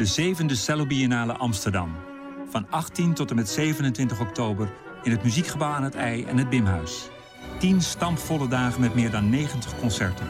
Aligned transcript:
de 0.00 0.06
zevende 0.06 0.54
Cello 0.54 0.86
Biennale 0.86 1.32
Amsterdam. 1.32 1.90
Van 2.50 2.66
18 2.70 3.14
tot 3.14 3.30
en 3.30 3.36
met 3.36 3.48
27 3.48 4.20
oktober 4.20 4.72
in 5.02 5.10
het 5.10 5.22
Muziekgebouw 5.22 5.70
aan 5.70 5.82
het 5.82 5.94
IJ 5.94 6.24
en 6.24 6.36
het 6.36 6.48
Bimhuis. 6.48 7.08
10 7.58 7.80
stampvolle 7.80 8.48
dagen 8.48 8.80
met 8.80 8.94
meer 8.94 9.10
dan 9.10 9.30
90 9.30 9.78
concerten. 9.78 10.26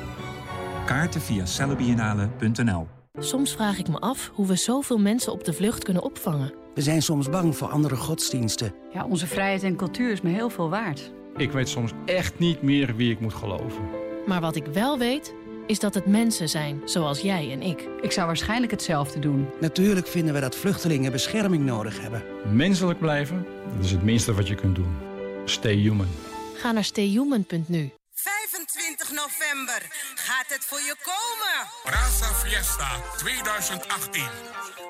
Kaarten 0.86 1.20
via 1.20 1.46
cellobiennale.nl 1.46 2.86
Soms 3.18 3.52
vraag 3.52 3.78
ik 3.78 3.88
me 3.88 3.98
af 3.98 4.30
hoe 4.34 4.46
we 4.46 4.56
zoveel 4.56 4.98
mensen 4.98 5.32
op 5.32 5.44
de 5.44 5.52
vlucht 5.52 5.84
kunnen 5.84 6.02
opvangen. 6.02 6.54
We 6.74 6.82
zijn 6.82 7.02
soms 7.02 7.28
bang 7.28 7.56
voor 7.56 7.68
andere 7.68 7.96
godsdiensten. 7.96 8.74
Ja, 8.92 9.04
onze 9.04 9.26
vrijheid 9.26 9.62
en 9.62 9.76
cultuur 9.76 10.12
is 10.12 10.20
me 10.20 10.30
heel 10.30 10.50
veel 10.50 10.68
waard. 10.68 11.12
Ik 11.36 11.52
weet 11.52 11.68
soms 11.68 11.92
echt 12.04 12.38
niet 12.38 12.62
meer 12.62 12.96
wie 12.96 13.10
ik 13.10 13.20
moet 13.20 13.34
geloven. 13.34 13.82
Maar 14.26 14.40
wat 14.40 14.56
ik 14.56 14.66
wel 14.66 14.98
weet, 14.98 15.34
is 15.70 15.78
dat 15.78 15.94
het 15.94 16.06
mensen 16.06 16.48
zijn, 16.48 16.82
zoals 16.84 17.20
jij 17.20 17.52
en 17.52 17.62
ik. 17.62 17.88
Ik 18.00 18.12
zou 18.12 18.26
waarschijnlijk 18.26 18.72
hetzelfde 18.72 19.18
doen. 19.18 19.50
Natuurlijk 19.60 20.06
vinden 20.06 20.34
we 20.34 20.40
dat 20.40 20.56
vluchtelingen 20.56 21.12
bescherming 21.12 21.64
nodig 21.64 22.00
hebben. 22.00 22.22
Menselijk 22.52 22.98
blijven, 22.98 23.46
dat 23.76 23.84
is 23.84 23.90
het 23.90 24.02
minste 24.02 24.34
wat 24.34 24.48
je 24.48 24.54
kunt 24.54 24.74
doen. 24.74 24.96
Stay 25.44 25.74
human. 25.74 26.08
Ga 26.54 26.72
naar 26.72 26.84
stayhuman.nu. 26.84 27.92
25 28.14 29.12
november 29.12 29.80
gaat 30.14 30.48
het 30.48 30.64
voor 30.64 30.78
je 30.78 30.94
komen. 31.10 31.56
Brasa 31.84 32.34
Fiesta 32.34 32.90
2018. 33.16 34.22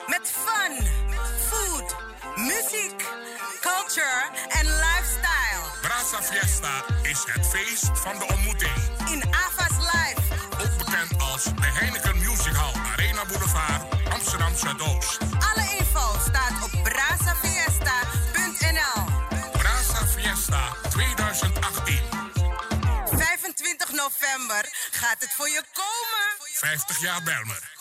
Met 0.06 0.32
fun, 0.45 0.87
food, 1.48 1.96
muziek, 2.37 3.01
culture 3.60 4.20
en 4.48 4.66
lifestyle. 4.84 5.65
Brasa 5.80 6.23
Fiesta 6.23 6.84
is 7.02 7.24
het 7.26 7.46
feest 7.46 7.90
van 7.92 8.18
de 8.18 8.26
ontmoeting. 8.34 8.76
In 9.10 9.39
de 11.44 11.52
Heineken 11.60 12.16
Music 12.16 12.52
Hall, 12.52 12.72
Arena 12.92 13.24
Boulevard, 13.24 13.82
Amsterdam 14.12 14.56
Zuidoost. 14.56 15.18
Alle 15.20 15.76
info 15.78 16.18
staat 16.28 16.64
op 16.64 16.70
brasafiesta.nl. 16.82 19.04
Brasa 19.52 20.06
Fiesta 20.06 20.76
2018. 20.88 21.98
25 23.04 23.92
november 23.92 24.68
gaat 24.90 25.16
het 25.18 25.32
voor 25.37 25.48
je 25.48 25.62
komen. 25.73 26.37
50 26.52 27.02
jaar 27.02 27.23
Belmer. 27.23 27.78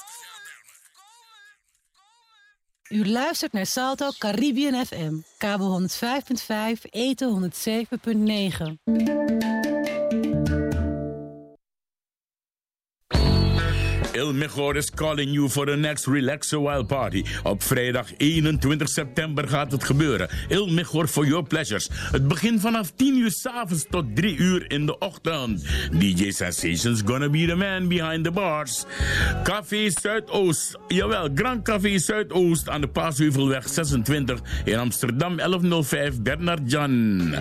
U 2.89 3.09
luistert 3.09 3.51
naar 3.51 3.65
Salto 3.65 4.09
Caribbean 4.17 4.85
FM, 4.85 5.13
kabel 5.37 5.81
105.5, 5.81 5.87
eten 6.89 7.51
107.9. 7.51 9.98
Il 14.19 14.33
Mejor 14.33 14.75
is 14.75 14.89
calling 14.89 15.29
you 15.29 15.47
for 15.47 15.65
the 15.65 15.75
next 15.75 16.05
Relax 16.07 16.53
a 16.53 16.59
While 16.59 16.83
party. 16.83 17.23
Op 17.43 17.63
vrijdag 17.63 18.07
21 18.17 18.89
september 18.89 19.47
gaat 19.47 19.71
het 19.71 19.83
gebeuren. 19.83 20.29
Il 20.47 20.67
Mejor 20.67 21.07
for 21.07 21.25
your 21.25 21.43
pleasures. 21.43 21.89
Het 22.11 22.27
begint 22.27 22.61
vanaf 22.61 22.91
10 22.95 23.17
uur 23.17 23.31
s'avonds 23.31 23.85
tot 23.89 24.15
3 24.15 24.37
uur 24.37 24.71
in 24.71 24.85
de 24.85 24.97
ochtend. 24.97 25.65
DJ 25.91 26.31
Sensations 26.31 27.01
gonna 27.05 27.29
be 27.29 27.45
the 27.45 27.55
man 27.55 27.87
behind 27.87 28.23
the 28.23 28.31
bars. 28.31 28.85
Café 29.43 29.89
Zuidoost. 29.89 30.77
Jawel, 30.87 31.29
Grand 31.35 31.63
Café 31.63 31.97
Zuidoost 31.97 32.69
aan 32.69 32.81
de 32.81 32.87
Paasheuvelweg 32.87 33.67
26 33.67 34.39
in 34.65 34.77
Amsterdam 34.77 35.35
1105 35.35 36.21
Bernard 36.21 36.71
Jan. 36.71 37.35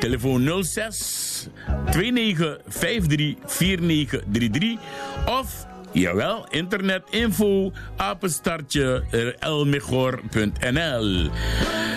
Telefoon 0.00 0.64
06 0.64 1.48
29 1.84 2.58
53 2.68 3.36
4933 3.46 4.78
of 5.26 5.68
Jawel, 5.92 6.46
internetinfo, 6.50 7.72
apenstartje 7.96 9.02
elmegor.nl. 9.38 11.30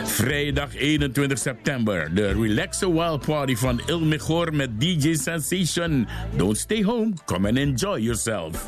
Vrijdag 0.05 0.75
21 0.75 1.37
september, 1.37 2.13
de 2.13 2.27
Relax 2.33 2.83
a 2.83 2.91
Wild 2.91 3.25
Party 3.25 3.55
van 3.55 3.81
Ilmegor 3.85 4.55
met 4.55 4.81
DJ 4.81 5.13
Sensation. 5.13 6.07
Don't 6.35 6.57
stay 6.57 6.83
home, 6.83 7.13
come 7.25 7.47
and 7.47 7.57
enjoy 7.57 7.99
yourself. 7.99 8.67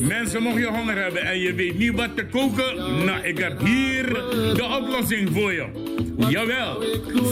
Mensen, 0.00 0.42
mocht 0.42 0.58
je 0.58 0.66
honger 0.66 1.02
hebben 1.02 1.22
en 1.22 1.38
je 1.38 1.54
weet 1.54 1.78
niet 1.78 1.94
wat 1.94 2.16
te 2.16 2.26
koken, 2.26 2.76
nou, 3.04 3.22
ik 3.22 3.38
heb 3.38 3.60
hier 3.60 4.04
de 4.54 4.78
oplossing 4.80 5.30
voor 5.32 5.52
je. 5.52 5.95
Jawel, 6.18 6.82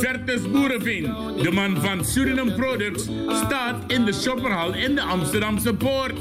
Vertus 0.00 0.50
Boerenveen, 0.50 1.15
de 1.43 1.50
man 1.50 1.77
van 1.81 2.05
Suriname 2.05 2.53
Products, 2.53 3.09
staat 3.45 3.93
in 3.93 4.05
de 4.05 4.12
shopperhal 4.12 4.75
in 4.75 4.95
de 4.95 5.00
Amsterdamse 5.00 5.75
Poort. 5.75 6.15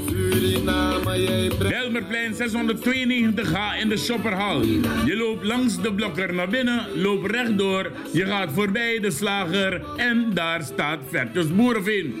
Belmerplein 1.58 2.34
692H 2.34 3.80
in 3.80 3.88
de 3.88 3.96
shopperhal. 3.96 4.62
Je 5.04 5.16
loopt 5.16 5.44
langs 5.44 5.82
de 5.82 5.92
blokker 5.92 6.34
naar 6.34 6.48
binnen, 6.48 6.86
loopt 6.94 7.30
rechtdoor, 7.30 7.90
je 8.12 8.26
gaat 8.26 8.48
voorbij 8.52 9.00
de 9.00 9.10
slager 9.10 9.82
en 9.96 10.30
daar 10.34 10.62
staat 10.62 10.98
Vertus 11.10 11.54
Boerenveen. 11.54 12.14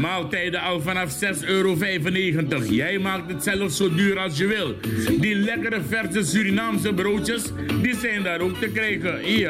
Maaltijden 0.00 0.60
al 0.60 0.80
vanaf 0.80 1.18
6,95 1.24 1.44
euro. 1.46 1.76
Jij 2.68 2.98
maakt 2.98 3.32
het 3.32 3.42
zelf 3.42 3.72
zo 3.72 3.94
duur 3.94 4.18
als 4.18 4.38
je 4.38 4.46
wil. 4.46 4.76
Die 5.20 5.34
lekkere 5.34 5.80
verse 5.88 6.24
Surinaamse 6.24 6.92
broodjes, 6.94 7.42
die 7.82 7.96
zijn 7.96 8.22
daar 8.22 8.40
ook 8.40 8.58
te 8.58 8.68
krijgen. 8.68 9.42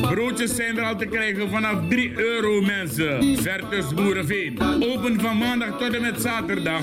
Broodjes 0.00 0.54
zijn 0.54 0.78
er 0.78 0.84
al 0.84 0.96
te 0.96 1.06
krijgen 1.06 1.50
vanaf 1.50 1.88
3 1.88 2.12
euro 2.18 2.60
mensen. 2.60 3.36
Vertus 3.38 3.94
Boerenveen. 3.94 4.58
Open 4.80 5.20
van 5.20 5.38
maandag 5.38 5.78
tot 5.78 5.94
en 5.94 6.02
met 6.02 6.20
zaterdag. 6.20 6.82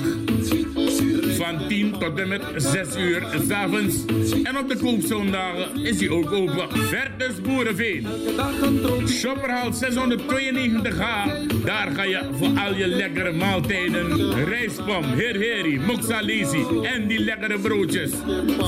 Van 1.38 1.68
10 1.68 1.92
tot 1.98 2.18
en 2.18 2.28
met 2.28 2.42
6 2.56 2.96
uur 2.96 3.26
s'avonds. 3.48 4.04
En 4.42 4.58
op 4.58 4.68
de 4.68 4.76
koopzondagen 4.76 5.84
is 5.84 6.00
hij 6.00 6.08
ook 6.08 6.32
open. 6.32 6.68
Vertus 6.70 7.40
Boerenveen. 7.40 8.06
Shopperhal 9.08 9.72
692H. 9.72 11.64
Daar 11.64 11.90
ga 11.94 12.02
je 12.02 12.28
voor 12.32 12.58
al 12.58 12.74
je 12.74 12.86
lekkere 12.86 13.32
maaltijden. 13.32 14.34
Rijspom, 14.44 15.04
herheri, 15.04 15.80
moxalesi 15.80 16.64
en 16.82 17.06
die 17.06 17.18
lekkere 17.18 17.58
broodjes. 17.58 18.10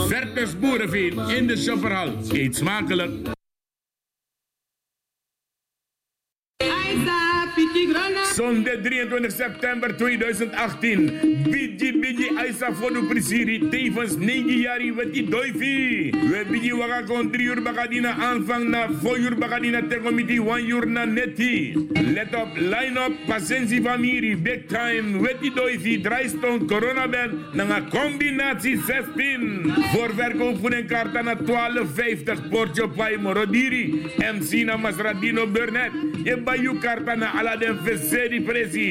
Vertus 0.09 0.59
Boerenveen 0.59 1.19
in 1.29 1.47
de 1.47 1.57
Shopperhal. 1.57 2.09
Eet 2.33 2.57
smakelijk. 2.57 3.39
Zondag 8.41 8.81
23 8.81 9.29
september 9.29 9.93
2018. 9.93 11.45
Bidji 11.45 11.93
Bidji 12.01 12.29
Aisa 12.41 12.73
Fodu 12.73 13.05
Prisiri. 13.05 13.69
Tevens 13.69 14.17
9 14.17 14.57
jaar 14.65 14.81
met 14.97 15.13
die 15.13 15.27
doifi. 15.29 16.09
We 16.09 16.41
bidji 16.49 16.73
kon 17.07 17.29
3 17.31 17.45
uur 17.45 17.61
bakadina 17.61 18.15
aanvang 18.17 18.65
na 18.73 18.89
4 19.03 19.19
uur 19.21 19.37
bakadina 19.37 19.83
tegomiti 19.83 20.39
1 20.41 20.71
uur 20.73 20.87
na 20.87 21.05
neti. 21.05 21.77
Let 22.15 22.35
op, 22.35 22.57
line 22.57 22.97
up, 22.97 23.13
pasensi 23.27 23.83
famiri, 23.83 24.37
big 24.37 24.67
time. 24.69 25.21
Met 25.21 25.41
die 25.41 25.53
doifi, 25.53 26.01
draaistone, 26.01 26.65
corona 26.65 27.09
band. 27.09 27.55
Na 27.55 27.83
combinatie 27.91 28.81
16. 28.87 29.73
Voor 29.93 30.15
verkoop 30.17 30.61
van 30.61 30.73
een 30.73 30.87
kaart 30.87 31.13
na 31.13 31.37
12,50. 31.37 32.49
Portje 32.49 32.89
Pai 32.89 33.19
Morodiri. 33.19 34.01
MC 34.17 34.65
na 34.65 34.77
Masradino 34.77 35.47
Burnett. 35.47 35.93
Je 36.25 36.37
bayu 36.37 36.79
kaart 36.81 37.05
na 37.17 37.37
Aladdin 37.37 37.77
Veseri 38.31 38.47
Presi. 38.47 38.91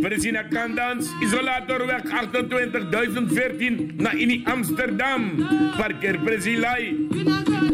Presina 0.00 0.48
Kandans, 0.48 1.10
Isolatorweg 1.22 2.10
28 2.10 2.90
1014 2.90 3.90
naar 3.96 4.16
Ini 4.16 4.42
Amsterdam. 4.44 5.46
Parkeer 5.76 6.18
Presilai. 6.18 7.08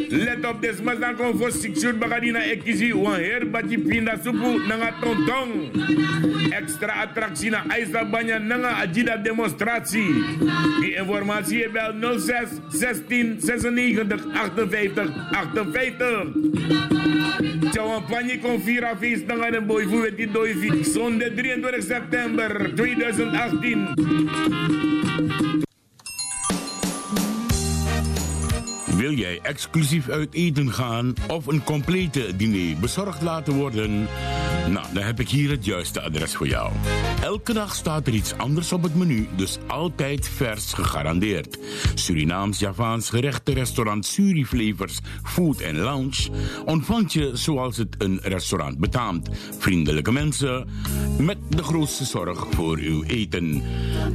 Let 0.09 0.47
op 0.47 0.62
des 0.62 0.81
mas 0.83 0.99
dan 0.99 1.17
kon 1.17 1.37
voor 1.37 1.51
6 1.51 1.83
uur 1.83 1.99
bagadina 1.99 2.43
ekisi 2.43 2.95
wan 2.95 3.21
her 3.21 3.51
bati 3.51 3.78
pinda 3.78 4.17
supu 4.23 4.67
nanga 4.67 4.93
tontong. 5.01 5.71
Extra 6.51 6.93
attractie 7.03 7.51
na 7.51 7.65
Aisa 7.69 8.05
Banya 8.05 8.39
nanga 8.39 8.81
ajida 8.81 9.16
demonstratie. 9.16 10.25
Die 10.81 10.97
informatie 10.97 11.69
bel 11.69 12.19
06 12.19 12.48
16 12.71 13.36
96 13.41 14.25
58 14.33 15.10
58. 15.33 17.59
Tjauwan 17.71 18.03
panji 18.09 18.41
kon 18.43 18.59
vira 18.59 18.97
feest 18.99 19.28
nanga 19.31 19.51
den 19.55 19.67
boy 19.67 19.84
voor 19.87 20.11
die 20.17 20.27
doi 20.31 20.55
fi. 20.59 20.84
Zondag 20.84 21.34
23 21.39 21.84
september 21.87 22.71
2018. 22.75 25.49
Wil 29.00 29.12
jij 29.12 29.38
exclusief 29.42 30.08
uit 30.08 30.34
eten 30.34 30.72
gaan 30.72 31.14
of 31.28 31.47
een 31.47 31.64
complete 31.64 32.36
diner 32.36 32.76
bezorgd 32.80 33.22
laten 33.22 33.54
worden? 33.54 34.08
Nou, 34.68 34.86
dan 34.92 35.02
heb 35.02 35.20
ik 35.20 35.28
hier 35.28 35.50
het 35.50 35.64
juiste 35.64 36.00
adres 36.00 36.34
voor 36.34 36.47
jou. 36.47 36.72
Elke 37.22 37.52
dag 37.52 37.74
staat 37.74 38.06
er 38.06 38.14
iets 38.14 38.34
anders 38.36 38.72
op 38.72 38.82
het 38.82 38.94
menu, 38.94 39.28
dus 39.36 39.58
altijd 39.66 40.28
vers 40.28 40.72
gegarandeerd. 40.72 41.58
Surinaams-Javaans 41.94 43.10
gerechten 43.10 43.54
restaurant 43.54 44.06
Suriflevers 44.06 44.98
Food 45.22 45.72
Lounge 45.72 46.30
ontvangt 46.64 47.12
je 47.12 47.30
zoals 47.32 47.76
het 47.76 47.94
een 47.98 48.20
restaurant 48.22 48.78
betaamt. 48.78 49.28
Vriendelijke 49.58 50.12
mensen 50.12 50.68
met 51.18 51.38
de 51.48 51.62
grootste 51.62 52.04
zorg 52.04 52.47
voor 52.50 52.78
uw 52.78 53.02
eten. 53.02 53.62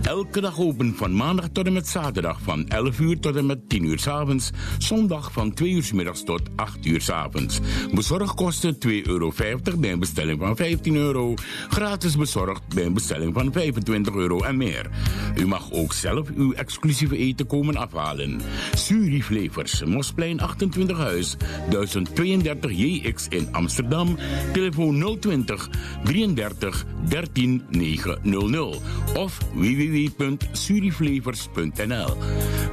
Elke 0.02 0.42
dag 0.42 0.60
open 0.60 0.96
van 0.96 1.16
maandag 1.16 1.48
tot 1.52 1.66
en 1.66 1.74
met 1.74 1.88
zaterdag 1.88 2.40
van 2.44 2.68
11 2.68 3.00
uur 3.00 3.20
tot 3.20 3.36
en 3.36 3.46
met 3.46 3.70
10 3.70 3.84
uur 3.84 4.00
s 4.00 4.08
avonds. 4.08 4.52
Zondag 4.86 5.32
van 5.32 5.54
2 5.54 5.72
uur 5.72 5.90
middags 5.94 6.24
tot 6.24 6.42
8 6.56 6.86
uur 6.86 7.14
avonds. 7.14 7.60
Bezorgkosten 7.94 8.78
2,50 8.88 8.92
euro 9.04 9.34
bij 9.80 9.92
een 9.92 10.00
bestelling 10.00 10.40
van 10.40 10.56
15 10.56 10.96
euro. 10.96 11.34
Gratis 11.70 12.18
bezorgd 12.18 12.62
bij 12.74 12.86
een 12.86 12.94
bestelling 12.94 13.34
van 13.34 13.52
25 13.52 14.16
euro 14.16 14.42
en 14.42 14.58
meer. 14.58 14.90
U 15.36 15.48
mag 15.48 15.72
ook 15.72 15.94
zelf 15.94 16.30
uw 16.36 16.54
exclusieve 16.54 17.18
eten 17.18 17.48
komen 17.48 17.76
afhalen. 17.76 18.42
Suri 18.76 19.24
Flavors, 19.24 19.84
Mosplein 19.84 20.40
28 20.40 20.98
Huis, 20.98 21.36
1032 21.70 22.72
JX 22.72 23.28
in 23.30 23.48
Amsterdam. 23.52 24.18
Telefoon 24.54 25.18
020 25.20 25.70
33 26.04 26.86
13 27.08 27.64
900 27.70 28.80
of 29.16 29.38
www.suriflavors.nl. 29.54 32.18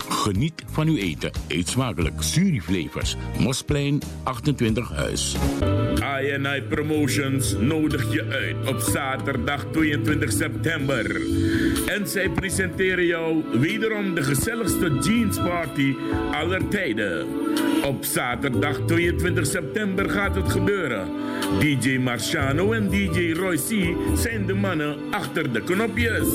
Geniet 0.08 0.64
van 0.70 0.86
uw 0.86 0.96
eten. 0.96 1.30
Eet 1.48 1.68
smakelijk. 1.92 2.22
Suriflavors, 2.22 3.16
Mosplein 3.38 4.00
28 4.22 4.90
Huis. 4.90 5.36
INI 6.22 6.62
Promotions 6.62 7.56
nodig 7.58 8.12
je 8.12 8.24
uit 8.30 8.74
op 8.74 8.80
zaterdag 8.80 9.64
22 9.72 10.32
september. 10.32 11.20
En 11.86 12.08
zij 12.08 12.28
presenteren 12.28 13.06
jou 13.06 13.44
wederom 13.58 14.14
de 14.14 14.22
gezelligste 14.22 14.98
jeans 15.00 15.36
party 15.36 15.94
aller 16.30 16.68
tijden. 16.68 17.26
Op 17.84 18.04
zaterdag 18.04 18.80
22 18.86 19.46
september 19.46 20.10
gaat 20.10 20.34
het 20.34 20.50
gebeuren. 20.50 21.08
DJ 21.58 21.98
Marciano 21.98 22.72
en 22.72 22.88
DJ 22.88 23.32
Roy 23.32 23.56
C 23.56 23.96
zijn 24.16 24.46
de 24.46 24.54
mannen 24.54 24.96
achter 25.10 25.52
de 25.52 25.60
knopjes. 25.60 26.28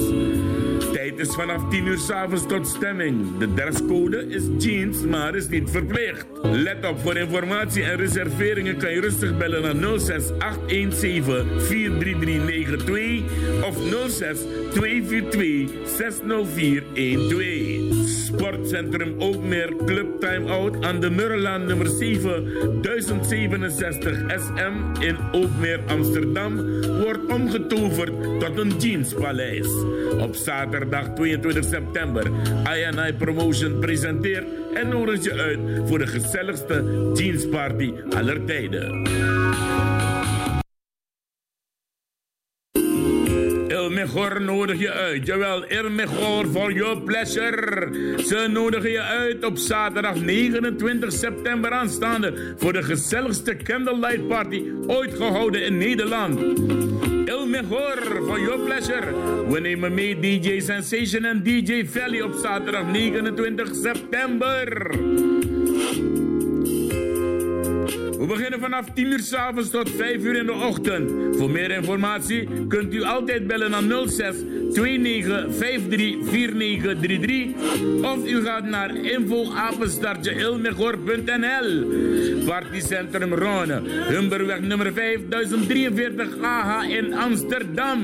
Tijd 1.07 1.19
is 1.19 1.35
vanaf 1.35 1.69
10 1.69 1.85
uur 1.85 1.97
s'avonds 1.97 2.47
tot 2.47 2.67
stemming. 2.67 3.37
De 3.37 3.53
dresscode 3.53 4.27
is 4.27 4.43
jeans, 4.57 5.05
maar 5.05 5.35
is 5.35 5.47
niet 5.47 5.69
verplicht. 5.69 6.25
Let 6.41 6.89
op, 6.89 6.99
voor 6.99 7.17
informatie 7.17 7.83
en 7.83 7.95
reserveringen 7.95 8.77
kan 8.77 8.91
je 8.91 9.01
rustig 9.01 9.37
bellen 9.37 9.61
naar 9.61 9.75
06 9.99 10.31
817 10.39 11.47
43392 11.57 13.63
of 13.63 13.77
06 14.09 14.39
242 14.73 15.69
60412. 15.85 18.07
Sportcentrum 18.07 19.15
Ookmeer 19.19 19.75
Club 19.85 20.19
Time 20.19 20.51
Out 20.51 20.85
aan 20.85 20.99
de 20.99 21.09
Murrelaan 21.09 21.65
nummer 21.65 21.87
7 21.87 22.81
1067 22.81 24.23
SM 24.27 25.03
in 25.03 25.17
Ookmeer 25.31 25.79
Amsterdam 25.87 26.81
wordt 27.01 27.33
omgetoverd 27.33 28.39
tot 28.39 28.57
een 28.57 28.77
jeanspaleis. 28.77 29.67
Op 30.19 30.35
zaterdag 30.35 30.96
22 31.05 31.63
september 31.63 32.31
INI 32.75 33.13
Promotion 33.13 33.79
presenteert 33.79 34.47
en 34.73 34.89
nodigt 34.89 35.23
je 35.23 35.33
uit 35.33 35.59
voor 35.85 35.97
de 35.97 36.07
gezelligste 36.07 37.11
jeansparty 37.13 37.93
aller 38.09 38.45
tijden. 38.45 39.05
Mejor 43.97 44.41
nodig 44.41 44.79
je 44.79 44.91
uit. 44.91 45.25
Jawel, 45.25 45.65
El 45.65 45.89
Mejor 45.89 46.45
for 46.45 46.71
your 46.71 47.01
pleasure. 47.01 47.89
Ze 48.27 48.47
nodigen 48.51 48.91
je 48.91 49.01
uit 49.01 49.45
op 49.45 49.57
zaterdag 49.57 50.15
29 50.15 51.11
september 51.11 51.71
aanstaande 51.71 52.53
voor 52.57 52.73
de 52.73 52.83
gezelligste 52.83 53.55
candlelight 53.55 54.27
party 54.27 54.63
ooit 54.87 55.13
gehouden 55.13 55.65
in 55.65 55.77
Nederland. 55.77 56.39
El 57.27 57.45
Mejor 57.45 58.25
for 58.25 58.39
your 58.39 58.57
pleasure. 58.65 59.13
We 59.49 59.59
nemen 59.59 59.93
mee 59.93 60.15
DJ 60.19 60.61
Sensation 60.61 61.25
en 61.25 61.43
DJ 61.43 61.83
Valley 61.85 62.21
op 62.21 62.33
zaterdag 62.33 62.91
29 62.91 63.75
september. 63.75 65.36
We 68.17 68.25
beginnen 68.25 68.59
vanaf 68.59 68.85
10 68.93 69.11
uur 69.11 69.19
s'avonds 69.19 69.69
tot 69.69 69.89
5 69.89 70.23
uur 70.23 70.35
in 70.35 70.45
de 70.45 70.51
ochtend. 70.51 71.11
Voor 71.37 71.49
meer 71.49 71.71
informatie 71.71 72.67
kunt 72.67 72.93
u 72.93 73.03
altijd 73.03 73.47
bellen 73.47 73.69
naar 73.69 73.83
06 74.07 74.35
29 74.73 75.57
53 75.57 76.15
4933 76.29 78.03
of 78.03 78.27
u 78.27 78.43
gaat 78.43 78.63
naar 78.63 78.95
info-ilmegor.nl 78.95 81.85
Partycentrum 82.45 83.33
Rone, 83.33 83.81
Humberweg 84.09 84.61
nummer 84.61 84.93
5043 84.93 86.37
AH 86.41 86.89
in 86.89 87.13
Amsterdam. 87.13 88.03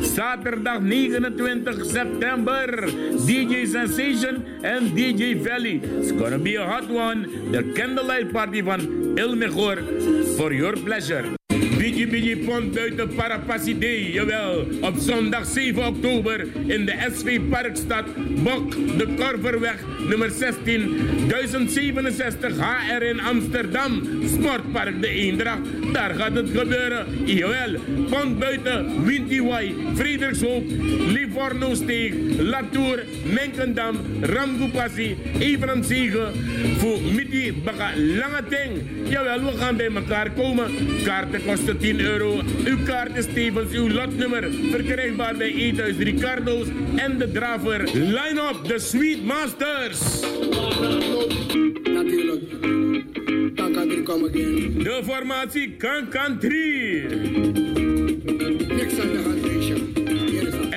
Zaterdag 0.00 0.80
29 0.80 1.84
september. 1.84 2.84
DJ 3.26 3.66
Sensation 3.66 4.44
en 4.60 4.94
DJ 4.94 5.36
Valley. 5.42 5.80
It's 6.00 6.10
gonna 6.10 6.38
be 6.38 6.60
a 6.60 6.64
hot 6.64 6.90
one. 6.90 7.28
The 7.50 7.70
candlelight 7.74 8.32
party 8.32 8.62
van 8.62 9.01
Il 9.16 9.36
Mejor. 9.36 9.82
For 10.36 10.52
your 10.52 10.74
pleasure. 10.82 11.41
Biggie 11.82 12.06
Biggie 12.06 12.36
Pond 12.36 12.74
buiten 12.74 13.08
Parapassidee, 13.14 14.12
jawel. 14.12 14.66
Op 14.80 14.94
zondag 14.98 15.46
7 15.46 15.86
oktober 15.86 16.46
in 16.66 16.84
de 16.86 16.94
SV 17.12 17.40
Parkstad, 17.50 18.04
Bok, 18.42 18.70
de 18.98 19.06
Korverweg, 19.16 19.84
nummer 20.08 20.30
16, 20.30 21.26
1067 21.28 22.56
HR 22.58 23.02
in 23.02 23.20
Amsterdam. 23.20 24.02
Sportpark 24.26 25.00
De 25.00 25.08
Eendracht, 25.08 25.60
daar 25.92 26.14
gaat 26.14 26.34
het 26.34 26.50
gebeuren. 26.54 27.06
Jawel, 27.24 27.80
Pond 28.10 28.38
buiten, 28.38 29.04
Wintiwai, 29.04 29.74
Friedrichshoop, 29.94 30.64
Livorno-steeg, 31.08 32.14
Latour, 32.38 33.04
Menkendam, 33.24 33.96
Ramgoepassie, 34.20 35.16
Everenzegen, 35.38 36.32
voor 36.78 37.00
Midi 37.14 37.52
Baga 37.64 37.90
Langeteng. 37.96 38.70
Jawel, 39.08 39.40
we 39.44 39.56
gaan 39.58 39.76
bij 39.76 39.90
elkaar 39.94 40.30
komen. 40.30 40.70
Kaarten 41.04 41.44
kosten 41.44 41.70
10 41.76 42.00
euro. 42.00 42.40
Uw 42.64 42.84
kaart 42.84 43.16
is 43.16 43.26
tevens 43.34 43.72
uw 43.72 43.88
lotnummer. 43.88 44.48
Verkrijgbaar 44.70 45.36
bij 45.36 45.52
Eethuis 45.52 45.96
Ricardo's 45.96 46.66
en 46.96 47.18
de 47.18 47.32
Draver. 47.32 47.84
Line 47.92 48.40
up, 48.50 48.64
the 48.64 48.78
Sweet 48.78 49.24
Masters. 49.24 50.20
De 54.82 55.00
formatie 55.04 55.76
Kan 55.76 56.08
Kan 56.08 56.38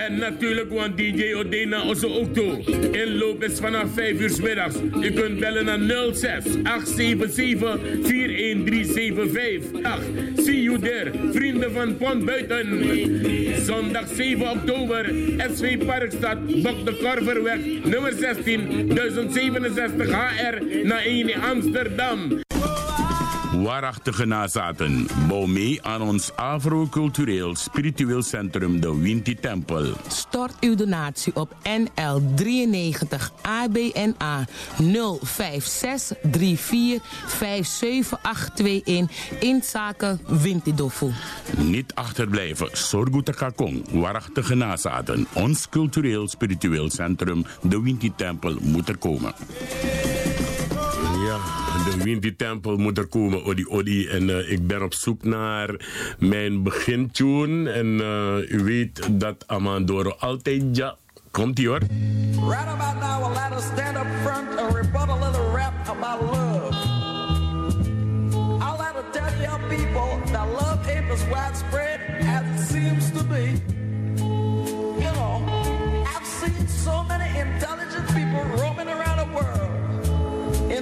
En 0.06 0.18
natuurlijk 0.18 0.70
want 0.70 0.98
DJ 0.98 1.34
Odena 1.34 1.84
onze 1.84 2.08
auto. 2.08 2.64
Inloop 2.92 3.44
is 3.44 3.60
vanaf 3.60 3.94
5 3.94 4.20
uur 4.20 4.42
middags. 4.42 4.76
U 5.02 5.12
kunt 5.12 5.40
bellen 5.40 5.66
naar 5.66 5.80
06 6.14 6.44
877 6.64 7.80
41375. 8.04 9.82
Dag, 9.82 10.00
see 10.36 10.62
you 10.62 10.80
there. 10.80 11.12
Vrienden 11.32 11.72
van 11.72 11.98
Pont 11.98 12.26
Buiten. 12.26 12.68
Zondag 13.66 14.08
7 14.16 14.50
oktober. 14.50 15.14
SV 15.56 15.86
Parkstad, 15.86 16.46
Bok 16.46 16.86
de 16.86 16.98
Korverweg, 17.04 17.60
nummer 17.84 18.14
16, 18.14 18.88
1067 18.96 20.08
HR, 20.08 20.86
naar 20.88 21.04
1 21.04 21.30
in 21.30 21.42
Amsterdam. 21.42 22.44
Waarachtige 23.66 24.26
nazaten, 24.26 25.08
bouw 25.28 25.46
mee 25.46 25.84
aan 25.84 26.02
ons 26.02 26.36
Afro-cultureel 26.36 27.56
spiritueel 27.56 28.24
centrum, 28.24 28.80
de 28.80 29.00
Winti 29.00 29.36
Tempel. 29.36 29.94
Stort 30.08 30.54
uw 30.60 30.76
donatie 30.76 31.36
op 31.36 31.56
NL 31.64 32.22
93 32.36 33.32
ABNA 33.42 34.46
056 34.78 36.18
34 36.32 37.02
57821 37.28 39.40
in 39.40 39.64
zaken 39.64 40.20
Wintidofu. 40.28 41.12
Niet 41.58 41.94
achterblijven, 41.94 42.70
Sorguta 42.72 43.32
Kakong, 43.32 43.86
waarachtige 43.92 44.56
nazaten. 44.56 45.28
Ons 45.34 45.70
cultureel 45.70 46.28
spiritueel 46.28 46.90
centrum, 46.90 47.46
de 47.62 47.82
Winti 47.82 48.12
Tempel, 48.16 48.58
moet 48.62 48.90
er 48.90 48.98
komen. 48.98 49.34
Ja, 51.26 51.65
de 51.86 52.04
Windy 52.04 52.36
Temple 52.36 52.78
moet 52.78 52.98
er 52.98 53.08
komen, 53.08 53.44
Odi 53.44 53.66
Odi. 53.68 54.08
En 54.08 54.30
uh, 54.30 54.52
ik 54.52 54.68
ben 54.68 54.84
op 54.84 54.94
zoek 54.94 55.24
naar 55.24 55.70
mijn 56.20 56.64
begintune. 56.64 57.72
En 57.72 57.86
uh, 57.86 58.52
u 58.52 58.64
weet 58.64 59.10
dat 59.12 59.44
Amandoro 59.48 60.10
altijd 60.10 60.64
ja. 60.72 60.96
Komt 61.32 61.60
ie 61.60 61.68
hoor. 61.68 61.80
Right 61.80 62.68
about 62.68 63.00
now, 63.00 63.16
I'll 63.56 63.62
stand 63.62 63.98
up 63.98 64.08
front 64.24 64.60
and 64.60 64.76
rebut 64.76 65.10
a 65.10 65.16
little 65.16 65.52
rap 65.54 65.74
about 65.88 66.22
love. 66.22 66.74
I'll 68.62 69.12
tell 69.12 69.42
you 69.42 69.60
people 69.70 70.32
that 70.32 70.48
love 70.48 70.90
ain't 70.90 71.12
as 71.12 71.24
widespread 71.28 72.00
as 72.26 72.44
it 72.62 72.68
seems 72.68 73.12
to 73.12 73.24
be. 73.24 73.85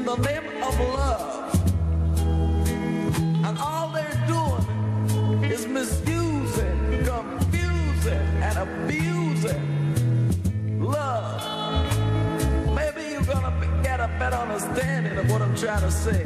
In 0.03 0.21
the 0.21 0.29
name 0.29 0.63
of 0.63 0.79
love. 0.79 1.55
And 3.45 3.57
all 3.57 3.87
they're 3.89 4.23
doing 4.27 5.43
is 5.49 5.65
misusing, 5.65 7.05
confusing, 7.05 8.25
and 8.47 8.57
abusing 8.67 9.63
love. 10.81 11.41
Maybe 12.75 13.11
you're 13.11 13.23
gonna 13.23 13.53
get 13.81 14.01
a 14.01 14.09
better 14.19 14.35
understanding 14.35 15.17
of 15.17 15.31
what 15.31 15.41
I'm 15.41 15.55
trying 15.55 15.81
to 15.81 15.91
say. 15.91 16.25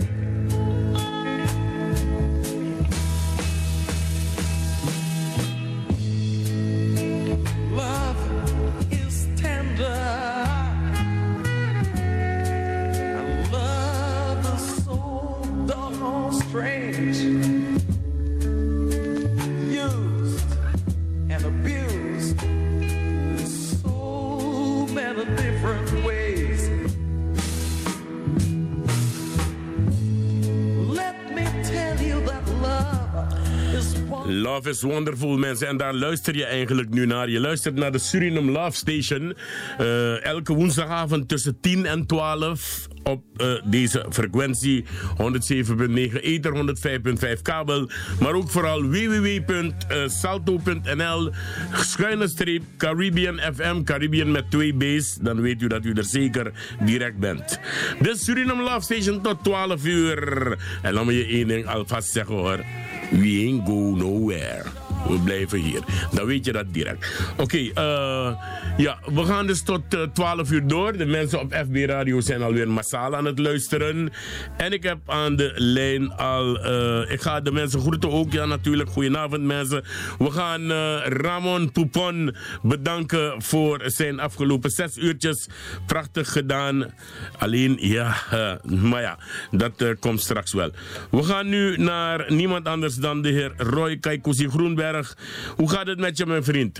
Love 7.75 8.16
strange. 16.49 17.17
Used 19.69 20.51
and 21.29 21.45
abused 21.45 22.41
in 22.43 23.37
so 23.45 24.87
many 24.93 25.25
different 25.35 26.05
ways. 26.05 26.69
Let 30.89 31.35
me 31.35 31.45
tell 31.63 32.01
you 32.01 32.21
that 32.25 32.43
love 32.61 33.75
is 33.75 33.97
one. 34.09 34.43
Love 34.43 34.69
is 34.69 34.81
Wonderful, 34.81 35.37
mensen. 35.37 35.67
En 35.67 35.77
daar 35.77 35.93
luister 35.93 36.35
je 36.35 36.45
eigenlijk 36.45 36.89
nu 36.89 37.05
naar. 37.05 37.29
Je 37.29 37.39
luistert 37.39 37.75
naar 37.75 37.91
de 37.91 37.99
Suriname 37.99 38.51
Love 38.51 38.77
Station. 38.77 39.33
Eh, 39.77 40.25
elke 40.25 40.53
woensdagavond 40.53 41.27
tussen 41.27 41.59
10 41.59 41.85
en 41.85 42.05
12 42.05 42.86
op 43.07 43.23
eh, 43.35 43.47
deze 43.63 44.05
frequentie 44.09 44.83
107.9 44.83 44.87
ether, 46.21 46.75
105.5 47.37 47.41
kabel. 47.41 47.89
Maar 48.19 48.33
ook 48.33 48.49
vooral 48.49 48.89
www.salto.nl 48.89 51.31
schuine 51.73 52.27
streep 52.27 52.63
Caribbean 52.77 53.39
FM, 53.55 53.83
Caribbean 53.83 54.31
met 54.31 54.51
twee 54.51 54.73
B's. 54.73 55.17
Dan 55.21 55.41
weet 55.41 55.61
u 55.61 55.67
dat 55.67 55.85
u 55.85 55.93
er 55.93 56.03
zeker 56.03 56.51
direct 56.85 57.17
bent. 57.17 57.59
De 58.01 58.15
Suriname 58.17 58.63
Love 58.63 58.81
Station 58.81 59.21
tot 59.21 59.43
12 59.43 59.85
uur. 59.85 60.57
En 60.81 60.93
laat 60.93 61.05
me 61.05 61.13
je 61.13 61.25
één 61.25 61.47
ding 61.47 61.65
alvast 61.65 62.11
zeggen 62.11 62.35
hoor. 62.35 62.63
We 63.09 63.43
ain't 63.45 63.67
go 63.67 63.95
nowhere. 63.95 64.86
We 65.07 65.19
blijven 65.23 65.59
hier. 65.59 65.81
Dan 66.11 66.25
weet 66.25 66.45
je 66.45 66.51
dat 66.51 66.65
direct. 66.73 67.21
Oké, 67.37 67.57
eh, 67.57 68.31
ja, 68.77 68.97
we 69.13 69.23
gaan 69.25 69.47
dus 69.47 69.63
tot 69.63 69.93
eh, 69.93 70.01
12 70.13 70.51
uur 70.51 70.67
door. 70.67 70.97
De 70.97 71.05
mensen 71.05 71.39
op 71.39 71.53
FB 71.53 71.75
Radio 71.85 72.19
zijn 72.21 72.41
alweer 72.41 72.69
massaal 72.69 73.15
aan 73.15 73.25
het 73.25 73.39
luisteren. 73.39 74.11
En 74.57 74.71
ik 74.73 74.83
heb 74.83 74.97
aan 75.05 75.35
de 75.35 75.51
lijn 75.55 76.11
al. 76.15 76.59
eh, 76.59 77.11
ik 77.11 77.21
ga 77.21 77.41
de 77.41 77.51
mensen 77.51 77.79
groeten 77.79 78.11
ook. 78.11 78.31
Ja, 78.33 78.45
natuurlijk. 78.45 78.89
Goedenavond, 78.89 79.43
mensen. 79.43 79.83
We 80.17 80.31
gaan 80.31 80.71
eh, 80.71 80.97
Ramon 81.05 81.71
Poupon 81.71 82.35
bedanken 82.61 83.41
voor 83.41 83.81
zijn 83.85 84.19
afgelopen 84.19 84.69
zes 84.69 84.97
uurtjes. 84.97 85.49
Prachtig 85.85 86.31
gedaan. 86.31 86.85
Alleen, 87.37 87.77
ja, 87.79 88.15
eh, 88.31 88.71
maar 88.71 89.01
ja, 89.01 89.17
dat 89.51 89.81
eh, 89.81 89.89
komt 89.99 90.21
straks 90.21 90.53
wel. 90.53 90.71
We 91.11 91.23
gaan 91.23 91.49
nu 91.49 91.77
naar 91.77 92.25
niemand 92.33 92.65
anders 92.67 92.95
dan 92.95 93.21
de 93.21 93.29
heer 93.29 93.51
Roy 93.57 93.97
Kaikusi 93.97 94.49
Groenberg. 94.49 94.95
Hoe 95.55 95.69
gaat 95.69 95.87
het 95.87 95.99
met 95.99 96.17
je, 96.17 96.25
mijn 96.25 96.43
vriend? 96.43 96.79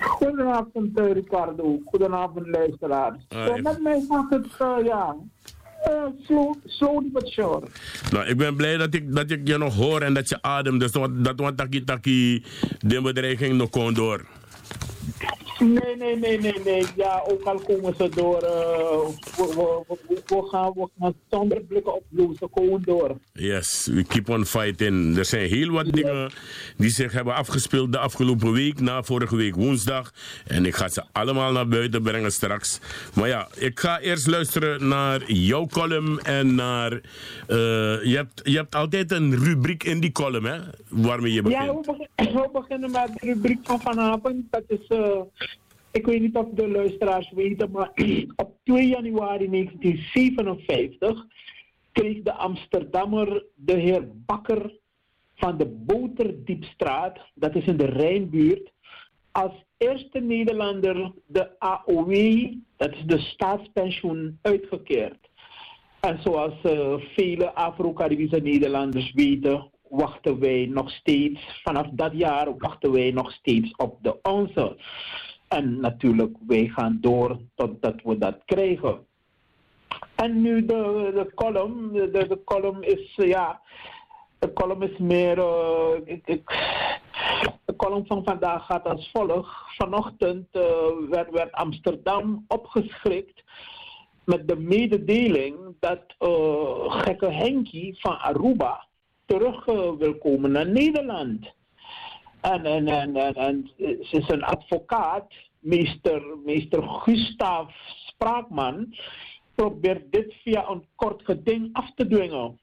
Goedenavond, 0.00 0.98
eh, 0.98 1.12
Ricardo. 1.12 1.80
Goedenavond, 1.84 2.46
luisteraars. 2.46 3.16
Ah, 3.28 3.46
Eh, 3.46 3.62
met 3.62 3.82
mij 3.82 4.04
gaat 4.08 4.30
het, 4.30 4.46
eh, 4.58 4.76
ja, 4.84 5.16
eh, 5.82 5.92
slow, 6.26 6.54
slowly 6.64 7.08
but 7.12 7.28
sure. 7.28 7.62
Nou, 8.12 8.26
ik 8.26 8.36
ben 8.36 8.56
blij 8.56 8.76
dat 8.76 8.94
ik, 8.94 9.14
dat 9.14 9.30
ik 9.30 9.48
je 9.48 9.58
nog 9.58 9.74
hoor 9.76 10.00
en 10.00 10.14
dat 10.14 10.28
je 10.28 10.42
ademt. 10.42 10.80
Dus 10.80 10.92
dat 10.92 11.24
dat 11.24 11.40
wat 11.40 11.56
taki 11.56 11.84
taki 11.84 12.44
de 12.78 13.00
bedreiging 13.02 13.54
nog 13.56 13.70
kon 13.70 13.94
door. 13.94 14.24
Nee, 15.60 15.96
nee, 15.96 16.16
nee, 16.16 16.38
nee, 16.40 16.54
nee. 16.64 16.84
Ja, 16.96 17.22
ook 17.30 17.42
al 17.42 17.58
komen 17.60 17.94
ze 17.98 18.08
door. 18.08 18.38
eh, 18.42 19.08
we, 19.36 19.52
we, 19.88 19.96
we, 20.08 20.22
we 20.26 20.48
gaan, 20.50 20.72
we 20.74 20.88
gaan 21.00 21.14
zonder 21.30 21.60
blikken 21.60 21.94
op. 21.94 22.02
Ze 22.38 22.46
komen 22.54 22.82
door. 22.82 23.16
Yes, 23.32 23.88
we 23.92 24.04
keep 24.04 24.28
on 24.28 24.44
fighting. 24.46 25.16
Er 25.16 25.24
zijn 25.24 25.48
heel 25.48 25.70
wat 25.70 25.92
dingen 25.92 26.30
die 26.76 26.90
zich 26.90 27.12
hebben 27.12 27.34
afgespeeld 27.34 27.92
de 27.92 27.98
afgelopen 27.98 28.52
week, 28.52 28.80
na 28.80 29.02
vorige 29.02 29.36
week 29.36 29.54
woensdag. 29.54 30.12
En 30.46 30.66
ik 30.66 30.74
ga 30.74 30.88
ze 30.88 31.02
allemaal 31.12 31.52
naar 31.52 31.68
buiten 31.68 32.02
brengen 32.02 32.32
straks. 32.32 32.80
Maar 33.14 33.28
ja, 33.28 33.48
ik 33.56 33.80
ga 33.80 33.98
eerst 34.00 34.26
luisteren 34.26 34.88
naar 34.88 35.32
jouw 35.32 35.66
column 35.66 36.20
en 36.20 36.54
naar... 36.54 36.92
eh, 36.92 37.00
je, 38.04 38.12
hebt, 38.16 38.40
je 38.44 38.56
hebt 38.56 38.74
altijd 38.74 39.12
een 39.12 39.34
rubriek 39.44 39.84
in 39.84 40.00
die 40.00 40.12
column, 40.12 40.44
hè? 40.44 40.58
Waarmee 40.88 41.32
je 41.32 41.42
begint. 41.42 41.62
Ja, 41.64 41.74
we, 41.74 41.80
begin- 42.16 42.34
we 42.40 42.48
beginnen 42.52 42.90
met 42.90 43.10
de 43.20 43.26
rubriek 43.26 43.58
van 43.62 43.80
vanavond. 43.80 44.36
Dat 44.50 44.62
is, 44.68 44.86
eh, 44.88 45.20
ik 45.90 46.06
weet 46.06 46.20
niet 46.20 46.36
of 46.36 46.46
de 46.54 46.68
luisteraars 46.68 47.30
weten, 47.30 47.70
maar 47.70 47.90
op 48.36 48.54
2 48.64 48.88
januari 48.88 49.50
1957 49.50 51.26
kreeg 51.92 52.22
de 52.22 52.32
Amsterdammer 52.32 53.44
de 53.54 53.76
heer 53.76 54.08
Bakker 54.26 54.78
van 55.34 55.56
de 55.56 55.66
Boterdiepstraat, 55.66 57.18
dat 57.34 57.54
is 57.54 57.64
in 57.64 57.76
de 57.76 57.86
Rijnbuurt, 57.86 58.72
als 59.32 59.52
eerste 59.78 60.18
Nederlander 60.18 61.12
de 61.26 61.58
AOW, 61.58 62.14
dat 62.76 62.94
is 62.94 63.02
de 63.06 63.18
staatspensioen, 63.18 64.38
uitgekeerd. 64.42 65.28
En 66.00 66.22
zoals 66.22 66.62
eh, 66.62 66.94
vele 67.14 67.54
Afro-Caribische 67.54 68.40
Nederlanders 68.40 69.12
weten, 69.12 69.70
wachten 69.88 70.38
wij 70.38 70.66
nog 70.66 70.90
steeds, 70.90 71.60
vanaf 71.62 71.86
dat 71.92 72.12
jaar 72.14 72.58
wachten 72.58 72.92
wij 72.92 73.10
nog 73.10 73.32
steeds 73.32 73.76
op 73.76 73.98
de 74.02 74.18
onze. 74.22 74.76
En 75.50 75.80
natuurlijk, 75.80 76.36
wij 76.46 76.68
gaan 76.68 76.98
door 77.00 77.38
totdat 77.54 78.02
we 78.02 78.18
dat 78.18 78.38
krijgen. 78.44 79.06
En 80.14 80.40
nu 80.40 80.66
de, 80.66 81.10
de 81.14 81.32
column, 81.34 81.92
de, 81.92 82.10
de, 82.10 82.40
column 82.44 82.82
is, 82.82 83.14
eh, 83.16 83.28
ja, 83.28 83.60
de 84.38 84.52
column 84.52 84.82
is 84.82 84.98
meer, 84.98 85.38
eh, 85.38 86.00
ik, 86.04 86.26
de 87.64 87.76
column 87.76 88.06
van 88.06 88.24
vandaag 88.24 88.66
gaat 88.66 88.84
als 88.84 89.10
volgt. 89.12 89.50
Vanochtend 89.76 90.46
eh, 90.50 91.22
werd, 91.30 91.52
Amsterdam 91.52 92.44
opgeschrikt 92.48 93.42
met 94.24 94.48
de 94.48 94.56
mededeling 94.56 95.56
dat 95.80 96.02
eh, 96.18 97.00
gekke 97.02 97.30
Henkie 97.30 97.98
van 98.00 98.18
Aruba 98.18 98.86
terug 99.24 99.64
wil 99.98 100.18
komen 100.18 100.50
naar 100.50 100.68
Nederland. 100.68 101.58
En, 102.40 102.66
en, 102.66 102.88
en, 102.88 103.34
en, 103.34 103.70
ze 103.76 104.16
is 104.16 104.28
een 104.28 104.42
advocaat, 104.42 105.32
meester, 105.58 106.22
meester 106.44 106.82
Gustav 106.82 107.70
Spraakman, 108.06 108.94
probeert 109.54 110.12
dit 110.12 110.34
via 110.42 110.68
een 110.68 110.84
kort 110.94 111.24
geding 111.24 111.68
af 111.72 111.94
te 111.94 112.06
dwingen. 112.06 112.58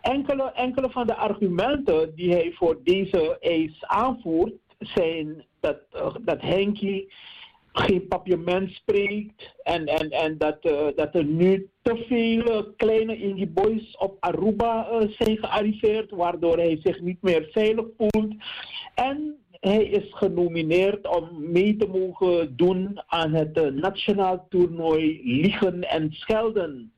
Enkele, 0.00 0.52
enkele 0.52 0.90
van 0.90 1.06
de 1.06 1.14
argumenten 1.14 2.14
die 2.14 2.32
hij 2.32 2.52
voor 2.52 2.80
deze 2.82 3.38
eis 3.40 3.84
aanvoert 3.84 4.54
zijn 4.78 5.44
dat, 5.60 5.78
eh, 5.90 6.14
dat 6.20 6.40
Henkie 6.40 7.12
geen 7.76 8.08
papiament 8.08 8.70
spreekt 8.70 9.54
en, 9.62 9.86
en, 9.86 10.10
en 10.10 10.38
dat, 10.38 10.58
eh, 10.60 10.86
dat 10.96 11.14
er 11.14 11.24
nu 11.24 11.68
te 11.82 12.04
veel 12.08 12.74
kleine 12.76 13.16
indie 13.16 13.46
boys 13.46 13.96
op 13.96 14.16
Aruba 14.20 14.88
eh, 14.88 15.08
zijn 15.08 15.38
gearriveerd, 15.38 16.10
waardoor 16.10 16.56
hij 16.56 16.80
zich 16.82 17.00
niet 17.00 17.22
meer 17.22 17.48
veilig 17.52 17.86
voelt. 17.96 18.34
En 18.94 19.36
hij 19.60 19.84
is 19.84 20.14
genomineerd 20.14 21.06
om 21.06 21.50
mee 21.52 21.76
te 21.76 21.86
mogen 21.86 22.56
doen 22.56 23.02
aan 23.06 23.34
het 23.34 23.58
eh, 23.58 23.66
nationaal 23.66 24.46
toernooi 24.48 25.20
Liegen 25.24 25.82
en 25.82 26.12
Schelden. 26.12 26.92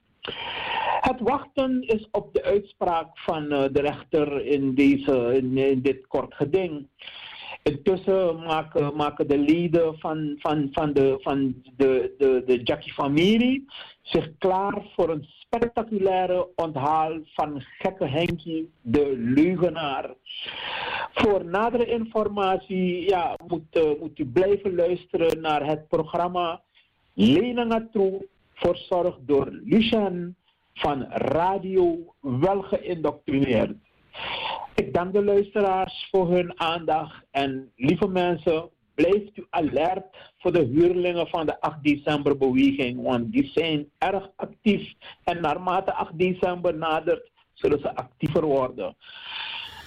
Het 1.01 1.21
wachten 1.21 1.83
is 1.83 2.09
op 2.11 2.35
de 2.35 2.43
uitspraak 2.43 3.19
van 3.19 3.49
de 3.49 3.81
rechter 3.81 4.47
in, 4.47 4.75
deze, 4.75 5.37
in 5.37 5.83
dit 5.83 6.07
kort 6.07 6.35
geding. 6.35 6.87
Intussen 7.67 8.43
maken, 8.97 9.29
de 9.29 9.39
leden 9.39 9.99
van, 9.99 10.35
van, 10.39 10.69
van, 10.73 10.93
de, 10.93 11.19
van 11.21 11.63
de, 11.77 12.15
de, 12.19 12.43
de 12.47 12.63
Jackie-familie 12.63 13.65
zich 14.03 14.31
klaar 14.39 14.83
voor 14.95 15.11
een 15.11 15.27
spectaculaire 15.39 16.49
onthaal 16.55 17.19
van 17.25 17.61
gekke 17.79 18.05
Henkie, 18.05 18.71
de 18.81 19.15
leugenaar. 19.17 20.15
Voor 21.13 21.45
nadere 21.45 21.87
informatie 21.87 23.09
ja, 23.09 23.37
moet, 23.47 23.63
eh, 23.71 23.91
moet 24.01 24.19
u 24.19 24.27
blijven 24.27 24.75
luisteren 24.75 25.41
naar 25.41 25.67
het 25.67 25.89
programma 25.89 26.63
Lenangatru, 27.15 28.27
verzorgd 28.55 29.19
door 29.21 29.49
Lucian 29.65 30.35
van 30.75 31.03
Radio 31.09 32.15
Wel 32.21 32.63
Geïndoctrineerd. 32.63 33.77
Ik 34.77 34.95
dank 34.95 35.13
de 35.13 35.25
luisteraars 35.25 36.09
voor 36.11 36.31
hun 36.31 36.61
aandacht. 36.61 37.25
En 37.31 37.73
lieve 37.77 38.09
mensen, 38.09 38.71
blijft 38.95 39.37
u 39.37 39.47
alert 39.51 40.05
voor 40.39 40.53
de 40.53 40.65
huurlingen 40.65 41.27
van 41.27 41.47
de 41.47 41.61
8 41.61 41.83
december 41.83 42.37
beweging. 42.37 43.03
Want 43.03 43.33
die 43.33 43.51
zijn 43.55 43.89
erg 43.99 44.31
actief. 44.37 44.93
En 45.25 45.41
naarmate 45.41 45.93
8 45.93 46.19
december 46.19 46.75
nadert, 46.75 47.31
zullen 47.53 47.81
ze 47.81 47.95
actiever 47.95 48.45
worden. 48.45 48.97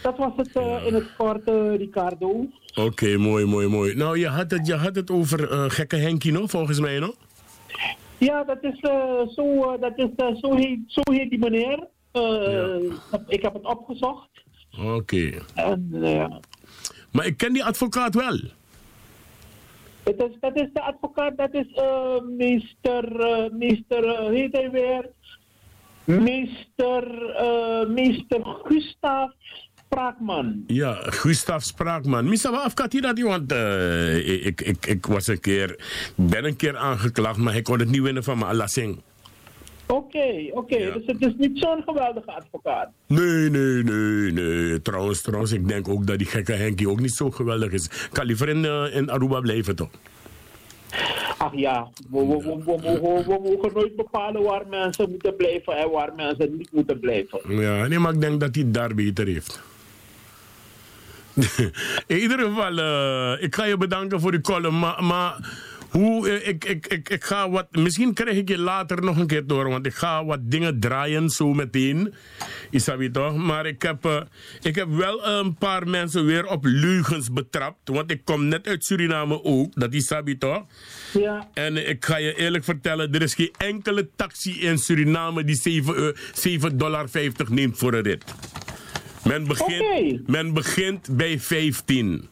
Dat 0.01 0.17
was 0.17 0.31
het 0.35 0.55
uh, 0.55 0.85
in 0.85 0.93
het 0.93 1.15
kort, 1.17 1.49
uh, 1.49 1.75
Ricardo. 1.75 2.27
Oké, 2.29 2.81
okay, 2.81 3.15
mooi, 3.15 3.45
mooi, 3.45 3.67
mooi. 3.67 3.95
Nou, 3.95 4.19
je 4.19 4.27
had 4.27 4.51
het, 4.51 4.67
je 4.67 4.75
had 4.75 4.95
het 4.95 5.11
over 5.11 5.51
uh, 5.51 5.65
gekke 5.67 5.95
Henkie, 5.95 6.31
no? 6.31 6.47
volgens 6.47 6.79
mij, 6.79 6.99
no? 6.99 7.13
Ja, 8.17 8.43
dat 8.43 8.63
is 8.63 8.79
zo, 8.79 9.77
dat 9.79 9.93
is, 9.95 10.39
zo, 10.39 10.55
heet, 10.55 10.79
zo 10.87 11.01
heet 11.11 11.29
die 11.29 11.39
meneer. 11.39 11.87
Ja. 12.11 12.79
Ik 13.27 13.41
heb 13.41 13.53
het 13.53 13.65
opgezocht. 13.65 14.28
Oké. 14.79 15.41
Okay. 15.55 16.29
maar 17.11 17.25
ik 17.25 17.37
ken 17.37 17.53
die 17.53 17.63
advocaat 17.63 18.15
wel. 18.15 18.39
Het 20.03 20.23
is, 20.29 20.37
dat 20.39 20.55
is 20.55 20.67
de 20.73 20.81
advocaat, 20.81 21.37
dat 21.37 21.53
is 21.53 21.67
uh, 21.75 22.21
meester, 22.37 23.19
uh, 23.19 23.49
meester, 23.51 24.03
uh, 24.03 24.27
heet 24.27 24.51
hij 24.51 24.71
weer? 24.71 25.09
Meester, 26.03 27.05
meester 27.87 28.41
Gustav 28.63 29.31
Spraakman. 29.75 30.63
Ja, 30.67 30.93
Gustav 30.93 31.63
Spraakman. 31.63 32.29
Wat 32.29 32.45
afkat 32.45 32.91
hij 32.91 33.01
dat? 33.01 33.19
Want 33.19 33.51
ik, 34.25 34.61
ik, 34.61 34.85
ik 34.85 35.05
was 35.05 35.27
een 35.27 35.39
keer, 35.39 35.79
ben 36.15 36.45
een 36.45 36.55
keer 36.55 36.77
aangeklaagd, 36.77 37.37
maar 37.37 37.55
ik 37.55 37.63
kon 37.63 37.79
het 37.79 37.89
niet 37.89 38.01
winnen 38.01 38.23
van 38.23 38.37
mijn 38.37 38.51
Alassing. 38.51 39.01
Oké, 39.93 40.17
okay, 40.17 40.49
oké. 40.53 40.57
Okay. 40.57 40.87
Ja. 40.87 40.93
Dus 40.93 41.05
het 41.05 41.21
is 41.25 41.33
niet 41.37 41.59
zo'n 41.59 41.83
geweldige 41.85 42.31
advocaat. 42.31 42.89
Nee, 43.07 43.49
nee, 43.49 43.83
nee, 43.83 44.31
nee. 44.31 44.81
Trouwens, 44.81 45.21
trouwens, 45.21 45.51
ik 45.51 45.67
denk 45.67 45.87
ook 45.87 46.07
dat 46.07 46.17
die 46.17 46.27
gekke 46.27 46.53
Henkie 46.53 46.89
ook 46.89 46.99
niet 46.99 47.13
zo 47.13 47.31
geweldig 47.31 47.71
is. 47.71 47.89
Kan 48.11 48.25
liever 48.25 48.49
in, 48.49 48.65
in 48.93 49.09
Aruba 49.09 49.39
blijven, 49.39 49.75
toch? 49.75 49.89
Ach 51.37 51.55
ja, 51.55 51.89
we, 52.09 52.25
we, 52.25 52.37
we, 52.65 53.23
we, 53.25 53.39
mogen 53.43 53.73
nooit 53.73 53.95
bepalen 53.95 54.43
waar 54.43 54.67
mensen 54.69 55.09
moeten 55.09 55.35
blijven 55.35 55.77
en 55.77 55.89
waar 55.89 56.13
mensen 56.15 56.57
niet 56.57 56.71
moeten 56.71 56.99
blijven. 56.99 57.39
Ja, 57.47 57.87
nee, 57.87 57.99
maar 57.99 58.13
ik 58.13 58.21
denk 58.21 58.39
dat 58.39 58.55
hij 58.55 58.71
daar 58.71 58.95
beter 58.95 59.27
heeft. 59.27 59.61
in 62.07 62.17
ieder 62.17 62.39
geval, 62.39 62.77
uh, 62.77 63.43
ik 63.43 63.55
ga 63.55 63.65
je 63.65 63.77
bedanken 63.77 64.19
voor 64.19 64.31
die 64.31 64.41
column, 64.41 64.79
maar... 64.79 65.03
maar 65.03 65.67
hoe, 65.89 66.29
eh, 66.29 66.47
ik, 66.47 66.65
ik, 66.65 66.87
ik, 66.87 67.09
ik 67.09 67.23
ga 67.23 67.49
wat, 67.49 67.67
misschien 67.71 68.13
krijg 68.13 68.37
ik 68.37 68.49
je 68.49 68.57
later 68.57 69.03
nog 69.03 69.17
een 69.17 69.27
keer 69.27 69.47
door, 69.47 69.69
want 69.69 69.85
ik 69.85 69.93
ga 69.93 70.25
wat 70.25 70.39
dingen 70.41 70.79
draaien 70.79 71.29
zo 71.29 71.53
meteen. 71.53 72.13
Isabi 72.71 73.11
toch? 73.11 73.35
Maar 73.35 73.65
ik 73.65 73.81
heb, 73.81 74.05
uh, 74.05 74.21
ik 74.61 74.75
heb 74.75 74.89
wel 74.89 75.27
een 75.27 75.55
paar 75.55 75.87
mensen 75.87 76.25
weer 76.25 76.45
op 76.47 76.65
leugens 76.65 77.31
betrapt, 77.31 77.89
want 77.89 78.11
ik 78.11 78.21
kom 78.23 78.47
net 78.47 78.67
uit 78.67 78.85
Suriname 78.85 79.43
ook, 79.43 79.73
dat 79.75 79.93
Isabi 79.93 80.37
toch? 80.37 80.65
Ja. 81.13 81.49
En 81.53 81.89
ik 81.89 82.05
ga 82.05 82.17
je 82.17 82.35
eerlijk 82.35 82.63
vertellen, 82.63 83.13
er 83.13 83.21
is 83.21 83.33
geen 83.33 83.53
enkele 83.57 84.09
taxi 84.15 84.61
in 84.61 84.77
Suriname 84.77 85.43
die 85.43 85.83
7,50 86.69 86.75
dollar 86.75 87.07
neemt 87.49 87.77
voor 87.77 87.93
een 87.93 88.03
rit. 88.03 88.23
Men 89.23 89.47
begint, 89.47 89.81
okay. 89.81 90.21
men 90.25 90.53
begint 90.53 91.17
bij 91.17 91.39
15. 91.39 92.29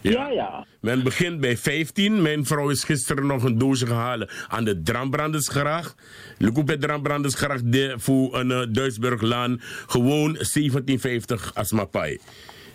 Ja. 0.00 0.28
ja, 0.28 0.66
Men 0.80 1.02
begint 1.02 1.40
bij 1.40 1.56
15. 1.56 2.22
Mijn 2.22 2.46
vrouw 2.46 2.70
is 2.70 2.84
gisteren 2.84 3.26
nog 3.26 3.42
een 3.42 3.58
doosje 3.58 3.86
gehaald 3.86 4.30
aan 4.48 4.64
de 4.64 4.82
Drambrandersgracht. 4.82 5.94
Lukupe 6.38 6.78
Drambrandersgracht 6.78 7.72
de, 7.72 7.94
voor 7.96 8.38
een 8.38 8.50
uh, 8.50 8.62
Duisburglaan. 8.70 9.60
Gewoon 9.86 10.32
1750 10.32 11.54
als 11.54 11.72
mapai. 11.72 12.18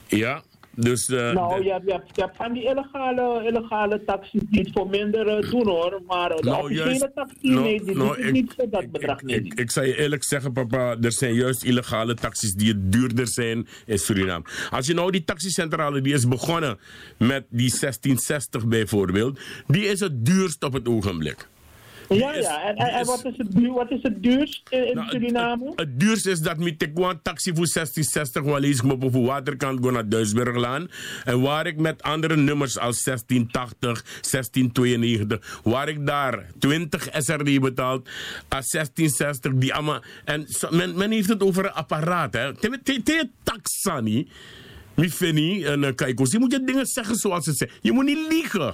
Ja. 0.08 0.42
Dus, 0.76 1.10
uh, 1.10 1.32
nou, 1.32 1.64
je, 1.64 1.72
hebt, 1.72 1.86
je, 1.86 1.92
hebt, 1.92 2.16
je 2.16 2.22
hebt 2.22 2.36
van 2.36 2.54
die 2.54 2.64
illegale, 2.64 3.46
illegale 3.48 4.04
taxis 4.04 4.42
die 4.50 4.60
het 4.60 4.70
voor 4.74 4.90
minder 4.90 5.44
uh, 5.44 5.52
doen 5.52 5.68
hoor. 5.68 6.02
Maar 6.08 6.30
de 6.30 6.44
nou, 6.44 6.64
officiële 6.64 7.12
taxi, 7.16 7.50
nou, 7.50 7.62
nee, 7.62 7.84
die 7.84 7.96
nou, 7.96 8.22
ik, 8.22 8.32
niet 8.32 8.54
voor 8.58 8.70
dat 8.70 8.92
bedrag 8.92 9.22
ik, 9.22 9.26
niet. 9.26 9.46
Ik, 9.46 9.60
ik, 9.60 9.72
zal 9.72 9.84
je 9.84 9.98
eerlijk 9.98 10.24
zeggen, 10.24 10.54
papa, 10.54 10.98
er 11.02 11.12
zijn 11.12 11.34
juist 11.34 11.64
illegale 11.64 12.14
taxis 12.14 12.54
die 12.54 12.68
het 12.68 12.92
duurder 12.92 13.28
zijn 13.28 13.68
in 13.86 14.00
Suriname. 14.00 14.46
Als 14.70 14.88
je 14.88 14.94
nou 14.94 15.12
die 15.12 15.24
taxicentrale, 15.24 16.02
die 16.02 16.14
is 16.14 16.28
begonnen 16.28 16.80
met 17.18 17.46
die 17.50 17.70
1660 17.80 18.68
bijvoorbeeld, 18.68 19.40
die 19.68 19.86
is 19.86 20.00
het 20.00 20.26
duurst 20.26 20.64
op 20.64 20.74
het 20.74 20.88
ogenblik. 20.88 21.48
Ja, 22.18 22.36
ja. 22.36 22.64
En, 22.64 22.76
en, 22.76 23.06
wat, 23.06 23.26
is 23.26 23.38
het 23.38 23.52
duur, 23.52 23.72
wat 23.72 23.92
is 23.92 24.02
het 24.02 24.24
duurst 24.24 24.62
in, 24.70 24.96
nou, 24.96 25.10
Suriname? 25.10 25.66
Het, 25.66 25.80
het, 25.80 26.00
duurste 26.00 26.32
is 26.32 26.40
dat 26.40 26.60
ik 26.60 26.92
gewoon 26.94 27.22
taxi 27.22 27.50
voor 27.56 27.68
1660 27.74 28.44
wel 28.44 28.64
eens 28.64 28.82
op 28.82 29.12
voor 29.12 29.26
waterkant 29.26 29.84
gaan 29.84 29.94
naar 29.94 30.10
Duisburglaan. 30.10 30.90
En 31.26 31.42
waar 31.42 31.68
ik 31.68 31.78
met 31.78 32.04
andere 32.04 32.36
nummers 32.36 32.80
als 32.80 33.04
1680, 33.04 34.04
1692, 34.04 35.60
waar 35.64 35.90
ik 35.90 36.06
daar 36.06 36.46
20 36.60 37.08
SRD 37.12 37.60
betaald, 37.60 38.10
als 38.48 38.70
1660, 38.70 39.54
die 39.54 39.74
allemaal. 39.74 40.02
En 40.26 40.46
men, 40.70 40.98
men 40.98 41.12
heeft 41.12 41.30
het 41.30 41.44
over 41.44 41.66
een 41.66 41.72
apparaat, 41.72 42.34
hè. 42.34 42.56
Te 42.56 43.30
taxani. 43.44 44.28
Mi 44.96 45.10
fini 45.10 45.66
en 45.66 45.84
uh, 45.84 45.96
kijk, 45.96 46.20
je 46.32 46.40
moet 46.40 46.52
je 46.52 46.64
dingen 46.64 46.86
zeggen 46.86 47.16
zoals 47.16 47.44
ze 47.44 47.54
zeggen. 47.54 47.78
Je 47.82 47.92
moet 47.92 48.06
niet 48.06 48.28
liegen. 48.30 48.74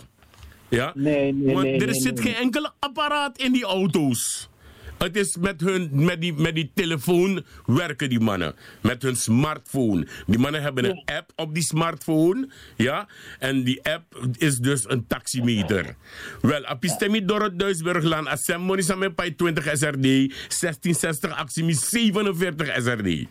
Ja? 0.69 0.91
Nee, 0.95 1.33
nee, 1.33 1.53
Want 1.53 1.65
nee, 1.65 1.85
er 1.85 1.95
zit 1.95 2.19
geen 2.19 2.35
enkele 2.35 2.71
apparaat 2.79 3.37
in 3.37 3.51
die 3.51 3.63
auto's. 3.63 4.49
Het 4.97 5.15
is 5.15 5.37
met, 5.39 5.61
hun, 5.61 5.89
met, 5.91 6.21
die, 6.21 6.33
met 6.33 6.55
die 6.55 6.71
telefoon 6.73 7.43
werken 7.65 8.09
die 8.09 8.19
mannen. 8.19 8.55
Met 8.81 9.01
hun 9.01 9.15
smartphone. 9.15 10.07
Die 10.25 10.39
mannen 10.39 10.61
hebben 10.61 10.85
een 10.85 11.01
app 11.05 11.31
op 11.35 11.53
die 11.53 11.63
smartphone. 11.63 12.49
Ja? 12.75 13.07
En 13.39 13.63
die 13.63 13.83
app 13.83 14.27
is 14.37 14.57
dus 14.57 14.89
een 14.89 15.07
taximeter. 15.07 15.95
Wel, 16.41 16.65
apistemi 16.65 17.25
door 17.25 17.41
het 17.41 17.59
Duisburgland. 17.59 18.27
Assem 18.27 18.61
money 18.61 18.83
samen 18.83 19.15
20 19.35 19.63
SRD. 19.63 20.01
1660 20.01 21.31
actie 21.31 21.73
47 21.73 22.67
SRD. 22.75 23.27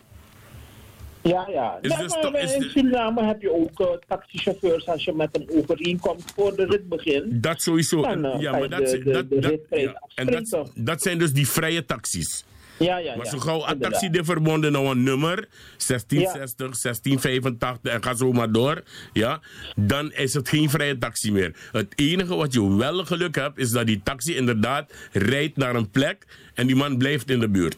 Ja, 1.27 1.47
ja. 1.49 1.77
Is 1.81 1.95
dus 1.95 2.17
maar 2.21 2.41
is 2.41 2.53
in 2.53 2.61
Suriname 2.61 3.25
heb 3.25 3.41
je 3.41 3.53
ook 3.53 3.79
uh, 3.79 3.87
taxichauffeurs 4.07 4.87
als 4.87 5.03
je 5.03 5.13
met 5.13 5.29
een 5.31 5.49
overeenkomst 5.49 6.31
voor 6.35 6.55
de 6.55 6.65
rit 6.65 6.89
begint. 6.89 7.43
Dat 7.43 7.61
sowieso. 7.61 8.01
Dan, 8.01 8.25
uh, 8.25 8.39
ja, 8.39 8.51
maar 8.51 8.69
dat, 8.69 8.87
de, 8.87 9.03
dat, 9.03 9.29
de, 9.29 9.39
dat, 9.39 9.79
ja. 9.79 10.01
en 10.15 10.25
dat, 10.25 10.71
dat 10.75 11.01
zijn 11.01 11.17
dus 11.17 11.33
die 11.33 11.47
vrije 11.47 11.85
taxis. 11.85 12.45
Ja, 12.79 12.97
ja, 12.97 13.15
maar 13.15 13.25
zo 13.25 13.37
gauw 13.37 13.67
een 13.67 13.79
taxi 13.79 14.09
de 14.09 14.23
verbonden 14.23 14.71
nou 14.71 14.87
een 14.87 15.03
nummer, 15.03 15.47
1660, 15.87 16.67
ja. 16.67 16.73
1685 16.81 17.93
en 17.93 18.03
ga 18.03 18.15
zo 18.15 18.31
maar 18.31 18.51
door, 18.51 18.83
ja, 19.13 19.39
dan 19.75 20.11
is 20.11 20.33
het 20.33 20.49
geen 20.49 20.69
vrije 20.69 20.97
taxi 20.97 21.31
meer. 21.31 21.55
Het 21.71 21.93
enige 21.95 22.35
wat 22.35 22.53
je 22.53 22.75
wel 22.75 23.05
geluk 23.05 23.35
hebt, 23.35 23.57
is 23.57 23.71
dat 23.71 23.85
die 23.85 24.01
taxi 24.03 24.35
inderdaad 24.35 24.93
rijdt 25.11 25.57
naar 25.57 25.75
een 25.75 25.89
plek 25.89 26.25
en 26.53 26.67
die 26.67 26.75
man 26.75 26.97
blijft 26.97 27.29
in 27.29 27.39
de 27.39 27.49
buurt. 27.49 27.77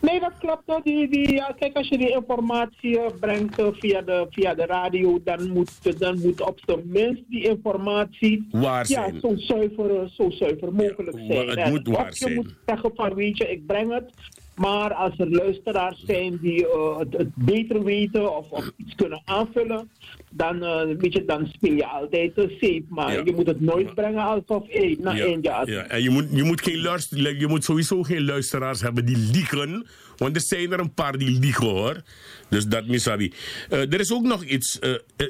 Nee, 0.00 0.20
dat 0.20 0.32
klopt. 0.38 0.62
Hoor. 0.66 0.80
Die, 0.82 1.08
die, 1.08 1.32
ja, 1.32 1.54
kijk, 1.58 1.76
als 1.76 1.88
je 1.88 1.98
die 1.98 2.10
informatie 2.10 3.00
brengt 3.20 3.58
uh, 3.58 3.66
via, 3.72 4.00
de, 4.02 4.26
via 4.30 4.54
de 4.54 4.66
radio, 4.66 5.20
dan 5.24 5.50
moet, 5.50 5.98
dan 6.00 6.20
moet 6.20 6.40
op 6.40 6.60
zijn 6.66 6.82
minst 6.84 7.22
die 7.28 7.48
informatie 7.48 8.48
waar 8.50 8.88
ja, 8.88 9.10
zo, 9.20 9.32
zuiver, 9.36 10.08
zo 10.08 10.30
zuiver 10.30 10.72
mogelijk 10.72 11.18
zijn. 11.18 11.46
Ja, 11.46 11.54
het 11.54 11.70
moet 11.70 11.88
waar 11.88 12.00
of 12.00 12.08
je 12.08 12.14
zijn. 12.14 12.34
moet 12.34 12.54
zeggen 12.66 12.90
van, 12.94 13.14
weet 13.14 13.38
je, 13.38 13.50
ik 13.50 13.66
breng 13.66 13.92
het. 13.92 14.12
Maar 14.60 14.94
als 14.94 15.18
er 15.18 15.30
luisteraars 15.30 16.02
zijn 16.06 16.38
die 16.42 16.66
uh, 16.66 16.98
het, 16.98 17.12
het, 17.12 17.34
beter 17.34 17.84
weten 17.84 18.36
of, 18.36 18.50
of, 18.50 18.70
iets 18.76 18.94
kunnen 18.94 19.22
aanvullen, 19.24 19.90
dan, 20.30 20.56
uh, 20.56 20.82
weet 20.98 21.12
je, 21.12 21.24
dan 21.24 21.46
speel 21.46 21.74
je 21.74 21.86
altijd 21.86 22.32
uh, 22.38 22.44
safe. 22.44 22.82
Maar 22.88 23.12
ja. 23.12 23.22
je 23.24 23.32
moet 23.32 23.46
het 23.46 23.60
nooit 23.60 23.94
brengen 23.94 24.22
alsof 24.22 24.64
hey, 24.68 24.96
na 25.00 25.18
één 25.18 25.40
jaar. 25.42 25.70
Ja. 25.70 25.82
En 25.82 26.02
je 26.02 26.10
moet, 26.10 26.26
je, 26.32 26.42
moet 26.42 26.62
geen 26.62 26.82
luister, 26.82 27.38
je 27.38 27.46
moet 27.46 27.64
sowieso 27.64 28.02
geen 28.02 28.24
luisteraars 28.24 28.80
hebben 28.80 29.04
die 29.04 29.16
liegen. 29.32 29.86
Want 30.16 30.36
er 30.36 30.42
zijn 30.42 30.72
er 30.72 30.80
een 30.80 30.94
paar 30.94 31.18
die 31.18 31.38
liegen 31.38 31.66
hoor. 31.66 32.02
Dus 32.48 32.66
dat 32.66 32.86
misabi. 32.86 33.32
Uh, 33.70 33.92
er 33.92 34.00
is 34.00 34.12
ook 34.12 34.24
nog 34.24 34.44
iets. 34.44 34.78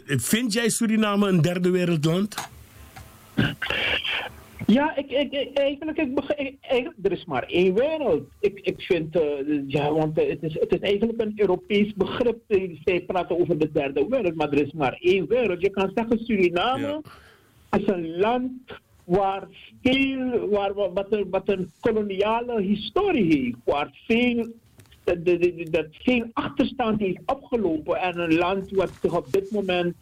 vind 0.06 0.52
jij 0.52 0.68
Suriname 0.68 1.28
een 1.28 1.42
derde 1.42 1.70
wereldland? 1.70 2.34
Ja, 4.72 4.96
ik, 4.96 5.10
ik, 5.10 5.32
ik, 5.32 5.58
eigenlijk, 5.58 5.98
ik, 5.98 6.92
er 7.02 7.12
is 7.12 7.24
maar 7.24 7.42
één 7.42 7.74
wereld. 7.74 8.22
Ik, 8.40 8.60
ik 8.60 8.80
vind, 8.80 9.16
uh, 9.16 9.22
ja, 9.66 9.92
want 9.92 10.16
het 10.16 10.42
is, 10.42 10.54
het 10.54 10.72
is 10.72 10.78
eigenlijk 10.78 11.20
een 11.20 11.32
Europees 11.36 11.94
begrip. 11.94 12.38
Zij 12.84 13.00
praten 13.00 13.38
over 13.40 13.58
de 13.58 13.70
derde 13.72 14.06
wereld, 14.08 14.34
maar 14.34 14.52
er 14.52 14.66
is 14.66 14.72
maar 14.72 14.96
één 15.00 15.26
wereld. 15.28 15.60
Je 15.60 15.70
kan 15.70 15.90
zeggen, 15.94 16.18
Suriname 16.18 17.00
ja. 17.70 17.78
is 17.78 17.86
een 17.86 18.18
land 18.18 18.52
waar 19.04 19.48
veel, 19.82 20.48
waar, 20.48 20.74
wat, 20.74 21.06
een, 21.12 21.30
wat 21.30 21.48
een 21.48 21.70
koloniale 21.80 22.60
historie 22.60 23.38
heeft. 23.38 23.58
Waar 23.64 23.90
veel 24.06 24.48
dat, 25.14 25.40
dat, 25.40 25.72
dat 25.72 25.86
geen 25.90 26.30
achterstand 26.32 27.00
heeft 27.00 27.20
opgelopen. 27.26 27.96
En 27.96 28.18
een 28.18 28.34
land 28.34 28.70
wat 28.70 28.90
zich 29.02 29.16
op 29.16 29.32
dit 29.32 29.50
moment 29.50 29.96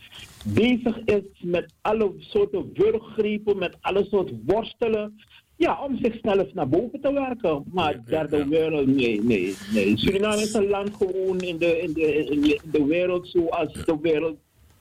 bezig 0.45 0.99
is 1.05 1.23
met 1.41 1.73
alle 1.81 2.13
soorten 2.19 2.71
wurggrepen, 2.75 3.59
met 3.59 3.77
alle 3.81 4.05
soorten 4.05 4.43
worstelen. 4.47 5.21
ja, 5.57 5.85
om 5.85 5.99
zichzelf 6.03 6.55
naar 6.55 6.69
boven 6.69 7.01
te 7.01 7.13
werken. 7.13 7.65
Maar 7.73 8.01
derde 8.05 8.49
wereld, 8.49 8.87
nee, 8.87 9.23
nee, 9.23 9.57
nee. 9.73 9.99
Suriname 9.99 10.43
is 10.43 10.55
een 10.55 10.69
land 10.69 10.91
gewoon 10.97 11.41
in 11.41 11.59
de, 11.59 11.81
in 11.81 11.93
de, 11.93 12.15
in 12.15 12.41
de, 12.41 12.55
in 12.63 12.71
de 12.71 12.85
wereld 12.85 13.29
zoals 13.29 13.73
de 13.73 13.99
wereld 14.03 14.37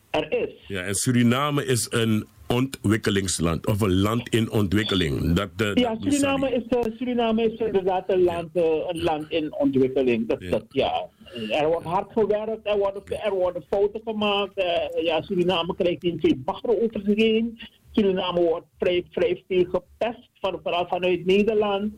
er 0.10 0.32
is. 0.32 0.54
Ja, 0.68 0.82
en 0.82 0.96
Suriname 0.96 1.66
is 1.66 1.88
een 1.90 2.26
ontwikkelingsland 2.48 3.68
of 3.68 3.82
een 3.82 4.00
land 4.00 4.30
in 4.30 4.52
ontwikkeling. 4.52 5.34
Dat, 5.34 5.50
eh, 5.58 5.74
Ja, 5.74 5.96
dat 5.96 6.14
Suriname 6.14 6.52
is, 6.52 6.64
eh, 6.70 6.80
Suriname 6.98 7.52
is 7.52 7.60
inderdaad 7.60 8.10
een 8.10 8.24
land, 8.24 8.50
eh, 8.54 8.64
een 8.88 9.04
land 9.04 9.26
in 9.32 9.56
ontwikkeling. 9.56 10.28
Dat, 10.28 10.38
Ja. 10.44 10.50
Dat, 10.50 10.66
ja. 10.70 11.06
Er 11.52 11.68
wordt 11.68 11.86
hard 11.86 12.12
gewerkt, 12.12 12.60
er 12.68 12.78
worden, 12.78 13.04
er 13.24 13.34
worden 13.34 13.64
fouten 13.70 14.02
gemaakt. 14.06 14.54
eh, 14.58 15.04
ja, 15.04 15.22
Suriname 15.22 15.76
krijgt 15.76 16.02
niet 16.02 16.20
veel 16.20 16.36
bagger 16.38 16.70
over 16.82 17.02
zich 17.06 17.16
heen. 17.16 17.60
Suriname 17.92 18.42
wordt 18.42 18.66
vrij, 18.80 19.06
vrij 19.12 19.44
veel 19.48 19.64
gepest, 19.66 20.30
van, 20.42 20.60
vooral 20.64 20.88
vanuit 20.88 21.26
Nederland. 21.26 21.94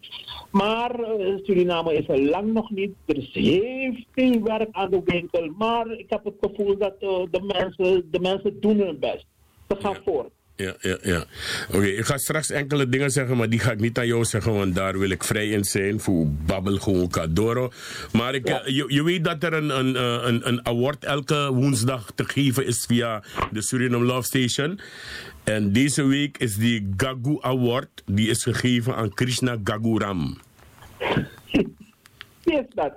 Maar 0.52 1.00
Suriname 1.44 1.94
is 1.94 2.08
er 2.08 2.22
lang 2.22 2.54
nog 2.54 2.70
niet. 2.72 2.92
Er 3.06 3.18
is 3.18 3.30
heel 3.34 3.94
veel 4.12 4.42
werk 4.44 4.68
aan 4.72 4.90
de 4.92 5.02
winkel. 5.06 5.52
Maar 5.58 5.92
ik 5.92 6.10
heb 6.10 6.24
het 6.24 6.36
gevoel 6.42 6.78
dat 6.78 7.00
de, 7.00 7.52
mensen, 7.54 8.08
de 8.12 8.20
mensen 8.20 8.60
doen 8.60 8.80
hun 8.80 9.00
best. 9.00 9.26
Ze 9.68 9.76
gaan 9.80 9.96
voort. 10.06 10.32
Ja, 10.60 10.76
ja, 10.82 10.98
ja. 11.02 11.26
Oké, 11.72 11.86
ik 11.86 12.06
ga 12.06 12.18
straks 12.18 12.50
enkele 12.50 12.90
dingen 12.90 13.10
zeggen, 13.12 13.38
maar 13.38 13.50
die 13.50 13.60
ga 13.60 13.72
ik 13.72 13.80
niet 13.80 13.98
aan 13.98 14.08
jou 14.08 14.26
zeggen, 14.26 14.54
want 14.54 14.76
daar 14.76 15.00
wil 15.00 15.10
ik 15.10 15.24
vrij 15.24 15.50
in 15.50 15.64
zijn 15.64 16.00
voor 16.00 16.28
babbel 16.28 16.78
gewoon 16.78 17.10
kadoro. 17.10 17.72
Maar 18.12 18.36
ik, 18.36 18.46
eh, 18.46 18.68
je, 18.68 18.86
je 18.88 19.04
weet 19.04 19.24
dat 19.24 19.44
er 19.44 19.54
een, 19.54 19.80
een, 19.80 19.96
eh, 19.96 20.28
een, 20.28 20.48
een 20.48 20.66
award 20.66 21.04
elke 21.04 21.50
woensdag 21.54 22.12
te 22.16 22.24
geven 22.24 22.66
is 22.66 22.86
via 22.88 23.24
de 23.52 23.62
Suriname 23.62 24.06
Love 24.06 24.28
Station. 24.28 24.80
En 25.44 25.72
deze 25.72 26.04
week 26.04 26.38
is 26.38 26.56
die 26.56 26.94
Gagu 26.98 27.38
Award, 27.42 28.04
die 28.06 28.30
is 28.30 28.44
gegeven 28.44 28.96
aan 28.96 29.14
Krishna 29.14 29.58
Gaguram. 29.64 30.38
Wie 32.44 32.60
is 32.60 32.66
dat? 32.76 32.94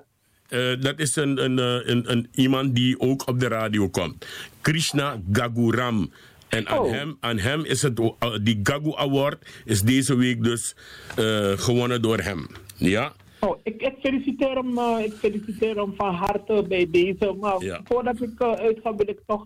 Eh, 0.49 0.81
dat 0.81 0.99
is 0.99 1.17
een, 1.17 1.45
een, 1.45 1.59
een, 1.91 2.11
een, 2.11 2.29
iemand 2.35 2.75
die 2.75 3.01
ook 3.01 3.29
op 3.29 3.41
de 3.41 3.49
radio 3.49 3.89
komt. 3.89 4.27
Krishna 4.61 5.21
Gaguram. 5.33 6.11
En 6.53 6.69
aan, 6.69 6.79
Oh. 6.79 6.91
hem, 6.91 7.17
aan 7.21 7.39
hem 7.39 7.65
is 7.65 7.83
het, 7.83 7.99
eh, 8.01 8.13
die 8.43 8.61
Gagu 8.63 8.93
Award 8.95 9.47
is 9.65 9.81
deze 9.83 10.17
week 10.17 10.45
dus 10.45 10.75
eh, 11.17 11.53
gewonnen 11.57 12.03
door 12.03 12.19
hem. 12.19 12.47
Ja? 12.77 13.13
Oh, 13.41 13.59
ik, 13.63 13.83
ik, 13.83 13.95
feliciteer 14.01 14.55
hem, 14.55 14.79
eh, 14.79 15.05
ik 15.05 15.13
feliciteer 15.13 15.77
hem 15.77 15.95
van 15.97 16.15
harte 16.15 16.65
bij 16.69 16.89
deze. 16.91 17.37
Maar 17.41 17.81
voordat 17.85 18.21
ik 18.21 18.43
uitga, 18.43 18.95
wil 18.95 19.09
ik 19.09 19.19
toch. 19.27 19.45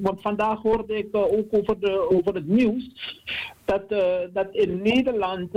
want 0.00 0.20
vandaag 0.20 0.62
hoorde 0.62 0.96
ik 0.96 1.08
ook 1.12 1.46
over, 1.50 1.80
de, 1.80 2.10
over 2.10 2.34
het 2.34 2.46
nieuws. 2.48 2.90
Dat, 3.64 3.88
dat 4.32 4.48
in 4.52 4.82
Nederland 4.82 5.52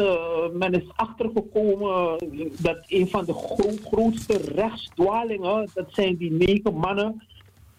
men 0.54 0.74
is 0.74 0.88
achtergekomen 0.96 2.18
dat 2.58 2.78
een 2.88 3.08
van 3.08 3.26
de 3.26 3.34
gro- 3.34 3.78
grootste 3.92 4.38
rechtsdwalingen. 4.56 5.70
dat 5.74 5.88
zijn 5.94 6.16
die 6.18 6.32
negen 6.32 6.74
mannen 6.74 7.22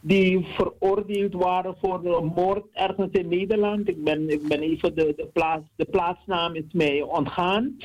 die 0.01 0.45
veroordeeld 0.45 1.33
waren 1.35 1.77
voor 1.81 2.03
de 2.03 2.31
moord 2.35 2.65
ergens 2.73 3.11
in 3.13 3.29
Nederland. 3.29 3.89
Ik 3.89 4.05
ben, 4.05 4.29
ik 4.31 4.49
ben 4.49 4.61
even 4.61 4.95
de, 4.95 5.13
de, 5.17 5.27
plaats, 5.33 5.65
de 5.77 5.85
plaatsnaam 5.85 6.55
is 6.55 6.73
mij 6.73 7.03
ontgaan. 7.03 7.77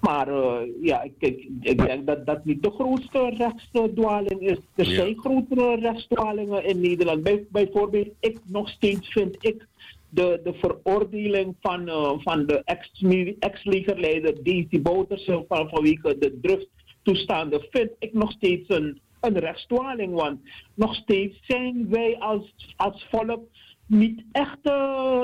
Maar 0.00 0.28
eh, 0.28 0.60
ja, 0.82 1.02
ik, 1.02 1.12
ik, 1.18 1.48
ik 1.60 1.78
denk 1.86 2.06
dat 2.06 2.26
dat 2.26 2.44
niet 2.44 2.62
de 2.62 2.70
grootste 2.70 3.30
rechtsdwaling 3.36 4.40
is. 4.40 4.58
Er 4.74 4.88
Ja. 4.88 4.94
zijn 4.94 5.18
grotere 5.18 5.76
rechtsdwalingen 5.76 6.64
in 6.64 6.80
Nederland. 6.80 7.22
Bij, 7.22 7.46
bijvoorbeeld, 7.50 8.08
ik 8.20 8.38
nog 8.46 8.68
steeds 8.68 9.08
vind 9.12 9.36
ik 9.40 9.66
de, 10.10 10.40
de 10.44 10.52
veroordeling 10.52 11.54
van, 11.60 11.88
eh, 11.88 12.12
van 12.18 12.46
de 12.46 12.62
ex- 12.64 13.02
ex-legerleider 13.38 14.42
Daisy 14.44 14.80
Bouterse 14.82 15.44
van, 15.48 15.68
vanwege 15.68 16.18
de 16.18 16.38
drugstoestanden 16.42 17.66
vind 17.70 17.90
ik 17.98 18.12
nog 18.12 18.30
steeds 18.32 18.68
een, 18.68 19.00
een 19.20 19.38
rechtsdwaling. 19.38 20.14
Want 20.14 20.40
nog 20.74 20.94
steeds 20.94 21.38
zijn 21.42 21.88
wij 21.88 22.18
als, 22.18 22.54
als 22.76 23.06
volk 23.10 23.40
niet 23.86 24.24
echt. 24.32 24.58
eh, 24.62 25.20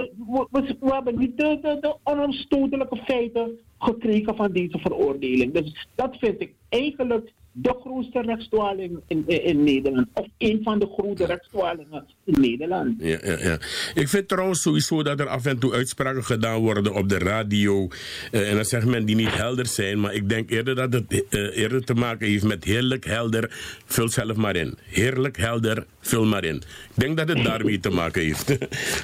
we, 0.51 0.77
hebben 0.81 1.19
niet 1.19 1.39
de, 1.39 1.59
de, 1.63 1.77
de 1.81 1.97
onomstotelijke 2.03 2.97
feiten 2.97 3.59
gekregen 3.79 4.37
van 4.37 4.53
deze 4.53 4.79
veroordeling. 4.79 5.53
Dus 5.53 5.87
dat 5.95 6.17
vind 6.17 6.41
ik 6.41 6.55
eigenlijk 6.69 7.33
de 7.57 7.75
grootste 7.81 8.21
rechtsdwaling 8.21 9.01
in, 9.07 9.25
in, 9.27 9.45
in 9.45 9.65
Nederland. 9.65 10.07
Of 10.13 10.27
een 10.39 10.61
van 10.63 10.79
de 10.79 10.87
grote 10.99 11.25
rechtsdwalingen 11.27 12.05
in 12.25 12.41
Nederland. 12.41 12.95
Ja, 12.99 13.19
ja, 13.23 13.39
ja. 13.39 13.59
Ik 13.95 14.09
vind 14.09 14.29
trouwens 14.29 14.63
sowieso 14.63 15.03
dat 15.03 15.21
er 15.21 15.27
af 15.29 15.47
en 15.47 15.59
toe 15.59 15.73
uitspraken 15.73 16.25
gedaan 16.25 16.61
worden 16.61 16.95
op 16.95 17.09
de 17.09 17.19
radio. 17.19 17.89
eh, 18.31 18.49
en 18.51 18.55
dan 18.55 18.65
zegt 18.65 18.87
men 18.87 19.05
die 19.05 19.17
niet 19.17 19.35
helder 19.35 19.67
zijn. 19.67 20.01
Maar 20.01 20.15
ik 20.15 20.29
denk 20.29 20.51
eerder 20.51 20.75
dat 20.75 20.93
het 20.93 21.25
eh, 21.31 21.57
eerder 21.57 21.85
te 21.85 21.95
maken 21.95 22.27
heeft 22.27 22.45
met 22.45 22.65
heerlijk 22.65 23.05
helder. 23.05 23.51
Vul 23.87 24.09
zelf 24.09 24.37
maar 24.37 24.57
in. 24.57 24.79
Heerlijk 24.83 25.37
helder, 25.37 25.87
vul 26.01 26.25
maar 26.25 26.45
in. 26.45 26.57
Ik 26.57 26.63
denk 26.95 27.17
dat 27.17 27.29
het 27.29 27.45
daarmee 27.45 27.81
te 27.81 27.91
maken 27.91 28.23
heeft. 28.23 28.59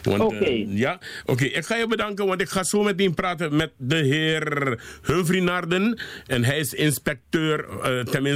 eh, 0.05 0.21
Oké. 0.21 0.65
ja, 0.69 1.01
oké. 1.27 1.45
Ik 1.45 1.65
ga 1.65 1.77
je 1.77 1.87
bedanken, 1.87 2.27
want 2.27 2.41
ik 2.41 2.49
ga 2.49 2.63
zo 2.65 2.83
meteen 2.83 3.15
praten 3.15 3.57
met 3.57 3.71
de 3.77 3.97
heer 3.97 4.79
Humphrey 5.03 5.41
Narden. 5.41 6.01
En 6.27 6.45
hij 6.45 6.59
is 6.59 6.75
inspecteur, 6.75 7.65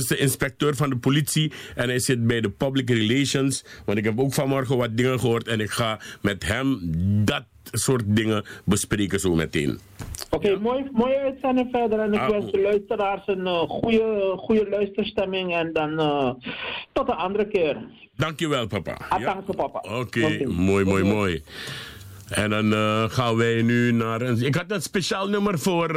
tenminste 0.06 0.16
inspecteur 0.16 0.76
van 0.76 0.90
de 0.90 0.96
politie. 0.96 1.52
En 1.74 1.88
hij 1.88 1.98
zit 1.98 2.26
bij 2.26 2.40
de 2.40 2.50
public 2.50 2.90
relations. 2.90 3.64
Want 3.84 3.98
ik 3.98 4.04
heb 4.04 4.20
ook 4.20 4.34
vanmorgen 4.34 4.76
wat 4.76 4.96
dingen 4.96 5.20
gehoord. 5.20 5.48
En 5.48 5.60
ik 5.60 5.70
ga 5.70 6.00
met 6.22 6.46
hem 6.46 6.80
dat 7.24 7.44
soort 7.72 8.02
dingen 8.06 8.44
bespreken 8.64 9.20
zo 9.20 9.34
meteen. 9.34 9.78
Oké, 10.30 10.58
mooi, 10.58 10.88
mooie 10.92 11.18
uitzending 11.18 11.68
verder. 11.72 11.98
En 12.00 12.12
ik 12.12 12.20
Ah, 12.20 12.30
wens 12.30 12.52
de 12.52 12.60
luisteraars 12.60 13.22
een 13.26 13.46
eh, 13.46 13.60
goede, 13.60 14.34
goede 14.36 14.68
luisterstemming. 14.70 15.54
En 15.54 15.72
dan 15.72 15.98
eh, 16.00 16.30
tot 16.92 17.08
een 17.08 17.14
andere 17.14 17.48
keer. 17.48 17.76
Dankjewel, 18.16 18.66
papa. 18.66 18.96
Atanke, 19.08 19.52
papa. 19.52 19.78
Oké, 19.98 20.46
mooi, 20.46 20.84
mooi, 20.84 21.04
mooi. 21.04 21.42
En 22.28 22.50
dan 22.50 22.72
eh, 22.72 23.04
gaan 23.08 23.36
wij 23.36 23.62
nu 23.62 23.92
naar 23.92 24.20
een... 24.20 24.42
Ik 24.42 24.54
had 24.54 24.70
een 24.70 24.82
speciaal 24.82 25.28
nummer 25.28 25.58
voor... 25.58 25.90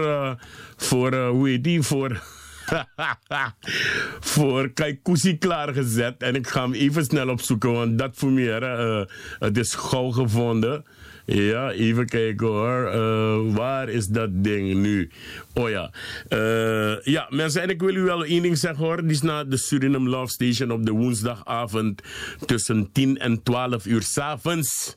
voor 0.75 1.15
hoe 1.15 1.49
heet 1.49 1.63
die? 1.63 1.81
Voor... 1.81 2.21
voor 4.19 4.69
Kaikousi 4.73 5.37
klaargezet. 5.37 6.21
En 6.21 6.35
ik 6.35 6.47
ga 6.47 6.61
hem 6.61 6.73
even 6.73 7.05
snel 7.05 7.29
opzoeken, 7.29 7.71
want 7.71 7.97
dat 7.97 8.11
voor 8.13 8.31
meer. 8.31 8.63
eh, 8.63 9.05
het 9.39 9.57
is 9.57 9.75
gauw 9.75 10.09
gevonden. 10.11 10.85
Ja, 11.25 11.71
even 11.71 12.05
kijken 12.05 12.47
hoor. 12.47 12.85
Eh, 12.87 13.55
waar 13.55 13.89
is 13.89 14.07
dat 14.07 14.29
ding 14.31 14.73
nu? 14.73 15.09
Oh 15.53 15.69
ja. 15.69 15.91
Eh, 16.27 17.01
ja, 17.03 17.27
mensen, 17.29 17.61
en 17.61 17.69
ik 17.69 17.81
wil 17.81 17.95
u 17.95 18.01
wel 18.01 18.25
één 18.25 18.41
ding 18.41 18.57
zeggen 18.57 18.85
hoor. 18.85 19.01
Die 19.01 19.11
is 19.11 19.21
naar 19.21 19.49
de 19.49 19.57
Suriname 19.57 20.09
Love 20.09 20.31
Station 20.31 20.71
op 20.71 20.85
de 20.85 20.91
woensdagavond 20.91 22.01
tussen 22.45 22.89
10 22.91 23.17
en 23.17 23.43
12 23.43 23.85
uur 23.85 24.01
s'avonds. 24.01 24.95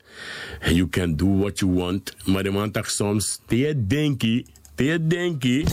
You 0.59 0.89
can 0.89 1.15
do 1.15 1.37
what 1.37 1.59
you 1.59 1.71
want. 1.71 2.15
Maar 2.25 2.43
de 2.43 2.51
maandag 2.51 2.89
soms, 2.89 3.41
te 3.47 3.83
denkie, 3.87 4.45
te 4.75 5.07
denkie. 5.07 5.65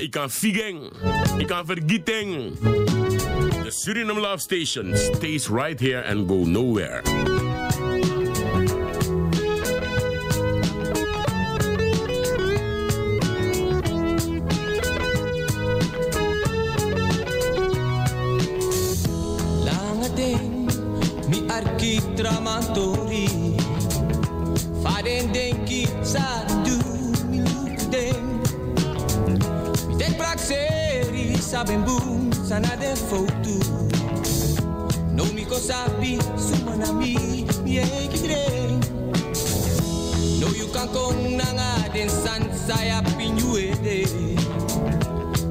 Ik 0.00 0.10
kan 0.10 0.30
figging, 0.30 0.92
ik 1.38 1.46
kan 1.46 1.66
vergieten. 1.66 2.56
The 3.62 3.70
Suriname 3.70 4.20
Love 4.20 4.38
Station 4.38 4.96
stays 4.96 5.48
right 5.48 5.80
here 5.80 6.04
and 6.04 6.28
go 6.28 6.44
nowhere. 6.44 7.02
Lange 19.64 20.14
ding, 20.14 20.70
mi 21.28 21.42
arki 21.48 22.00
tramantori. 22.14 22.99
Praxeri 31.50 31.66
saben 31.66 31.84
boom 31.84 32.32
sana 32.32 32.76
de 32.76 32.94
foto. 32.96 33.58
No 35.12 35.24
mi 35.34 35.44
ko 35.44 35.56
sabi 35.56 36.18
sumana 36.36 36.92
mi 36.92 37.44
mi 37.64 37.78
eki 37.78 38.18
dreng. 38.22 38.80
No 40.40 40.48
you 40.54 40.68
kan 40.72 40.88
kong 40.88 41.36
nanga 41.36 41.90
den 41.92 42.08
san 42.08 42.42
saya 42.54 43.02
pinyuede. 43.18 44.06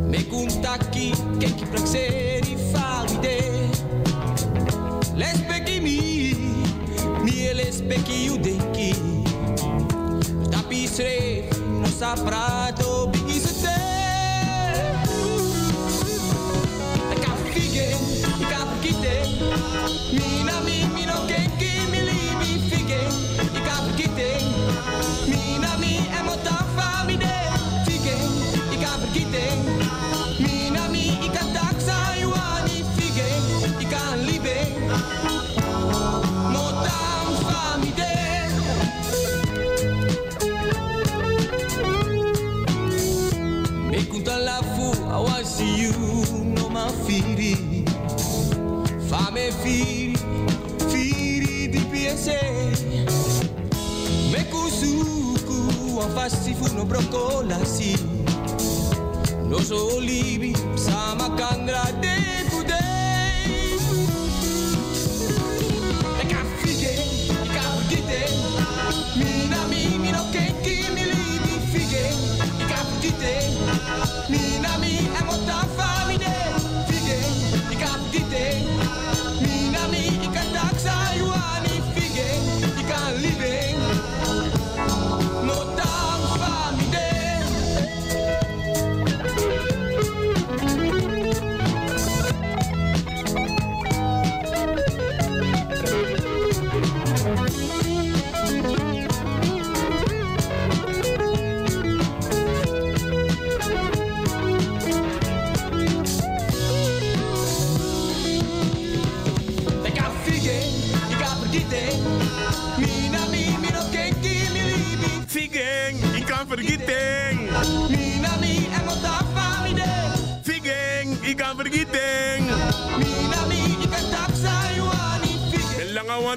Me 0.08 0.24
kuntaki 0.24 1.12
kenki 1.40 1.66
praxeri 1.66 2.56
falide. 2.72 3.70
Lespeki 5.16 5.82
mi, 5.82 6.00
mi 7.24 7.54
lespeki 7.54 8.26
you 8.26 8.38
denki. 8.38 8.94
Tapi 10.52 10.88
sre, 10.88 11.50
no 11.82 11.88
saprato 11.88 13.12
bigi 13.12 13.19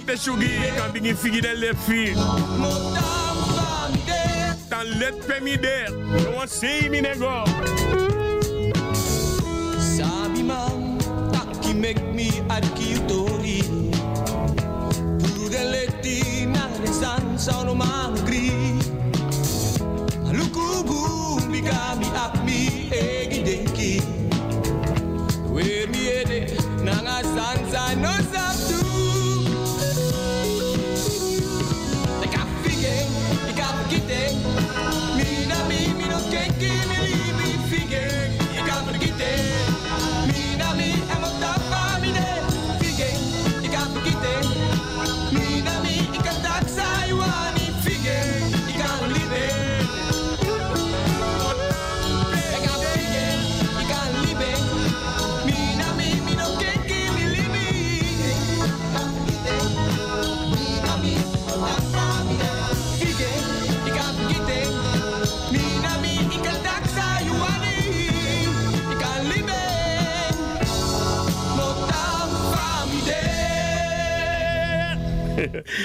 pechougi, 0.02 0.50
kambini 0.76 1.14
figidelle 1.14 1.74
fi. 1.74 2.14
Tan 4.68 4.86
let 4.98 5.14
pemide, 5.26 5.88
no 6.24 6.36
one 6.36 6.48
see 6.48 6.88
me 6.88 7.00
nego. 7.00 7.44
Sabi 9.78 10.42
man, 10.42 10.98
taki 11.32 11.74
make 11.74 12.02
me 12.14 12.28
ad 12.48 12.64
kiutori. 12.76 13.62
Pure 15.22 15.62
letti 15.72 16.46
na 16.46 16.68
resan 16.82 17.38
sono 17.38 17.74
mangri. 17.74 18.50
Lukubu, 20.32 21.40
bigami 21.50 22.08
ak 22.16 22.44
mi 22.44 22.88
eh. 22.90 23.21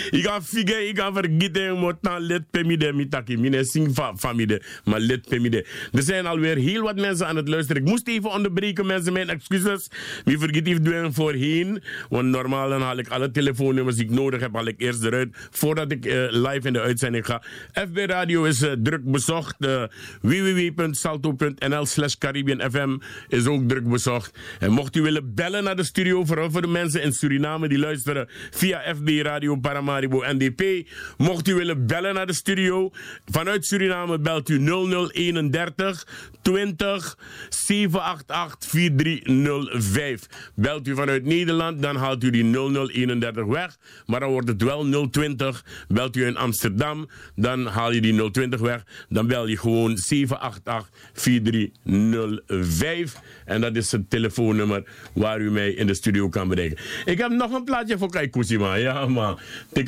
Ik 0.10 0.26
ga 0.26 0.42
fige, 0.42 0.88
ik 0.88 1.00
ga 1.00 1.14
vergeten, 1.14 1.78
moet 1.78 1.96
dan 2.02 2.22
let 2.22 2.50
pe 2.52 2.64
mi 2.64 2.78
de 2.78 2.94
mitaki. 2.94 3.38
Mine 3.38 3.66
sing 3.66 3.94
fa 3.94 4.16
famide, 4.16 4.62
maar 4.84 5.00
let 5.00 5.28
pe 5.28 5.40
mi 5.40 5.50
de. 5.50 5.66
Er 5.92 6.04
zijn 6.04 6.26
alweer 6.26 6.58
heel 6.58 6.82
wat 6.82 6.96
mensen 6.96 7.28
aan 7.28 7.36
het 7.36 7.48
luisteren. 7.48 7.82
Ik 7.82 7.88
moest 7.88 8.08
even 8.08 8.32
onderbreken, 8.32 8.86
mensen, 8.86 9.14
mijn 9.14 9.30
excuses. 9.30 9.90
Wie 10.26 10.38
vergeet 10.38 10.68
heeft 10.68 10.84
doen 10.84 11.14
voorheen. 11.14 11.82
Want 12.10 12.28
normaal 12.28 12.70
dan 12.70 12.82
haal 12.82 12.98
ik 12.98 13.08
alle 13.08 13.32
telefoonnummers 13.32 13.96
die 13.96 14.06
ik 14.06 14.12
nodig 14.12 14.42
heb, 14.42 14.54
haal 14.54 14.66
ik 14.66 14.82
eerst 14.82 15.04
eruit. 15.04 15.30
Voordat 15.52 15.92
ik 15.92 16.06
eh, 16.06 16.28
live 16.30 16.68
in 16.68 16.74
de 16.74 16.82
uitzending 16.82 17.26
ga. 17.26 17.44
FB 17.72 17.98
Radio 17.98 18.44
is 18.44 18.62
eh, 18.62 18.72
druk 18.84 19.12
bezocht. 19.12 19.56
Uh, 19.60 19.84
www.salto.nl 20.22 21.86
slash 21.86 22.14
Caribbean 22.14 22.72
FM 22.72 22.98
is 23.28 23.46
ook 23.46 23.68
druk 23.68 23.90
bezocht. 23.90 24.40
En 24.60 24.72
mocht 24.72 24.96
u 24.96 25.02
willen 25.02 25.34
bellen 25.34 25.64
naar 25.64 25.76
de 25.76 25.84
studio, 25.84 26.26
vooral 26.26 26.52
voor 26.52 26.62
de 26.62 26.68
mensen 26.68 27.02
in 27.02 27.14
Suriname 27.14 27.68
die 27.68 27.80
luisteren 27.80 28.28
via 28.52 28.96
FB 28.96 29.10
Radio 29.22 29.57
Paramaribo 29.62 30.24
NDP. 30.26 30.88
Mocht 31.18 31.48
u 31.48 31.56
willen 31.56 31.88
bellen 31.88 32.14
naar 32.14 32.28
de 32.28 32.34
studio, 32.34 32.92
vanuit 33.26 33.66
Suriname 33.66 34.20
belt 34.20 34.50
u 34.50 34.60
0031 34.60 36.08
20 36.42 37.18
788 37.50 38.70
4305. 38.70 40.28
Belt 40.56 40.88
u 40.88 40.96
vanuit 40.96 41.26
Nederland, 41.26 41.82
dan 41.82 41.96
haalt 41.96 42.24
u 42.24 42.30
die 42.30 42.44
0031 42.44 43.46
weg. 43.46 43.78
Maar 44.06 44.20
dan 44.20 44.30
wordt 44.30 44.48
het 44.48 44.64
wel 44.64 45.10
020. 45.10 45.66
Belt 45.88 46.16
u 46.16 46.26
in 46.26 46.38
Amsterdam, 46.38 47.10
dan 47.36 47.66
haal 47.66 47.92
je 47.92 48.02
die 48.02 48.32
020 48.32 48.60
weg. 48.60 48.84
Dan 49.10 49.28
bel 49.28 49.48
je 49.48 49.58
gewoon 49.58 49.98
788 49.98 50.90
4305. 51.14 53.16
En 53.46 53.62
dat 53.62 53.76
is 53.76 53.92
het 53.92 54.10
telefoonnummer 54.10 54.84
waar 55.14 55.40
u 55.40 55.52
mij 55.52 55.72
in 55.72 55.88
de 55.88 55.94
studio 55.94 56.30
kan 56.30 56.48
bereiken. 56.48 56.78
Ik 57.06 57.18
heb 57.18 57.32
nog 57.32 57.52
een 57.52 57.64
plaatje 57.64 57.98
voor 57.98 58.10
Kaikusi, 58.10 58.58
man. 58.58 58.80
Ja, 58.80 59.06
man. 59.06 59.40
De 59.70 59.84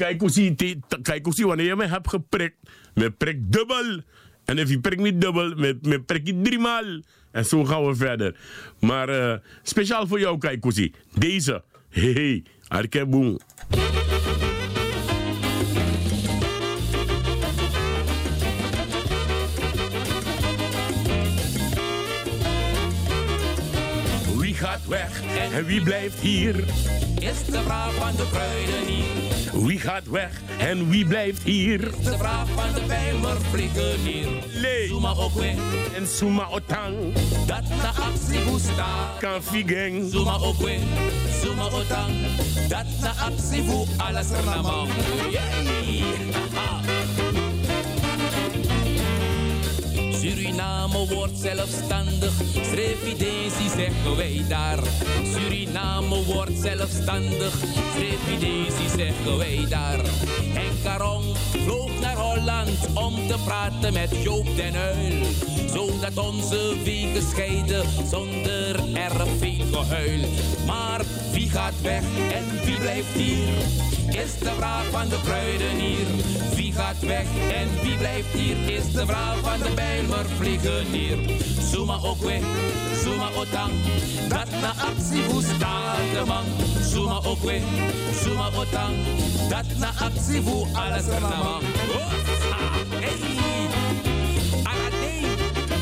Kaikusi, 1.01 1.45
wanneer 1.45 1.65
je 1.65 1.75
me 1.75 1.85
hebt 1.87 2.09
geprikt, 2.09 2.57
me 2.93 3.11
prik 3.11 3.37
dubbel. 3.51 4.01
En 4.45 4.59
als 4.59 4.69
je 4.69 4.79
prikt 4.79 5.01
niet 5.01 5.21
dubbel, 5.21 5.55
me, 5.55 5.77
me 5.81 6.01
prik 6.01 6.27
je 6.27 6.41
driemaal. 6.41 7.01
En 7.31 7.45
zo 7.45 7.65
gaan 7.65 7.85
we 7.85 7.95
verder. 7.95 8.35
Maar 8.79 9.09
uh, 9.09 9.33
speciaal 9.63 10.07
voor 10.07 10.19
jou, 10.19 10.37
Kaikusi. 10.37 10.93
Deze. 11.13 11.63
Hey, 11.89 12.11
hey. 12.11 12.43
Arkeboom. 12.67 13.39
Wie 24.37 24.53
gaat 24.53 24.87
weg 24.87 25.21
en 25.51 25.65
wie 25.65 25.83
blijft 25.83 26.19
hier? 26.19 26.55
Is 27.19 27.45
de 27.45 27.61
vraag 27.61 27.93
van 27.93 28.15
de 28.15 28.27
kruidenier. 28.31 29.28
Wie 29.53 29.79
gaat 29.79 30.09
weg 30.09 30.41
en 30.57 30.89
wie 30.89 31.05
blijft 31.05 31.43
hier? 31.43 31.79
De 31.79 32.17
vraag 32.17 32.47
van 32.49 32.73
de 32.73 32.81
bijmerflikkenier. 32.87 34.27
Lee. 34.53 34.87
Suma 34.87 35.13
ook 35.15 35.33
weer. 35.33 35.55
En 35.95 36.07
Suma 36.07 36.47
Otang. 36.51 37.13
Dat 37.45 37.67
de 37.67 38.01
actie 38.01 38.43
woesta. 38.43 38.87
Kan 39.19 39.43
figeng. 39.43 40.11
Suma 40.11 40.37
ook 40.37 40.57
weer. 40.57 40.79
Suma 41.41 41.63
Otang. 41.63 42.13
Dat 42.67 42.85
de 43.01 43.09
actie 43.09 43.63
woe 43.63 43.85
alles 43.97 44.31
er 44.31 44.45
naar 44.45 44.63
Suriname 50.29 51.07
wordt 51.07 51.37
zelfstandig, 51.37 52.33
Srevidesi 52.71 53.69
zeggen 53.75 54.15
wij 54.15 54.45
daar. 54.47 54.79
Suriname 55.23 56.23
wordt 56.23 56.57
zelfstandig, 56.57 57.53
Srevidesi 57.95 58.97
zeggen 58.97 59.37
wij 59.37 59.65
daar. 59.69 59.99
En 60.53 60.81
Caron 60.83 61.35
vloog 61.63 61.99
naar 61.99 62.17
Holland 62.17 62.87
om 62.93 63.27
te 63.27 63.35
praten 63.45 63.93
met 63.93 64.09
Joop 64.23 64.55
den 64.55 64.75
Uil. 64.75 65.25
Zodat 65.73 66.17
onze 66.17 66.75
wegen 66.83 67.23
scheiden 67.29 67.85
zonder 68.09 68.75
erg 68.93 69.27
veel 69.39 69.65
gehuil. 69.71 70.29
Maar 70.65 71.01
wie 71.31 71.49
gaat 71.49 71.81
weg 71.81 72.03
en 72.31 72.65
wie 72.65 72.79
blijft 72.79 73.13
hier? 73.13 73.98
Is 74.11 74.39
de 74.39 74.51
vraag 74.57 74.85
van 74.91 75.09
de 75.09 75.19
kruidenier. 75.23 76.07
Wie 76.55 76.73
gaat 76.73 76.99
weg 76.99 77.25
en 77.53 77.81
wie 77.81 77.97
blijft 77.97 78.33
hier 78.33 78.75
is 78.75 78.91
de 78.91 79.05
vraag 79.05 79.37
van 79.37 79.59
de 79.59 79.73
Bijlmer 79.75 80.25
vliegenier. 80.37 81.17
Zuma 81.71 81.97
ook 82.03 82.21
weg, 82.21 82.41
Zuma 83.03 83.29
otang, 83.35 83.71
dat 84.27 84.49
na 84.61 84.73
actie 84.87 85.23
hoe 85.23 85.43
staat 85.43 85.97
de 86.13 86.23
man. 86.25 86.45
Zuma 86.81 87.19
ook 87.25 87.43
weg, 87.43 87.61
Zuma 88.23 88.49
otang, 88.55 88.95
dat 89.49 89.65
na 89.77 89.91
actie 89.99 90.41
hoe 90.41 90.67
alles 90.73 91.07
er 91.07 91.21
na 91.21 91.43
man. 91.43 91.61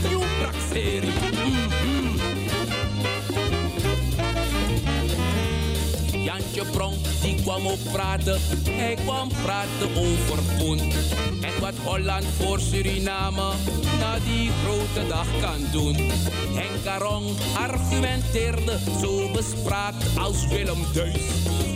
Nieuw. 0.08 0.20
Mhm. 0.20 2.18
Jantje 6.24 6.66
Pronk, 6.72 7.06
kwam 7.48 7.68
ook 7.68 7.92
praten. 7.92 8.40
Hij 8.70 8.96
kwam 8.96 9.30
praten 9.44 9.90
over 9.96 10.44
poen. 10.58 10.80
En 11.42 11.60
wat 11.60 11.74
Holland 11.84 12.26
voor 12.40 12.60
Suriname 12.60 13.52
na 14.00 14.20
die 14.20 14.52
grote 14.64 15.08
dag 15.08 15.28
kan 15.42 15.66
doen. 15.72 15.96
Henk 16.54 16.84
Karong 16.84 17.26
argumenteerde 17.54 18.78
zo 19.02 19.32
bespraakt 19.32 20.18
als 20.18 20.48
Willem 20.48 20.86
Deus. 20.94 21.22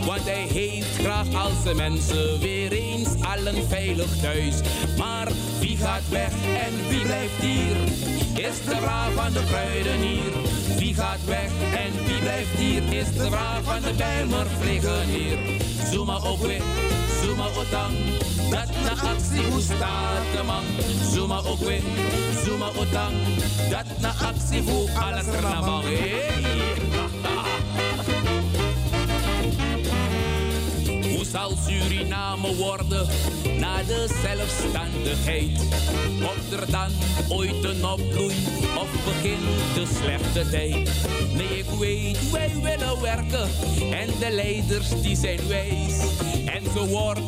Want 0.06 0.24
hij 0.24 0.46
heeft 0.46 0.96
graag 0.98 1.34
als 1.34 1.62
de 1.64 1.74
mensen 1.74 2.38
weer 2.38 2.72
eens 2.72 3.08
allen 3.20 3.68
veilig 3.68 4.20
thuis. 4.20 4.54
Maar 4.98 5.28
wie 5.60 5.76
gaat 5.76 6.08
weg 6.08 6.32
en 6.66 6.88
wie 6.88 7.02
blijft 7.02 7.40
hier? 7.40 7.76
Is 8.50 8.64
de 8.64 8.76
vraag 8.80 9.12
van 9.12 9.32
de 9.32 9.44
kruidenier. 9.44 10.61
Wie 10.92 11.00
gaat 11.00 11.24
weg 11.24 11.50
en 11.74 12.04
wie 12.04 12.18
blijft 12.18 12.58
hier? 12.58 12.92
Is 12.92 13.12
de 13.12 13.26
vraag 13.26 13.62
van 13.62 13.80
de 13.80 13.92
Bijlmer 13.96 14.46
vliegenier. 14.60 15.38
Zuma 15.90 16.18
ook 16.24 16.38
weer, 16.38 16.62
Zuma 17.22 17.44
otang. 17.44 17.96
Dat 18.50 18.68
na 18.82 19.08
actie 19.08 19.44
hoe 19.50 19.60
staat 19.60 20.24
de 20.36 20.42
man. 20.46 20.64
Zuma 21.12 21.42
weer, 21.58 21.82
Zuma 22.44 22.66
otang. 22.66 23.12
Dat 23.70 23.84
na 24.00 24.12
actie 24.26 24.62
hoe 24.62 24.90
alles 24.90 25.24
man. 25.64 25.84
Hoe 31.12 31.24
zal 31.24 31.56
Suriname 31.66 32.54
worden 32.54 33.06
na 33.62 33.82
de 33.82 34.06
zelfstandigheid? 34.22 35.58
Komt 36.20 36.60
er 36.60 36.70
dan 36.70 36.90
ooit 37.28 37.64
een 37.64 37.84
opbloei 37.84 38.34
of 38.76 38.90
begint 39.04 39.74
de 39.74 39.86
slechte 40.00 40.50
tijd? 40.50 40.90
Nee, 41.34 41.58
ik 41.58 41.78
weet, 41.78 42.30
wij 42.30 42.50
willen 42.62 43.00
werken 43.00 43.48
en 43.92 44.06
de 44.18 44.30
leiders 44.30 44.88
die 45.02 45.16
zijn 45.16 45.48
wijs. 45.48 45.98
En 46.46 46.62
zo 46.74 46.86
wordt 46.86 47.20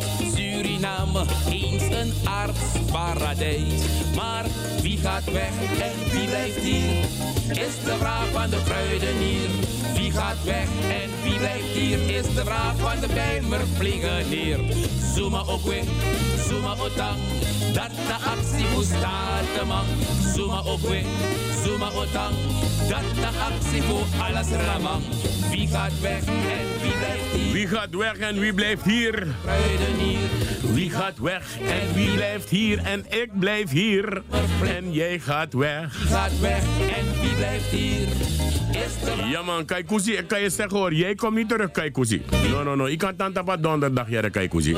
Suriname 0.54 1.24
eens 1.50 1.82
een 1.82 2.12
aardsparadijs. 2.24 3.82
Maar 4.14 4.44
wie 4.82 4.98
gaat 4.98 5.32
weg 5.32 5.50
en 5.80 6.10
wie 6.10 6.26
blijft 6.26 6.62
hier? 6.62 6.98
Is 7.48 7.74
de 7.84 7.96
vraag 7.98 8.26
van 8.32 8.50
de 8.50 8.62
kruidenier. 8.64 9.48
Wie 9.94 10.10
gaat 10.10 10.44
weg 10.44 10.68
en 10.88 11.10
wie 11.22 11.38
blijft 11.38 11.72
hier? 11.74 12.16
Is 12.16 12.34
de 12.34 12.44
vraag 12.44 12.76
van 12.76 13.00
de 13.00 13.06
Bijlmer 13.14 13.66
vliegenier. 13.76 14.58
Zuma 15.14 15.42
ook 15.46 15.62
weer, 15.62 15.84
Zuma 16.48 16.74
otang. 16.78 17.18
Dat 17.72 17.90
de 17.90 18.16
actie 18.30 18.66
moest 18.74 18.88
starten 18.88 19.66
man. 19.66 19.84
Zuma 20.34 20.62
ook 20.66 20.80
weer, 20.80 21.04
Zuma 21.64 21.86
otang. 21.86 22.34
Dat 22.88 23.14
de 23.14 23.38
actie 23.50 23.82
voor 23.82 24.06
alles 24.24 24.48
ramang. 24.48 25.02
Wie 25.50 25.68
gaat 25.68 26.00
weg 26.00 26.24
en 26.26 26.66
wie 26.82 26.92
blijft 26.92 27.32
hier? 27.32 27.52
Wie 27.52 27.66
gaat 27.66 27.90
weg 27.90 28.18
en 28.18 28.38
wie 28.38 28.52
blijft 28.54 28.84
hier? 28.84 29.26
Kruidenier. 29.42 30.18
Wie 30.72 30.90
gaat 30.90 31.18
weg 31.18 31.58
en 31.60 31.94
wie 31.94 32.14
blijft 32.14 32.48
hier? 32.48 32.78
En 32.78 33.04
ik 33.08 33.38
blijf 33.38 33.70
hier. 33.70 34.22
En 34.64 34.92
jij 34.92 35.18
gaat 35.18 35.52
weg. 35.52 35.98
Wie 35.98 36.08
gaat 36.08 36.40
weg 36.40 36.62
en 36.96 37.20
wie 37.20 37.34
blijft 37.34 37.70
hier? 37.70 38.08
Ja 39.30 39.42
man, 39.42 39.64
Kaikousi, 39.64 40.12
ik 40.12 40.26
kan 40.26 40.40
je 40.40 40.50
zeggen 40.50 40.78
hoor, 40.78 40.94
jij 40.94 41.14
komt 41.14 41.34
niet 41.34 41.48
terug 41.48 41.70
Kaikousi. 41.70 42.22
No, 42.50 42.62
no, 42.62 42.74
no, 42.74 42.84
ik 42.84 42.98
kan 42.98 43.16
tante 43.16 43.40
op 43.40 43.56
donderdag 43.60 44.10
jaren 44.10 44.30
Kaikousi. 44.30 44.74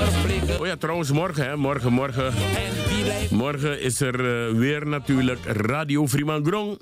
Oh 0.61 0.67
ja, 0.67 0.77
trouwens 0.77 1.13
morgen 1.13 1.45
hè, 1.45 1.57
morgen, 1.57 1.93
morgen. 1.93 2.35
Morgen 3.31 3.81
is 3.81 4.01
er 4.01 4.49
eh, 4.49 4.55
weer 4.59 4.87
natuurlijk 4.87 5.39
Radio 5.45 6.07
Freeman 6.07 6.47
Grong. 6.47 6.79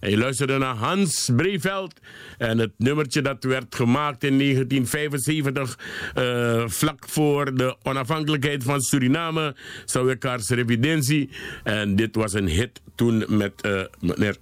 En 0.00 0.10
je 0.10 0.18
luisterde 0.18 0.58
naar 0.58 0.74
Hans 0.74 1.30
Breveld. 1.36 2.00
En 2.38 2.58
het 2.58 2.72
nummertje 2.76 3.22
dat 3.22 3.44
werd 3.44 3.74
gemaakt 3.74 4.24
in 4.24 4.38
1975, 4.38 5.78
eh, 6.14 6.62
vlak 6.66 7.04
voor 7.08 7.54
de 7.54 7.76
onafhankelijkheid 7.82 8.64
van 8.64 8.80
Suriname, 8.80 9.56
Sauwekaars 9.84 10.48
Revidentie. 10.48 11.30
En 11.62 11.96
dit 11.96 12.14
was 12.14 12.32
een 12.32 12.48
hit 12.48 12.80
toen 12.94 13.24
met 13.28 13.62
eh, 13.62 13.80
meneer 14.00 14.36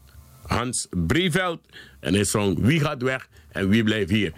Hans 0.55 0.87
Breveld. 0.91 1.61
En 2.01 2.15
hij 2.15 2.25
zong 2.25 2.59
Wie 2.61 2.81
gaat 2.81 3.03
weg 3.03 3.29
en 3.55 3.69
wie 3.69 3.83
blijft 3.83 4.11
hier? 4.11 4.33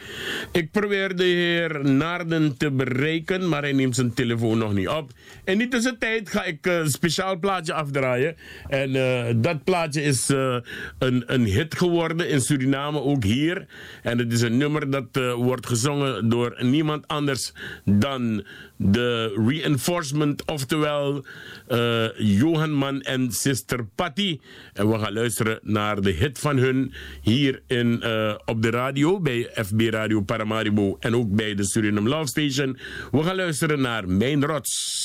Ik 0.52 0.70
probeer 0.70 1.16
de 1.16 1.24
heer 1.24 1.84
Naarden 1.84 2.56
te 2.56 2.70
bereiken, 2.70 3.48
maar 3.48 3.62
hij 3.62 3.72
neemt 3.72 3.94
zijn 3.94 4.14
telefoon 4.14 4.58
nog 4.58 4.72
niet 4.72 4.88
op. 4.88 5.10
In 5.44 5.58
die 5.58 5.68
tussentijd 5.68 6.28
ga 6.30 6.44
ik 6.44 6.66
eh, 6.66 6.78
een 6.78 6.90
speciaal 6.90 7.38
plaatje 7.38 7.72
afdraaien. 7.72 8.36
En 8.68 8.94
eh, 8.94 9.34
dat 9.36 9.64
plaatje 9.64 10.02
is 10.02 10.30
eh, 10.30 10.56
een, 10.98 11.22
een 11.26 11.44
hit 11.44 11.76
geworden 11.76 12.28
in 12.28 12.40
Suriname, 12.40 13.00
ook 13.00 13.24
hier. 13.24 13.66
En 14.02 14.18
het 14.18 14.32
is 14.32 14.40
een 14.40 14.56
nummer 14.56 14.90
dat 14.90 15.08
eh, 15.12 15.32
wordt 15.32 15.66
gezongen 15.66 16.28
door 16.28 16.56
niemand 16.60 17.08
anders 17.08 17.52
dan 17.84 18.44
de 18.76 19.42
Reinforcement, 19.46 20.44
oftewel 20.44 21.24
eh, 21.68 22.04
Johan 22.18 22.72
Man 22.72 23.00
en 23.00 23.32
Sister 23.32 23.86
Patty. 23.94 24.40
En 24.72 24.90
we 24.90 24.98
gaan 24.98 25.12
luisteren 25.12 25.58
naar 25.62 26.00
de 26.00 26.10
hit 26.10 26.38
van 26.38 26.56
hun 26.56 26.92
hier 27.20 27.62
in, 27.66 28.02
eh, 28.02 28.34
op 28.44 28.62
de 28.62 28.70
radio, 28.70 29.05
bij 29.14 29.50
FB 29.54 29.80
Radio 29.80 30.20
Paramaribo 30.20 30.96
en 31.00 31.16
ook 31.16 31.30
bij 31.34 31.54
de 31.54 31.64
Suriname 31.64 32.08
Love 32.08 32.26
Station. 32.26 32.78
We 33.10 33.22
gaan 33.22 33.36
luisteren 33.36 33.80
naar 33.80 34.08
Mijn 34.08 34.44
Rots. 34.44 35.04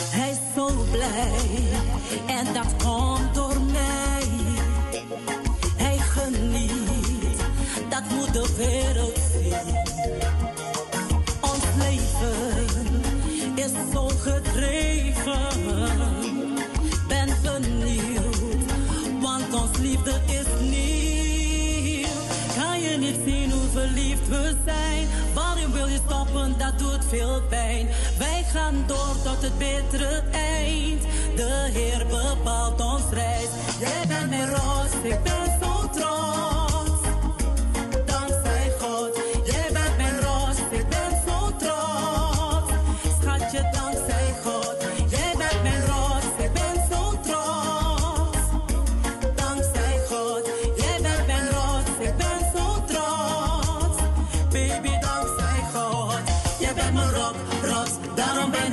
Hij 0.00 0.30
is 0.30 0.38
zo 0.54 0.84
blij 0.90 1.40
en 2.26 2.54
dat 2.54 2.84
komt 2.84 3.34
door 3.34 3.60
mij. 3.72 4.22
Hij 5.76 5.98
geniet, 5.98 7.40
dat 7.88 8.02
moet 8.10 8.32
de 8.32 8.54
wereld 8.56 9.18
zien. 9.32 9.76
Ons 11.40 11.64
leven 11.78 12.66
is 13.54 13.92
zo 13.92 14.08
gedreven. 14.08 15.56
Ben 17.08 17.28
benieuwd, 17.42 18.72
want 19.20 19.54
ons 19.54 19.78
liefde 19.78 20.20
is 20.26 20.57
zien 23.24 23.50
hoe 23.50 23.68
verliefd 23.72 24.28
we 24.28 24.54
zijn? 24.64 25.06
Waarom 25.34 25.72
wil 25.72 25.86
je 25.86 25.98
stoppen? 26.06 26.54
Dat 26.58 26.78
doet 26.78 27.04
veel 27.08 27.42
pijn. 27.48 27.88
Wij 28.18 28.44
gaan 28.52 28.84
door 28.86 29.22
tot 29.24 29.42
het 29.42 29.58
betere 29.58 30.22
eind. 30.32 31.02
De 31.36 31.68
Heer 31.72 32.06
bepaalt 32.06 32.80
ons 32.80 33.02
reis. 33.10 33.48
Jij 33.80 34.06
bent 34.08 34.28
mijn 34.28 34.48
roos, 34.48 34.92
ik 35.02 35.22
ben 35.22 35.58
zo 35.60 35.88
trots. 35.90 36.57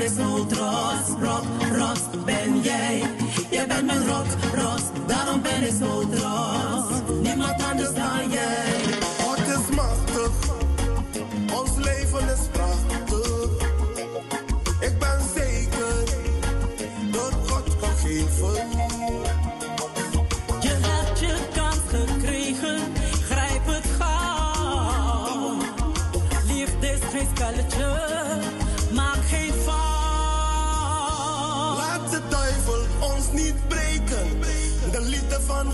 Ben 0.06 0.26
zo 0.26 0.46
trots. 0.46 1.10
Rock, 1.22 1.44
rots, 1.78 2.02
ben 2.26 2.62
jij. 2.62 3.02
Jij 3.50 3.68
bent 3.68 3.86
mijn 3.86 4.08
rock, 4.08 4.26
rots, 4.54 4.84
daarom 5.08 5.42
ben 5.42 5.64
ik 5.64 5.74
zo 5.80 6.10
trots. 6.10 7.12
Niemand 7.22 7.64
anders 7.64 7.94
dan 7.94 8.30
jij. 8.30 8.74
God 9.20 9.40
is 9.40 9.76
machtig, 9.76 10.32
ons 11.54 11.72
leven 11.76 12.30
is 12.30 12.55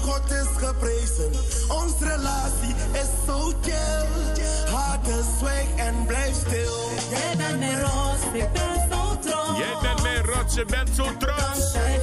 God 0.01 0.31
is 0.31 0.47
geprezen. 0.67 1.31
Onze 1.69 2.05
relatie 2.05 2.75
is 2.91 3.09
zo 3.27 3.53
chill. 3.61 4.73
Harte 4.73 5.23
zwijg 5.39 5.67
en 5.75 6.05
blijf 6.05 6.35
stil. 6.35 6.89
Jij 7.09 7.37
bent 7.37 7.59
mijn 7.59 7.81
roos, 7.81 8.19
ik 8.33 8.51
ben 8.53 8.87
zo 8.91 9.17
trots. 9.19 9.57
Jij 9.57 9.75
bent 9.81 10.01
mijn 10.01 10.23
trots, 10.23 10.55
je 10.55 10.65
bent 10.65 10.89
zo 10.95 11.03
trots. 11.17 11.41
Dankzij 11.41 11.99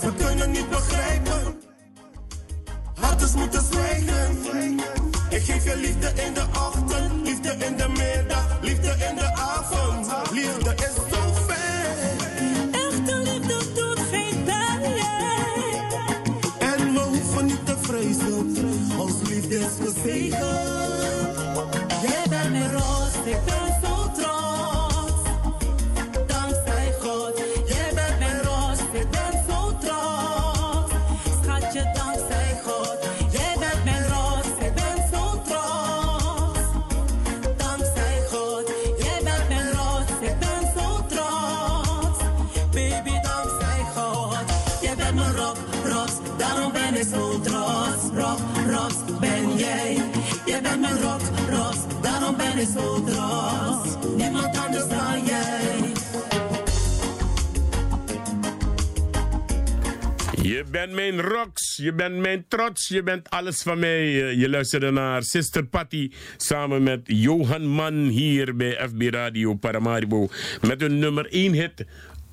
Ze 0.00 0.12
kunnen 0.16 0.50
niet 0.50 0.68
begrijpen. 0.68 1.60
Harters 3.00 3.34
moeten 3.34 3.62
zwijgen. 3.62 4.38
Ik 5.30 5.42
geef 5.42 5.64
je 5.64 5.76
liefde 5.76 6.22
in 6.22 6.34
de 6.34 6.44
ochtend, 6.52 7.26
liefde 7.26 7.56
in 7.66 7.76
de 7.76 7.88
Mijn 50.86 51.00
rock, 51.02 51.20
roos, 51.50 51.76
daarom 52.02 52.36
ben 52.36 52.58
ik 52.58 52.68
zo 52.74 53.04
trots. 53.04 54.06
Niemand 54.16 54.56
anders 54.56 54.88
dan 54.88 55.24
jij. 55.24 55.92
Je 60.42 60.64
bent 60.70 60.92
mijn 60.92 61.20
rocks, 61.20 61.76
je 61.76 61.92
bent 61.92 62.16
mijn 62.16 62.44
trots, 62.48 62.88
je 62.88 63.02
bent 63.02 63.30
alles 63.30 63.62
van 63.62 63.78
mij. 63.78 64.00
Eh, 64.00 64.38
Je 64.40 64.48
luisterde 64.48 64.90
naar 64.90 65.22
Sister 65.22 65.64
Patty 65.66 66.10
samen 66.36 66.82
met 66.82 67.00
Johan 67.04 67.66
Mann 67.66 68.06
hier 68.06 68.56
bij 68.56 68.88
FB 68.88 69.02
Radio 69.10 69.54
Paramaribo. 69.54 70.28
Met 70.60 70.80
hun 70.80 70.98
nummer 70.98 71.26
1 71.30 71.52
hit 71.52 71.84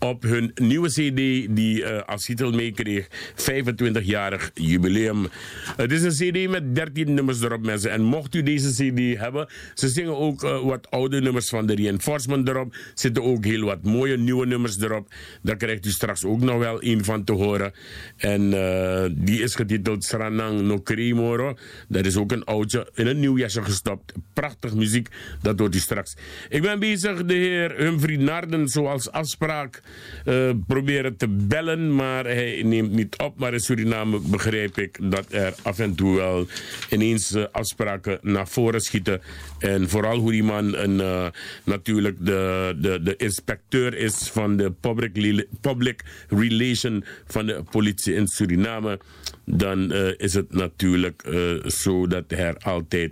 op 0.03 0.23
hun 0.23 0.51
nieuwe 0.55 0.89
CD 0.89 1.55
die 1.55 1.83
eh, 1.83 2.01
als 2.07 2.25
titel 2.25 2.51
meekreeg 2.51 3.07
25-jarig 3.35 4.51
jubileum. 4.53 5.27
Het 5.75 5.91
is 5.91 6.03
een 6.03 6.31
CD 6.31 6.49
met 6.49 6.75
13 6.75 7.13
nummers 7.13 7.41
erop, 7.41 7.65
mensen. 7.65 7.91
En 7.91 8.01
mocht 8.01 8.35
u 8.35 8.43
deze 8.43 8.71
CD 8.71 9.19
hebben, 9.19 9.47
ze 9.73 9.89
zingen 9.89 10.17
ook 10.17 10.43
eh, 10.43 10.61
wat 10.61 10.91
oude 10.91 11.21
nummers 11.21 11.49
van 11.49 11.65
de 11.65 11.75
Reinforcement 11.75 12.47
erop. 12.47 12.75
Zitten 12.93 13.23
ook 13.23 13.45
heel 13.45 13.65
wat 13.65 13.83
mooie 13.83 14.17
nieuwe 14.17 14.45
nummers 14.45 14.79
erop. 14.79 15.13
Daar 15.41 15.57
krijgt 15.57 15.85
u 15.85 15.89
straks 15.89 16.25
ook 16.25 16.39
nog 16.39 16.57
wel 16.57 16.83
een 16.83 17.03
van 17.03 17.23
te 17.23 17.33
horen. 17.33 17.73
En 18.17 18.53
eh, 18.53 19.09
die 19.15 19.41
is 19.41 19.55
getiteld 19.55 20.03
Sranang 20.03 20.61
no 20.61 20.79
Kremoro. 20.79 21.57
Dat 21.87 22.05
is 22.05 22.17
ook 22.17 22.31
een 22.31 22.43
oudje 22.43 22.91
in 22.93 23.07
een 23.07 23.19
nieuw 23.19 23.37
jasje 23.37 23.63
gestopt. 23.63 24.13
Prachtig 24.33 24.73
muziek, 24.75 25.07
dat 25.41 25.59
hoort 25.59 25.75
u 25.75 25.79
straks. 25.79 26.15
Ik 26.49 26.61
ben 26.61 26.79
bezig 26.79 27.25
de 27.25 27.33
heer 27.33 27.75
Humphrey 27.77 28.15
Narden, 28.15 28.67
zoals 28.67 29.11
afspraak, 29.11 29.81
eh, 30.25 30.49
proberen 30.67 31.17
te 31.17 31.27
bellen. 31.27 31.95
Maar 31.95 32.25
hij 32.25 32.61
neemt 32.63 32.91
niet 32.91 33.17
op. 33.17 33.39
Maar 33.39 33.53
in 33.53 33.59
Suriname 33.59 34.19
begrijp 34.19 34.77
ik 34.77 34.97
dat 35.11 35.25
er 35.29 35.53
af 35.61 35.79
en 35.79 35.95
toe 35.95 36.15
wel 36.15 36.47
ineens 36.89 37.33
eh, 37.33 37.43
afspraken 37.51 38.19
naar 38.21 38.47
voren 38.47 38.81
schieten. 38.81 39.21
En 39.59 39.89
vooral 39.89 40.17
hoe 40.17 40.31
die 40.31 40.43
man 40.43 40.75
een, 40.75 40.99
eh, 40.99 41.27
natuurlijk 41.63 42.25
de, 42.25 42.75
de, 42.81 43.01
de 43.03 43.15
inspecteur 43.15 43.97
is 43.97 44.15
van 44.15 44.57
de 44.57 44.71
public, 44.71 45.47
public 45.61 46.03
relation 46.29 47.03
van 47.25 47.45
de 47.45 47.63
politie 47.71 48.13
in 48.13 48.27
Suriname. 48.27 48.99
Dan 49.45 49.93
is 50.17 50.33
het 50.33 50.53
natuurlijk 50.53 51.23
zo 51.65 52.07
dat 52.07 52.23
er 52.27 52.57
altijd 52.57 53.11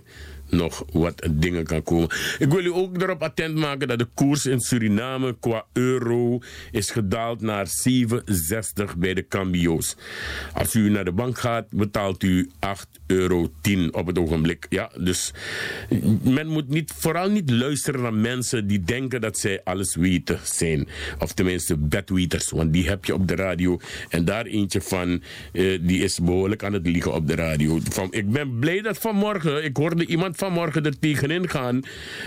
nog 0.52 0.84
wat 0.92 1.28
dingen 1.30 1.64
kan 1.64 1.82
komen. 1.82 2.08
Ik 2.38 2.48
wil 2.48 2.64
u 2.64 2.72
ook 2.72 3.02
erop 3.02 3.22
attent 3.22 3.54
maken 3.54 3.88
dat 3.88 3.98
de 3.98 4.08
koers 4.14 4.46
in 4.46 4.60
Suriname 4.60 5.36
qua 5.40 5.64
euro 5.72 6.40
is 6.70 6.90
gedaald 6.90 7.40
naar 7.40 7.66
7,60 7.66 8.96
bij 8.98 9.14
de 9.14 9.26
cambio's. 9.28 9.96
Als 10.54 10.74
u 10.74 10.90
naar 10.90 11.04
de 11.04 11.12
bank 11.12 11.38
gaat, 11.38 11.66
betaalt 11.70 12.22
u 12.22 12.50
8,10 12.66 13.02
euro 13.06 13.50
op 13.90 14.06
het 14.06 14.18
ogenblik. 14.18 14.66
Ja, 14.68 14.90
dus 14.98 15.32
men 16.22 16.46
moet 16.46 16.68
niet, 16.68 16.92
vooral 16.96 17.30
niet 17.30 17.50
luisteren 17.50 18.02
naar 18.02 18.14
mensen 18.14 18.66
die 18.66 18.80
denken 18.80 19.20
dat 19.20 19.38
zij 19.38 19.60
alles 19.64 19.94
weten 19.94 20.40
zijn. 20.42 20.88
Of 21.18 21.32
tenminste 21.32 21.76
bedweters, 21.76 22.50
want 22.50 22.72
die 22.72 22.88
heb 22.88 23.04
je 23.04 23.14
op 23.14 23.28
de 23.28 23.34
radio. 23.34 23.80
En 24.08 24.24
daar 24.24 24.46
eentje 24.46 24.80
van, 24.80 25.22
eh, 25.52 25.78
die 25.80 26.02
is 26.02 26.18
behoorlijk 26.18 26.64
aan 26.64 26.72
het 26.72 26.86
liegen 26.86 27.14
op 27.14 27.26
de 27.26 27.34
radio. 27.34 27.78
Van, 27.90 28.12
ik 28.12 28.30
ben 28.30 28.58
blij 28.58 28.80
dat 28.80 28.98
vanmorgen, 28.98 29.64
ik 29.64 29.76
hoorde 29.76 30.06
iemand 30.06 30.36
vanmorgen 30.42 30.84
er 30.84 30.98
tegenin 30.98 31.48
gaan, 31.48 31.80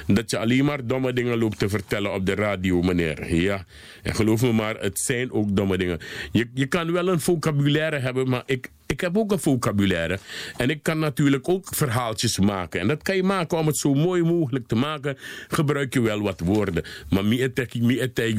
dat 0.08 0.30
je 0.30 0.38
alleen 0.38 0.66
maar 0.66 0.88
domme 0.88 1.14
dingen 1.14 1.38
loopt 1.38 1.60
te 1.60 1.70
vertellen 1.70 2.14
op 2.14 2.26
de 2.26 2.36
radio, 2.36 2.82
meneer. 2.82 3.36
Ja, 3.36 3.66
en 4.04 4.16
geloof 4.16 4.42
me 4.42 4.52
maar, 4.52 4.76
het 4.80 5.00
zijn 5.00 5.32
ook 5.32 5.56
domme 5.56 5.78
dingen. 5.78 6.00
Je, 6.32 6.50
je 6.54 6.66
kan 6.66 6.92
wel 6.92 7.08
een 7.08 7.20
vocabulaire 7.20 7.98
hebben, 8.00 8.30
maar 8.30 8.44
ik, 8.46 8.70
ik 8.86 9.02
heb 9.02 9.18
ook 9.18 9.32
een 9.32 9.40
vocabulaire. 9.40 10.20
En 10.58 10.70
ik 10.70 10.84
kan 10.84 11.00
natuurlijk 11.00 11.50
ook 11.50 11.68
verhaaltjes 11.76 12.40
maken. 12.40 12.80
En 12.80 12.88
dat 12.88 13.02
kan 13.02 13.16
je 13.16 13.24
maken 13.24 13.58
om 13.58 13.68
het 13.68 13.78
zo 13.78 13.94
mooi 13.94 14.24
mogelijk 14.24 14.68
te 14.68 14.76
maken. 14.76 15.18
Gebruik 15.48 15.94
je 15.94 16.02
wel 16.02 16.22
wat 16.22 16.40
woorden. 16.40 16.84
Maar 17.10 17.24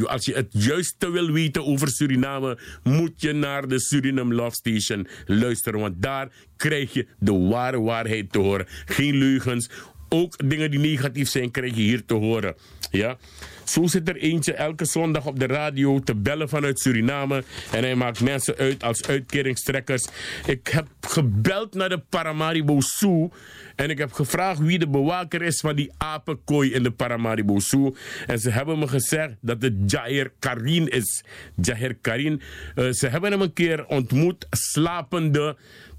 als 0.07 0.24
je 0.24 0.34
het 0.34 0.49
juiste 0.51 1.11
wil 1.11 1.30
weten 1.30 1.64
over 1.64 1.88
Suriname, 1.88 2.59
moet 2.82 3.20
je 3.20 3.32
naar 3.32 3.68
de 3.68 3.80
Suriname 3.80 4.34
Love 4.34 4.55
Station 4.55 5.09
luisteren. 5.26 5.80
Want 5.80 6.03
daar 6.03 6.28
krijg 6.57 6.92
je 6.92 7.07
de 7.18 7.32
ware 7.32 7.80
waarheid 7.80 8.32
te 8.32 8.38
horen. 8.38 8.66
Geen 8.84 9.16
leugens. 9.16 9.68
Ook 10.09 10.48
dingen 10.48 10.70
die 10.70 10.80
negatief 10.80 11.28
zijn, 11.28 11.50
krijg 11.50 11.74
je 11.74 11.82
hier 11.82 12.04
te 12.04 12.14
horen. 12.14 12.54
Ja? 12.90 13.16
Zo 13.64 13.86
zit 13.86 14.09
er 14.09 14.16
eentje 14.16 14.54
elke 14.54 14.84
zondag 14.84 15.26
op 15.26 15.38
de 15.38 15.46
radio 15.46 16.00
te 16.00 16.14
bellen 16.14 16.48
vanuit 16.48 16.80
Suriname. 16.80 17.44
En 17.72 17.82
hij 17.82 17.94
maakt 17.94 18.20
mensen 18.20 18.57
uit 18.57 18.82
als 18.82 19.07
uitkeringstrekkers. 19.07 20.07
Ik 20.46 20.68
heb 20.68 20.86
gebeld 21.00 21.74
naar 21.74 21.88
de 21.88 22.02
Paramaribo 22.09 22.80
Zoo. 22.80 23.32
En 23.76 23.90
ik 23.90 23.98
heb 23.98 24.12
gevraagd 24.12 24.59
wie 24.59 24.78
de 24.78 24.88
bewaker 24.88 25.42
is 25.42 25.61
van 25.61 25.76
die 25.76 25.92
apenkooi 25.96 26.72
in 26.72 26.82
de 26.82 26.90
Paramaribo 26.90 27.59
Zoo. 27.59 27.96
En 28.26 28.38
ze 28.38 28.50
hebben 28.50 28.78
me 28.78 28.88
gezegd 28.88 29.34
dat 29.40 29.62
het 29.62 29.74
Jair 29.86 30.32
Karin 30.38 30.88
is. 30.88 31.24
Jair 31.62 31.94
Karin. 31.94 32.42
Eh, 32.74 32.90
ze 32.90 33.09
hebben 33.09 33.30
hem 33.30 33.40
een 33.40 33.52
keer 33.52 33.86
ontmoet, 33.86 34.46
slapende 34.50 35.57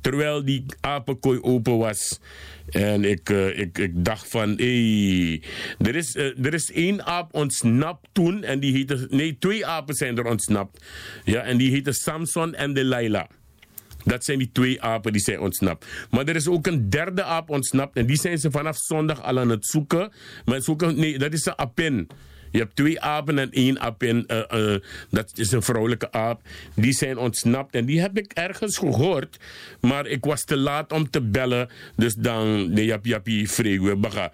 terwijl 0.08 0.46
die 0.46 0.66
apenkooi 0.80 1.40
open 1.42 1.78
was. 1.78 2.20
En 2.70 3.04
ik, 3.04 3.30
eh, 3.30 3.60
ik, 3.60 3.78
ik 3.78 4.06
dacht 4.06 4.30
van, 4.30 4.50
hé, 4.50 5.40
er, 5.78 5.96
is, 5.96 6.16
eh, 6.16 6.46
er 6.46 6.54
is 6.54 6.72
één 6.72 7.06
aap 7.06 7.34
ontsnapt 7.34 8.08
toen. 8.12 8.44
En 8.44 8.60
die 8.60 8.74
heette, 8.74 9.08
nee, 9.10 9.38
twee 9.40 9.66
apen 9.66 9.96
zijn 9.96 10.18
er 10.18 10.26
ontsnapt. 10.26 10.86
Ja, 11.24 11.42
en 11.42 11.58
die 11.58 11.72
heten 11.72 11.94
Samson 11.94 12.56
en 12.56 12.74
Delilah. 12.74 13.26
Dat 14.04 14.26
zijn 14.26 14.38
die 14.38 14.50
twee 14.52 14.82
apen 14.82 15.12
die 15.12 15.22
zijn 15.22 15.40
ontsnapt. 15.40 15.86
Maar 16.10 16.26
er 16.28 16.36
is 16.36 16.48
ook 16.48 16.68
een 16.68 16.90
derde 16.90 17.24
aap 17.24 17.50
ontsnapt. 17.50 17.98
En 17.98 18.06
die 18.06 18.18
zijn 18.18 18.38
ze 18.38 18.52
vanaf 18.52 18.78
zondag 18.78 19.24
al 19.24 19.40
aan 19.40 19.50
het 19.50 19.66
zoeken. 19.66 20.12
Maar 20.46 20.62
zoeken, 20.62 21.00
nee, 21.00 21.18
dat 21.18 21.34
is 21.34 21.46
een 21.46 21.58
apin. 21.58 22.08
Je 22.58 22.64
hebt 22.64 22.76
twee 22.76 23.02
apen 23.02 23.40
en 23.40 23.52
één 23.52 23.80
apin. 23.80 24.26
eh, 24.28 24.74
eh, 24.74 24.82
dat 25.10 25.32
is 25.36 25.52
een 25.52 25.62
vrouwelijke 25.62 26.12
aap. 26.12 26.42
Die 26.76 26.94
zijn 26.94 27.18
ontsnapt. 27.18 27.76
En 27.76 27.86
die 27.86 28.02
heb 28.02 28.18
ik 28.18 28.32
ergens 28.34 28.78
gehoord. 28.78 29.38
Maar 29.82 30.08
ik 30.08 30.26
was 30.26 30.44
te 30.44 30.58
laat 30.58 30.92
om 30.92 31.10
te 31.10 31.22
bellen. 31.22 31.70
Dus 31.96 32.14
dan, 32.14 32.74
de 32.74 32.86
jap 32.86 33.06
jappie 33.06 33.50
vreugde 33.50 33.96
baga. 33.96 34.32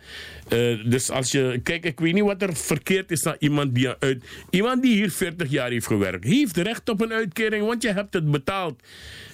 Eh, 0.49 0.83
dus 0.85 1.09
als 1.09 1.31
je, 1.31 1.59
kijk, 1.63 1.85
ik 1.85 1.99
weet 1.99 2.13
niet 2.13 2.23
wat 2.23 2.41
er 2.41 2.55
verkeerd 2.55 3.11
is 3.11 3.25
aan 3.25 3.35
iemand 3.39 3.75
die 3.75 3.89
uit, 3.99 4.23
iemand 4.49 4.81
die 4.81 4.93
hier 4.93 5.11
40 5.11 5.49
jaar 5.49 5.69
heeft 5.69 5.87
gewerkt, 5.87 6.23
heeft 6.23 6.57
recht 6.57 6.89
op 6.89 7.01
een 7.01 7.13
uitkering, 7.13 7.65
want 7.65 7.81
je 7.83 7.91
hebt 7.91 8.13
het 8.13 8.31
betaald. 8.31 8.83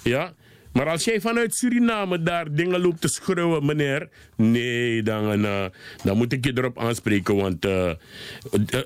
Ja, 0.03 0.33
Maar 0.73 0.87
als 0.87 1.03
jij 1.03 1.21
vanuit 1.21 1.55
Suriname 1.55 2.23
daar 2.23 2.53
dingen 2.53 2.81
loopt 2.81 3.01
te 3.01 3.07
schreeuwen, 3.07 3.65
meneer. 3.65 4.09
Nee, 4.35 5.03
dan, 5.03 5.45
eh, 5.45 5.65
dan 6.03 6.17
moet 6.17 6.33
ik 6.33 6.45
je 6.45 6.51
erop 6.57 6.79
aanspreken. 6.79 7.35
Want 7.35 7.65
eh, 7.65 7.89
eh, 7.89 7.95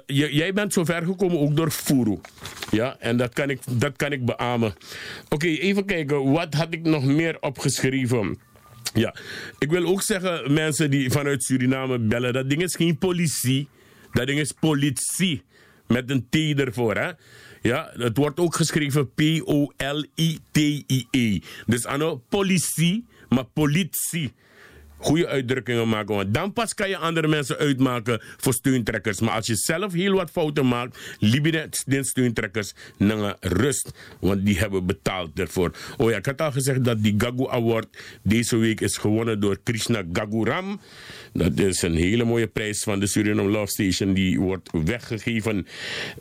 jij 0.05 0.53
bent 0.53 0.73
zo 0.73 0.84
ver 0.84 1.03
gekomen 1.03 1.39
ook 1.39 1.55
door 1.55 1.71
Furu. 1.71 2.19
Ja, 2.71 2.95
en 2.99 3.17
dat 3.17 3.34
kan 3.34 3.49
ik, 3.49 3.59
dat 3.69 3.95
kan 3.95 4.11
ik 4.11 4.25
beamen. 4.25 4.73
Oké, 5.29 5.47
even 5.47 5.86
kijken. 5.86 6.31
Wat 6.31 6.53
had 6.53 6.73
ik 6.73 6.84
nog 6.84 7.03
meer 7.03 7.38
opgeschreven? 7.39 8.38
Ja, 8.93 9.15
ik 9.59 9.69
wil 9.69 9.86
ook 9.86 10.01
zeggen, 10.01 10.53
mensen 10.53 10.89
die 10.89 11.11
vanuit 11.11 11.43
Suriname 11.43 11.99
bellen, 11.99 12.34
dat 12.34 12.49
ding 12.49 12.61
is 12.61 12.75
geen 12.75 12.97
politie. 12.97 13.67
Dat 14.11 14.27
ding 14.27 14.39
is 14.39 14.51
politie. 14.59 15.43
Met 15.88 16.09
een 16.09 16.27
T 16.29 16.59
ervoor, 16.59 16.95
hè. 16.95 17.11
Ja, 17.64 17.91
het 17.97 18.18
wordt 18.18 18.39
ook 18.39 18.55
geschreven 18.55 19.14
P-O-L-I-T-I-E. 19.14 19.70
Dus 21.66 21.86
ano, 21.86 22.24
politie, 22.30 23.05
maar 23.30 23.45
politie. 23.45 24.34
Goede 25.03 25.27
uitdrukkingen 25.27 25.89
maken, 25.89 26.15
want 26.15 26.33
dan 26.33 26.53
pas 26.53 26.73
kan 26.73 26.89
je 26.89 26.97
andere 26.97 27.27
mensen 27.27 27.57
uitmaken 27.57 28.21
voor 28.37 28.53
steuntrekkers. 28.53 29.19
Maar 29.19 29.33
als 29.33 29.47
je 29.47 29.55
zelf 29.55 29.93
heel 29.93 30.13
wat 30.13 30.31
fouten 30.31 30.67
maakt, 30.67 30.97
je 31.19 31.41
de 31.85 32.03
steuntrekkers 32.03 32.73
naar 32.97 33.35
rust. 33.39 33.91
Want 34.19 34.45
die 34.45 34.59
hebben 34.59 34.85
betaald 34.85 35.39
ervoor. 35.39 35.71
Oh 35.97 36.09
ja, 36.09 36.17
ik 36.17 36.25
had 36.25 36.41
al 36.41 36.51
gezegd 36.51 36.83
dat 36.83 37.03
die 37.03 37.15
Gagu 37.17 37.47
Award 37.47 37.87
deze 38.21 38.57
week 38.57 38.81
is 38.81 38.97
gewonnen 38.97 39.39
door 39.39 39.59
Krishna 39.63 40.03
Gaguram. 40.13 40.79
Dat 41.33 41.59
is 41.59 41.81
een 41.81 41.95
hele 41.95 42.23
mooie 42.23 42.47
prijs 42.47 42.83
van 42.83 42.99
de 42.99 43.07
Suriname 43.07 43.49
Love 43.49 43.71
Station. 43.71 44.13
Die 44.13 44.39
wordt 44.39 44.69
weggegeven. 44.71 45.67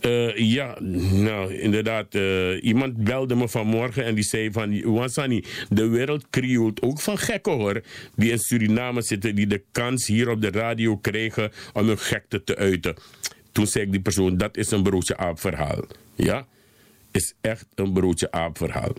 Eh, 0.01 0.37
ja, 0.37 0.77
nou 1.13 1.55
inderdaad. 1.55 2.15
eh, 2.15 2.65
iemand 2.65 2.97
belde 2.97 3.35
me 3.35 3.49
vanmorgen 3.49 4.05
en 4.05 4.15
die 4.15 4.25
zei 4.25 4.53
van... 4.53 4.83
Wansani, 4.83 5.45
de 5.69 5.89
wereld 5.89 6.27
krioelt 6.31 6.83
ook 6.83 7.01
van 7.01 7.19
gekken 7.19 7.53
hoor. 7.53 7.83
Die 8.17 8.31
in 8.31 8.39
Suriname 8.39 8.72
zitten. 8.99 9.35
Die 9.35 9.47
de 9.47 9.63
kans 9.73 10.07
hier 10.07 10.29
op 10.29 10.41
de 10.41 10.51
radio 10.51 10.97
krijgen 10.97 11.53
om 11.73 11.87
hun 11.87 11.99
gekte 11.99 12.45
te 12.45 12.57
uiten. 12.57 12.95
Toen 13.53 13.67
zei 13.67 13.85
ik 13.85 13.91
die 13.91 14.01
persoon, 14.01 14.37
dat 14.37 14.57
is 14.57 14.71
een 14.71 14.83
broodje 14.83 15.17
aap 15.17 15.41
verhaal. 15.41 15.85
Ja, 16.15 16.47
is 17.11 17.35
echt 17.41 17.67
een 17.75 17.93
broodje 17.93 18.31
aap 18.31 18.57
verhaal. 18.57 18.95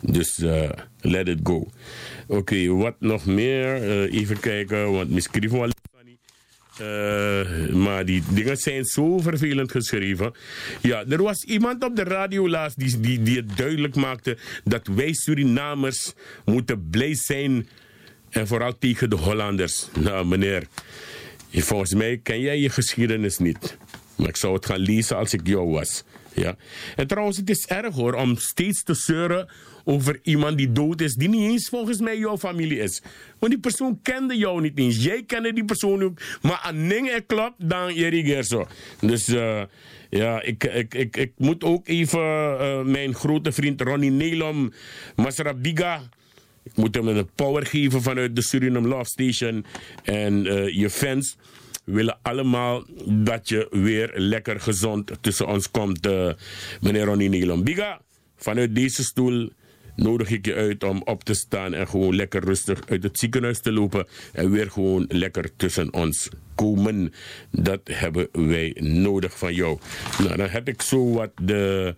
Dus 0.00 0.38
eh, 0.38 0.70
let 1.00 1.28
it 1.28 1.38
go. 1.42 1.68
Oké, 2.26 2.66
wat 2.66 2.94
nog 2.98 3.26
meer? 3.26 3.74
Eh, 3.74 4.20
even 4.20 4.40
kijken, 4.40 4.92
want 4.92 5.10
misschien 5.10 5.50
wel. 5.50 5.68
Eh, 6.78 7.68
maar 7.68 8.04
die 8.04 8.22
dingen 8.34 8.56
zijn 8.56 8.84
zo 8.84 9.18
vervelend 9.18 9.70
geschreven. 9.70 10.32
Ja, 10.80 11.04
er 11.08 11.22
was 11.22 11.44
iemand 11.44 11.84
op 11.84 11.96
de 11.96 12.02
radio 12.02 12.48
laatst 12.48 12.78
die, 12.78 13.00
die, 13.00 13.22
die 13.22 13.36
het 13.36 13.56
duidelijk 13.56 13.94
maakte 13.94 14.36
dat 14.64 14.86
wij 14.86 15.12
Surinamers 15.12 16.12
moeten 16.44 16.88
blij 16.90 17.14
zijn. 17.14 17.68
En 18.30 18.46
vooral 18.46 18.78
tegen 18.78 19.10
de 19.10 19.16
Hollanders. 19.16 19.88
Nou, 19.98 20.26
meneer, 20.26 20.66
volgens 21.50 21.94
mij 21.94 22.20
ken 22.22 22.40
jij 22.40 22.58
je 22.58 22.70
geschiedenis 22.70 23.38
niet. 23.38 23.76
Maar 24.16 24.28
ik 24.28 24.36
zou 24.36 24.54
het 24.54 24.66
gaan 24.66 24.78
lezen 24.78 25.16
als 25.16 25.32
ik 25.32 25.46
jou 25.46 25.70
was. 25.70 26.04
Ja. 26.34 26.56
En 26.96 27.06
trouwens, 27.06 27.36
het 27.36 27.50
is 27.50 27.66
erg 27.66 27.94
hoor 27.94 28.14
om 28.14 28.36
steeds 28.36 28.82
te 28.82 28.94
zeuren 28.94 29.48
over 29.84 30.18
iemand 30.22 30.56
die 30.58 30.72
dood 30.72 31.00
is, 31.00 31.14
die 31.14 31.28
niet 31.28 31.50
eens 31.50 31.68
volgens 31.68 32.00
mij 32.00 32.18
jouw 32.18 32.38
familie 32.38 32.78
is. 32.78 33.02
Want 33.38 33.52
die 33.52 33.60
persoon 33.60 33.98
kende 34.02 34.36
jou 34.36 34.60
niet 34.60 34.78
eens. 34.78 35.04
Jij 35.04 35.22
kende 35.26 35.52
die 35.52 35.64
persoon 35.64 36.02
ook. 36.02 36.20
Maar 36.42 36.58
aan 36.62 36.88
dingen 36.88 37.26
klopt, 37.26 37.68
dan 37.68 37.94
Jerry 37.94 38.42
zo. 38.42 38.66
Dus 39.00 39.28
eh, 39.28 39.62
ja, 40.10 40.42
ik, 40.42 40.64
ik, 40.64 40.94
ik, 40.94 41.16
ik 41.16 41.32
moet 41.36 41.64
ook 41.64 41.88
even 41.88 42.20
eh, 42.20 42.82
mijn 42.82 43.14
grote 43.14 43.52
vriend 43.52 43.80
Ronnie 43.80 44.10
Nelom, 44.10 44.72
Masrabiga. 45.16 46.02
Ik 46.70 46.76
moet 46.76 46.94
hem 46.94 47.08
een 47.08 47.30
power 47.34 47.66
geven 47.66 48.02
vanuit 48.02 48.36
de 48.36 48.42
Suriname 48.42 48.88
Love 48.88 49.04
Station. 49.04 49.64
En 50.04 50.46
eh, 50.46 50.76
je 50.76 50.90
fans 50.90 51.36
willen 51.84 52.18
allemaal 52.22 52.84
dat 53.06 53.48
je 53.48 53.66
weer 53.70 54.12
lekker 54.14 54.60
gezond 54.60 55.12
tussen 55.20 55.46
ons 55.46 55.70
komt, 55.70 56.06
eh, 56.06 56.32
meneer 56.80 57.04
Ronnie 57.04 57.28
Nelom. 57.28 57.64
Biga, 57.64 58.00
vanuit 58.36 58.74
deze 58.74 59.04
stoel 59.04 59.50
nodig 59.96 60.30
ik 60.30 60.46
je 60.46 60.54
uit 60.54 60.84
om 60.84 61.02
op 61.04 61.24
te 61.24 61.34
staan 61.34 61.74
en 61.74 61.88
gewoon 61.88 62.14
lekker 62.14 62.44
rustig 62.44 62.80
uit 62.88 63.02
het 63.02 63.18
ziekenhuis 63.18 63.60
te 63.60 63.72
lopen 63.72 64.06
en 64.32 64.50
weer 64.50 64.70
gewoon 64.70 65.04
lekker 65.08 65.56
tussen 65.56 65.92
ons 65.94 66.28
Dat 67.50 67.80
hebben 67.84 68.28
wij 68.32 68.76
nodig 68.80 69.38
van 69.38 69.54
jou. 69.54 69.78
Nou, 70.18 70.36
dan 70.36 70.48
heb 70.48 70.68
ik 70.68 70.82
zo 70.82 71.12
wat 71.12 71.30
de, 71.42 71.94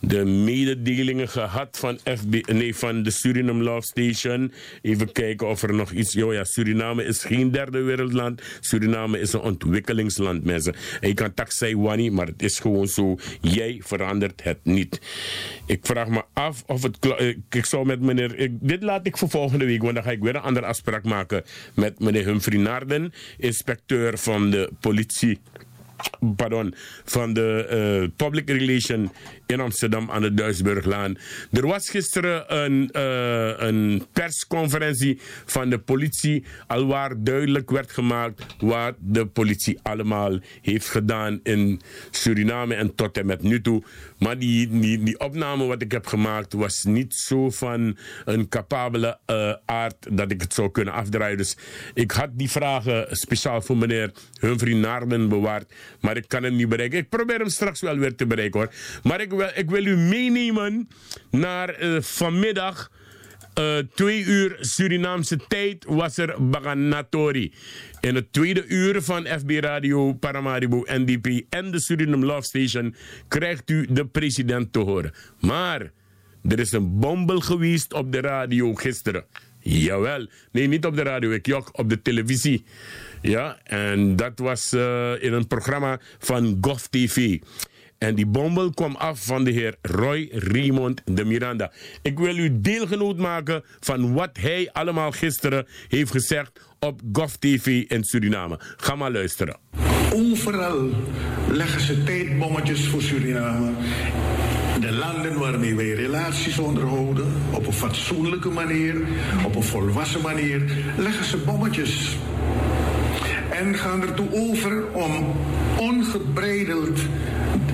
de 0.00 0.24
mededelingen 0.24 1.28
gehad 1.28 1.78
van, 1.78 1.98
FB, 2.04 2.46
nee, 2.52 2.76
van 2.76 3.02
de 3.02 3.10
Suriname 3.10 3.62
Love 3.62 3.86
Station. 3.86 4.52
Even 4.82 5.12
kijken 5.12 5.48
of 5.48 5.62
er 5.62 5.74
nog 5.74 5.90
iets... 5.90 6.16
Oh 6.16 6.32
ja, 6.32 6.44
Suriname 6.44 7.04
is 7.04 7.24
geen 7.24 7.50
derde 7.50 7.80
wereldland. 7.80 8.42
Suriname 8.60 9.20
is 9.20 9.32
een 9.32 9.40
ontwikkelingsland, 9.40 10.44
mensen. 10.44 10.74
En 11.00 11.08
je 11.08 11.14
kan 11.14 11.34
tak 11.34 11.52
zeggen, 11.52 11.80
Wani, 11.80 12.10
maar 12.10 12.26
het 12.26 12.42
is 12.42 12.58
gewoon 12.58 12.86
zo. 12.86 13.18
Jij 13.40 13.80
verandert 13.84 14.42
het 14.42 14.58
niet. 14.62 15.00
Ik 15.66 15.86
vraag 15.86 16.08
me 16.08 16.22
af 16.32 16.62
of 16.66 16.82
het... 16.82 16.98
Ik, 17.50 17.64
zou 17.64 17.86
met 17.86 18.00
meneer... 18.00 18.48
Dit 18.50 18.82
laat 18.82 19.06
ik 19.06 19.16
voor 19.16 19.30
volgende 19.30 19.64
week, 19.64 19.82
want 19.82 19.94
dan 19.94 20.02
ga 20.02 20.10
ik 20.10 20.22
weer 20.22 20.34
een 20.34 20.42
andere 20.42 20.66
afspraak 20.66 21.04
maken 21.04 21.44
met 21.74 22.00
meneer 22.00 22.24
Humphrey 22.24 22.58
Naarden, 22.58 23.12
inspecteur 23.38 24.01
van 24.10 24.50
de 24.50 24.70
politie 24.80 25.38
pardon, 26.36 26.74
van 27.04 27.32
de 27.32 27.66
eh, 27.66 28.08
public 28.16 28.50
relation 28.50 29.12
in 29.46 29.60
Amsterdam 29.60 30.10
aan 30.10 30.22
de 30.22 30.34
Duisburglaan. 30.34 31.18
Er 31.50 31.66
was 31.66 31.90
gisteren 31.90 32.56
een, 32.56 32.90
eh, 32.90 33.52
een 33.56 34.06
persconferentie 34.12 35.20
van 35.44 35.70
de 35.70 35.78
politie, 35.78 36.44
alwaar 36.66 37.22
duidelijk 37.22 37.70
werd 37.70 37.92
gemaakt 37.92 38.46
wat 38.58 38.94
de 38.98 39.26
politie 39.26 39.78
allemaal 39.82 40.38
heeft 40.62 40.88
gedaan 40.88 41.40
in 41.42 41.80
Suriname 42.10 42.74
en 42.74 42.94
tot 42.94 43.18
en 43.18 43.26
met 43.26 43.42
nu 43.42 43.60
toe. 43.60 43.82
Maar 44.22 44.38
die, 44.38 44.78
die, 44.78 45.02
die 45.02 45.18
opname 45.18 45.64
wat 45.66 45.82
ik 45.82 45.92
heb 45.92 46.06
gemaakt 46.06 46.52
was 46.52 46.84
niet 46.84 47.14
zo 47.14 47.50
van 47.50 47.96
een 48.24 48.48
capabele 48.48 49.18
eh, 49.26 49.54
aard 49.64 50.06
dat 50.10 50.30
ik 50.30 50.40
het 50.40 50.54
zou 50.54 50.70
kunnen 50.70 50.94
afdraaien. 50.94 51.36
Dus 51.36 51.56
ik 51.94 52.10
had 52.10 52.28
die 52.32 52.50
vragen 52.50 53.06
speciaal 53.10 53.62
voor 53.62 53.76
meneer 53.76 54.12
Humphrey 54.40 54.74
Naarden 54.74 55.28
bewaard. 55.28 55.72
Maar 56.00 56.16
ik 56.16 56.28
kan 56.28 56.42
hem 56.42 56.56
niet 56.56 56.68
bereiken. 56.68 56.98
Ik 56.98 57.08
probeer 57.08 57.38
hem 57.38 57.48
straks 57.48 57.80
wel 57.80 57.96
weer 57.96 58.14
te 58.14 58.26
bereiken 58.26 58.60
hoor. 58.60 58.72
Maar 59.02 59.20
ik 59.20 59.30
wil, 59.30 59.50
ik 59.54 59.70
wil 59.70 59.86
u 59.86 59.96
meenemen 59.96 60.88
naar 61.30 61.68
eh, 61.68 62.00
vanmiddag. 62.00 62.90
Eh, 63.54 63.78
twee 63.94 64.24
uur 64.24 64.56
Surinaamse 64.60 65.36
tijd 65.48 65.84
was 65.88 66.16
er 66.16 66.48
Baganatori. 66.48 67.52
In 68.00 68.14
het 68.14 68.32
tweede 68.32 68.66
uur 68.66 69.02
van 69.02 69.26
FB 69.26 69.50
Radio, 69.50 70.12
Paramaribo, 70.12 70.84
NDP 70.86 71.44
en 71.48 71.70
de 71.70 71.80
Suriname 71.80 72.26
Love 72.26 72.42
Station 72.42 72.94
krijgt 73.28 73.70
u 73.70 73.86
de 73.90 74.06
president 74.06 74.72
te 74.72 74.78
horen. 74.78 75.12
Maar 75.40 75.92
er 76.48 76.58
is 76.58 76.72
een 76.72 76.98
bombel 76.98 77.40
geweest 77.40 77.92
op 77.92 78.12
de 78.12 78.20
radio 78.20 78.74
gisteren. 78.74 79.24
Jawel. 79.62 80.26
Nee, 80.52 80.66
niet 80.66 80.86
op 80.86 80.96
de 80.96 81.02
radio, 81.02 81.30
ik 81.30 81.46
jok 81.46 81.78
op 81.78 81.88
de 81.88 82.02
televisie. 82.02 82.64
Ja, 83.22 83.58
en 83.64 84.16
dat 84.16 84.38
was 84.38 84.72
eh, 84.72 85.12
in 85.22 85.32
een 85.32 85.46
programma 85.46 86.00
van 86.18 86.58
Gov 86.60 86.82
TV. 86.84 87.38
En 88.02 88.14
die 88.14 88.26
bombel 88.26 88.70
kwam 88.70 88.96
af 88.96 89.24
van 89.24 89.44
de 89.44 89.50
heer 89.50 89.74
Roy 89.82 90.28
Raymond 90.32 91.02
de 91.04 91.24
Miranda. 91.24 91.72
Ik 92.02 92.18
wil 92.18 92.38
u 92.38 92.60
deelgenoot 92.60 93.16
maken 93.16 93.62
van 93.80 94.14
wat 94.14 94.30
hij 94.40 94.70
allemaal 94.72 95.10
gisteren 95.10 95.66
heeft 95.88 96.10
gezegd 96.10 96.60
op 96.78 97.00
Gov 97.12 97.32
TV 97.32 97.84
in 97.88 98.04
Suriname. 98.04 98.60
Ga 98.76 98.94
maar 98.94 99.10
luisteren. 99.12 99.56
Overal 100.12 100.90
leggen 101.50 101.80
ze 101.80 102.02
tijdbommetjes 102.02 102.86
voor 102.86 103.02
Suriname. 103.02 103.70
De 104.80 104.92
landen 104.92 105.38
waarmee 105.38 105.74
wij 105.74 105.92
relaties 105.92 106.58
onderhouden, 106.58 107.26
op 107.52 107.66
een 107.66 107.72
fatsoenlijke 107.72 108.50
manier, 108.50 108.96
op 109.44 109.54
een 109.54 109.62
volwassen 109.62 110.22
manier, 110.22 110.62
leggen 110.96 111.24
ze 111.24 111.36
bommetjes. 111.36 112.16
En 113.50 113.74
gaan 113.74 114.02
ertoe 114.02 114.32
over 114.32 114.92
om 114.92 115.34
ongebreideld 115.78 117.00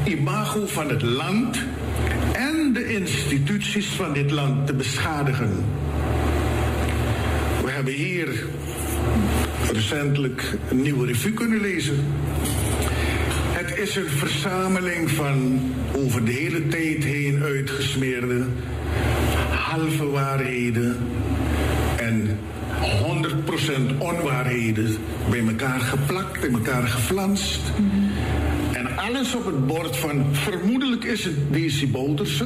imago 0.09 0.67
van 0.67 0.89
het 0.89 1.03
land 1.03 1.59
en 2.33 2.73
de 2.73 2.95
instituties 2.95 3.87
van 3.87 4.13
dit 4.13 4.31
land 4.31 4.67
te 4.67 4.75
beschadigen. 4.75 5.65
We 7.65 7.71
hebben 7.71 7.93
hier 7.93 8.45
recentelijk 9.73 10.57
een 10.71 10.83
nieuwe 10.83 11.07
revue 11.07 11.33
kunnen 11.33 11.61
lezen. 11.61 12.05
Het 13.53 13.79
is 13.79 13.97
een 13.97 14.09
verzameling 14.09 15.11
van 15.11 15.61
over 15.97 16.25
de 16.25 16.33
hele 16.33 16.69
tijd 16.69 17.05
heen 17.05 17.43
uitgesmeerde 17.43 18.47
halve 19.51 20.11
waarheden 20.11 20.97
en 21.97 22.39
100% 22.79 23.99
onwaarheden 23.99 24.97
bij 25.31 25.47
elkaar 25.47 25.81
geplakt, 25.81 26.41
bij 26.41 26.51
elkaar 26.51 26.83
geflanst. 26.83 27.61
En 27.77 28.08
alles 29.09 29.35
op 29.35 29.47
het 29.47 29.67
bord 29.67 29.97
van 29.97 30.27
vermoedelijk 30.33 31.05
is 31.05 31.25
het 31.25 31.35
Desi 31.53 31.91
Bouterse. 31.91 32.45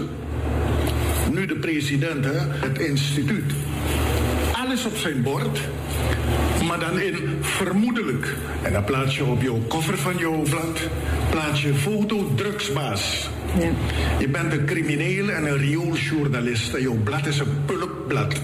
nu 1.33 1.47
de 1.47 1.57
president, 1.57 2.25
hè, 2.25 2.39
het 2.39 2.79
instituut. 2.79 3.53
Alles 4.53 4.85
op 4.85 4.97
zijn 4.97 5.23
bord, 5.23 5.61
maar 6.67 6.79
dan 6.79 7.01
in 7.01 7.39
vermoedelijk. 7.41 8.37
En 8.63 8.73
dan 8.73 8.85
plaats 8.85 9.17
je 9.17 9.25
op 9.25 9.43
jouw 9.43 9.59
koffer 9.69 9.99
van 9.99 10.17
jouw 10.17 10.43
blad, 10.43 10.81
plaats 11.31 11.63
je 11.63 11.75
foto 11.75 12.33
drugsbaas. 12.35 13.29
Ja. 13.59 13.71
Je 14.19 14.29
bent 14.29 14.53
een 14.53 14.65
crimineel 14.65 15.29
en 15.29 15.47
een 15.47 15.59
riooljournalist 15.59 16.75
en 16.75 16.83
jouw 16.83 16.99
blad 17.05 17.27
is 17.27 17.39
een 17.39 17.65
pulpblad. 17.67 18.41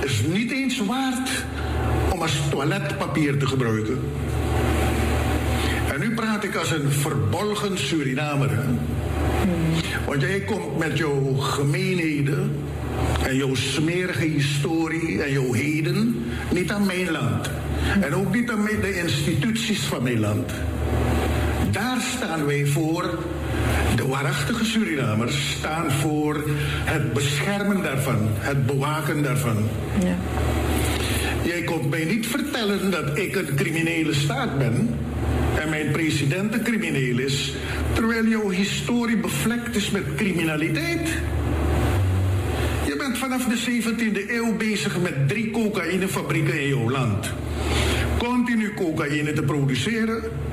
Is 0.00 0.22
niet 0.32 0.52
eens 0.52 0.78
waard 0.78 1.44
om 2.12 2.22
als 2.22 2.40
toiletpapier 2.50 3.38
te 3.38 3.46
gebruiken. 3.46 4.00
Ik 6.48 6.56
als 6.56 6.70
een 6.70 6.90
verbolgen 6.90 7.78
Surinamer. 7.78 8.50
hè. 8.50 8.62
Want 10.06 10.20
jij 10.20 10.40
komt 10.40 10.78
met 10.78 10.98
jouw 10.98 11.36
gemeenheden 11.36 12.52
en 13.26 13.36
jouw 13.36 13.54
smerige 13.54 14.24
historie 14.24 15.22
en 15.22 15.32
jouw 15.32 15.52
heden 15.52 16.24
niet 16.50 16.70
aan 16.70 16.86
mijn 16.86 17.10
land. 17.10 17.50
En 18.00 18.14
ook 18.14 18.34
niet 18.34 18.50
aan 18.50 18.64
de 18.80 18.98
instituties 18.98 19.80
van 19.80 20.02
mijn 20.02 20.20
land. 20.20 20.50
Daar 21.70 22.00
staan 22.16 22.46
wij 22.46 22.66
voor. 22.66 23.18
De 23.96 24.06
waarachtige 24.06 24.64
Surinamers 24.64 25.50
staan 25.50 25.90
voor 25.90 26.44
het 26.84 27.12
beschermen 27.12 27.82
daarvan, 27.82 28.28
het 28.38 28.66
bewaken 28.66 29.22
daarvan. 29.22 29.56
Ja. 30.02 30.16
Jij 31.42 31.62
komt 31.62 31.90
mij 31.90 32.04
niet 32.04 32.26
vertellen 32.26 32.90
dat 32.90 33.18
ik 33.18 33.36
een 33.36 33.54
criminele 33.56 34.14
staat 34.14 34.58
ben 34.58 34.88
president 35.92 36.54
een 36.54 36.62
crimineel 36.62 37.18
is, 37.18 37.54
terwijl 37.92 38.26
jouw 38.26 38.48
historie 38.48 39.16
bevlekt 39.16 39.76
is 39.76 39.90
met 39.90 40.14
criminaliteit. 40.16 41.08
Je 42.86 42.96
bent 42.96 43.18
vanaf 43.18 43.44
de 43.44 43.82
17e 43.82 44.30
eeuw 44.30 44.56
bezig 44.56 45.00
met 45.00 45.28
drie 45.28 45.50
cocaïnefabrieken 45.50 46.60
in 46.60 46.68
jouw 46.68 46.90
land. 46.90 47.32
Continu 48.18 48.74
cocaïne 48.74 49.32
te 49.32 49.42
produceren 49.42 50.22
en 50.22 50.47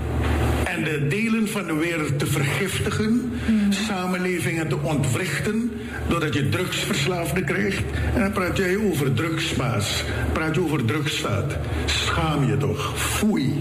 de 0.86 1.08
delen 1.08 1.48
van 1.48 1.68
de 1.68 1.74
wereld 1.74 2.20
te 2.20 2.26
vergiftigen, 2.26 3.32
samenlevingen 3.70 4.68
te 4.68 4.78
ontwrichten, 4.82 5.72
doordat 6.08 6.34
je 6.34 6.50
drugsverslaafden 6.50 7.46
krijgt. 7.46 7.84
En 8.14 8.22
dan 8.22 8.32
praat 8.32 8.58
jij 8.58 8.78
over 8.78 9.14
drugsbaas, 9.14 10.04
praat 10.34 10.56
je 10.56 10.62
over 10.62 10.86
drugsstaat. 10.86 11.58
Schaam 11.86 12.48
je 12.48 12.58
toch, 12.58 13.00
foei. 13.00 13.54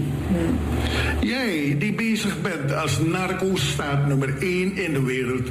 Jij 1.21 1.75
die 1.79 1.93
bezig 1.93 2.41
bent 2.41 2.73
als 2.73 2.99
narco-staat 2.99 4.07
nummer 4.07 4.33
één 4.39 4.77
in 4.77 4.93
de 4.93 5.03
wereld, 5.03 5.49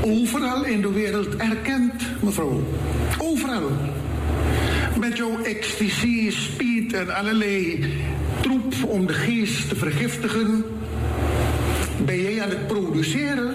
overal 0.00 0.64
in 0.64 0.80
de 0.80 0.92
wereld 0.92 1.36
erkend, 1.36 1.92
mevrouw. 2.20 2.64
Overal. 3.18 3.70
Met 5.00 5.16
jouw 5.16 5.42
ecstasy, 5.42 6.30
speed 6.30 6.92
en 6.92 7.14
allerlei 7.14 7.84
troep 8.40 8.74
om 8.86 9.06
de 9.06 9.12
geest 9.12 9.68
te 9.68 9.76
vergiftigen, 9.76 10.64
ben 12.10 12.22
jij 12.22 12.42
aan 12.42 12.48
het 12.48 12.66
produceren, 12.66 13.54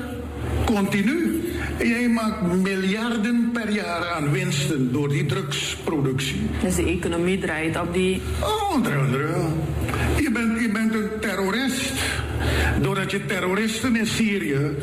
continu. 0.66 1.42
En 1.78 1.88
jij 1.88 2.08
maakt 2.08 2.42
miljarden 2.62 3.50
per 3.54 3.70
jaar 3.70 4.06
aan 4.06 4.32
winsten 4.32 4.92
door 4.92 5.10
die 5.10 5.26
drugsproductie. 5.26 6.42
Dus 6.62 6.76
de 6.76 6.86
economie 6.86 7.40
draait 7.40 7.80
op 7.80 7.94
die... 7.94 8.22
Oh, 8.42 8.76
onder 8.76 8.98
andere. 9.00 9.28
Je 10.22 10.32
bent, 10.32 10.60
je 10.62 10.70
bent 10.70 10.94
een 10.94 11.10
terrorist. 11.22 11.94
Doordat 12.82 13.12
je 13.12 13.26
terroristen 13.26 13.96
in 13.96 14.08
Syrië 14.08 14.76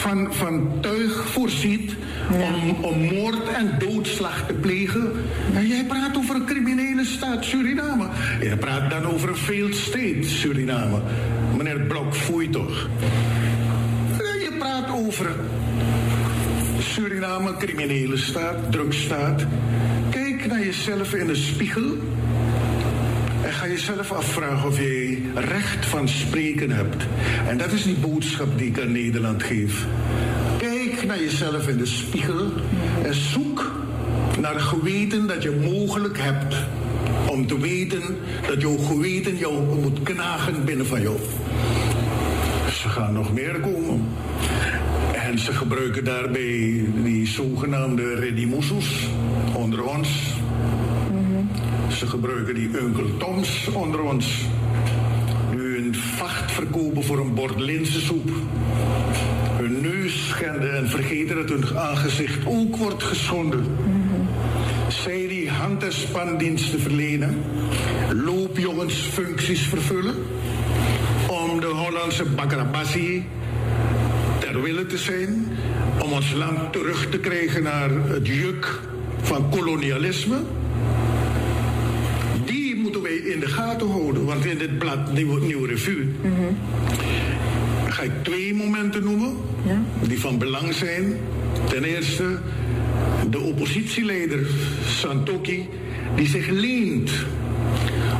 van, 0.00 0.34
van 0.34 0.78
tuig 0.80 1.28
voorziet 1.28 1.92
om, 2.32 2.84
om 2.84 3.14
moord 3.14 3.48
en 3.48 3.78
doodslag 3.78 4.46
te 4.46 4.52
plegen. 4.52 5.12
En 5.54 5.66
jij 5.66 5.84
praat 5.84 6.16
over 6.16 6.34
een 6.34 6.44
criminele 6.44 7.04
staat 7.04 7.44
Suriname. 7.44 8.08
Je 8.40 8.56
praat 8.56 8.90
dan 8.90 9.04
over 9.04 9.28
een 9.28 9.36
failed 9.36 9.76
state 9.76 10.22
Suriname. 10.22 11.00
Meneer 11.56 11.80
Blok, 11.80 12.14
foei 12.14 12.50
toch. 12.50 12.88
Je 14.18 14.54
praat 14.58 14.90
over 14.90 15.30
Suriname, 16.78 17.56
criminele 17.56 18.16
staat, 18.16 18.72
drugsstaat. 18.72 19.46
Kijk 20.10 20.46
naar 20.46 20.64
jezelf 20.64 21.14
in 21.14 21.26
de 21.26 21.34
spiegel. 21.34 21.96
En 23.42 23.52
ga 23.52 23.66
jezelf 23.66 24.12
afvragen 24.12 24.68
of 24.68 24.78
jij 24.78 25.22
recht 25.34 25.86
van 25.86 26.08
spreken 26.08 26.70
hebt. 26.70 27.06
En 27.48 27.58
dat 27.58 27.72
is 27.72 27.82
die 27.82 27.96
boodschap 27.96 28.58
die 28.58 28.68
ik 28.68 28.80
aan 28.80 28.92
Nederland 28.92 29.42
geef. 29.42 29.86
Kijk 30.98 31.10
naar 31.10 31.20
jezelf 31.20 31.68
in 31.68 31.76
de 31.76 31.86
spiegel 31.86 32.52
en 33.02 33.14
zoek 33.14 33.72
naar 34.40 34.60
geweten 34.60 35.26
dat 35.26 35.42
je 35.42 35.50
mogelijk 35.50 36.18
hebt. 36.18 36.54
Om 37.30 37.46
te 37.46 37.60
weten 37.60 38.02
dat 38.46 38.60
jouw 38.60 38.76
geweten 38.76 39.36
jou 39.36 39.80
moet 39.80 40.02
knagen 40.02 40.64
binnen 40.64 40.86
van 40.86 41.00
jou. 41.00 41.16
Ze 42.72 42.88
gaan 42.88 43.12
nog 43.12 43.32
meer 43.32 43.60
komen. 43.60 44.06
En 45.12 45.38
ze 45.38 45.52
gebruiken 45.52 46.04
daarbij 46.04 46.84
die 47.02 47.26
zogenaamde 47.26 48.14
redimusus 48.14 49.08
onder 49.54 49.84
ons. 49.84 50.08
Ze 51.88 52.06
gebruiken 52.06 52.54
die 52.54 52.78
Uncle 52.80 53.16
Toms 53.16 53.68
onder 53.72 54.02
ons. 54.02 54.46
Nu 55.54 55.76
een 55.76 55.94
vacht 55.94 56.52
verkopen 56.52 57.04
voor 57.04 57.18
een 57.18 57.34
bord 57.34 57.60
linzensoep. 57.60 58.30
Neus 59.80 60.28
schenden 60.28 60.76
en 60.76 60.88
vergeten 60.88 61.36
dat 61.36 61.48
hun 61.48 61.78
aangezicht 61.78 62.46
ook 62.46 62.76
wordt 62.76 63.02
geschonden. 63.02 63.64
Zij 64.88 65.26
die 65.28 65.50
hand- 65.50 65.82
en 65.82 65.92
spandiensten 65.92 66.80
verlenen, 66.80 67.42
loopjongensfuncties 68.12 69.60
vervullen, 69.60 70.14
om 71.26 71.60
de 71.60 71.66
Hollandse 71.66 72.24
bakrabassi 72.24 73.24
ter 74.38 74.62
wille 74.62 74.86
te 74.86 74.98
zijn, 74.98 75.46
om 75.98 76.12
ons 76.12 76.32
land 76.32 76.72
terug 76.72 77.08
te 77.10 77.18
krijgen 77.18 77.62
naar 77.62 77.90
het 77.90 78.26
juk 78.26 78.80
van 79.22 79.50
kolonialisme. 79.50 80.36
Die 82.44 82.76
moeten 82.76 83.02
wij 83.02 83.16
in 83.16 83.40
de 83.40 83.48
gaten 83.48 83.90
houden, 83.90 84.24
want 84.24 84.44
in 84.44 84.58
dit 84.58 84.78
blad 84.78 85.12
Nieuwe, 85.12 85.40
Nieuwe 85.40 85.68
Revue 85.68 86.06
ga 87.98 88.04
ik 88.04 88.12
twee 88.22 88.54
momenten 88.54 89.04
noemen 89.04 89.36
die 90.00 90.20
van 90.20 90.38
belang 90.38 90.74
zijn. 90.74 91.16
Ten 91.68 91.84
eerste 91.84 92.38
de 93.30 93.38
oppositieleider 93.38 94.46
Santoki, 94.86 95.68
die 96.16 96.26
zich 96.26 96.48
leent 96.48 97.10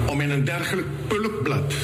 om 0.07 0.20
in 0.20 0.30
een 0.30 0.45
dergelijk 0.45 0.86
pulpblad 1.07 1.74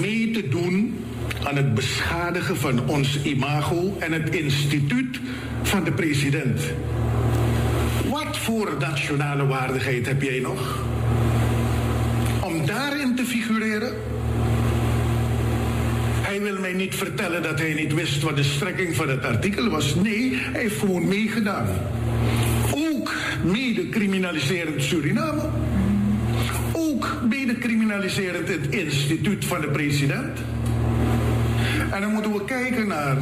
mee 0.00 0.30
te 0.30 0.48
doen 0.48 0.94
aan 1.42 1.56
het 1.56 1.74
beschadigen 1.74 2.56
van 2.56 2.88
ons 2.88 3.22
imago 3.22 3.96
en 3.98 4.12
het 4.12 4.34
instituut 4.34 5.20
van 5.62 5.84
de 5.84 5.92
president. 5.92 6.60
Wat 8.10 8.38
voor 8.38 8.76
nationale 8.78 9.46
waardigheid 9.46 10.06
heb 10.06 10.22
jij 10.22 10.40
nog? 10.40 10.78
Om 12.40 12.66
daarin 12.66 13.14
te 13.14 13.24
figureren? 13.24 13.94
Mij 16.66 16.74
niet 16.74 16.94
vertellen 16.94 17.42
dat 17.42 17.58
hij 17.58 17.74
niet 17.74 17.94
wist 17.94 18.22
wat 18.22 18.36
de 18.36 18.42
strekking 18.42 18.96
van 18.96 19.08
het 19.08 19.24
artikel 19.24 19.68
was. 19.68 19.94
Nee, 19.94 20.34
hij 20.34 20.60
heeft 20.60 20.78
gewoon 20.78 21.08
meegedaan. 21.08 21.66
Ook 22.74 23.14
mede 23.44 23.88
criminaliserend 23.88 24.82
Suriname. 24.82 25.42
Ook 26.72 27.18
mede 27.28 27.58
criminaliserend 27.58 28.48
het 28.48 28.68
instituut 28.68 29.44
van 29.44 29.60
de 29.60 29.68
president. 29.68 30.38
En 31.90 32.00
dan 32.00 32.12
moeten 32.12 32.32
we 32.32 32.44
kijken 32.44 32.86
naar 32.86 33.16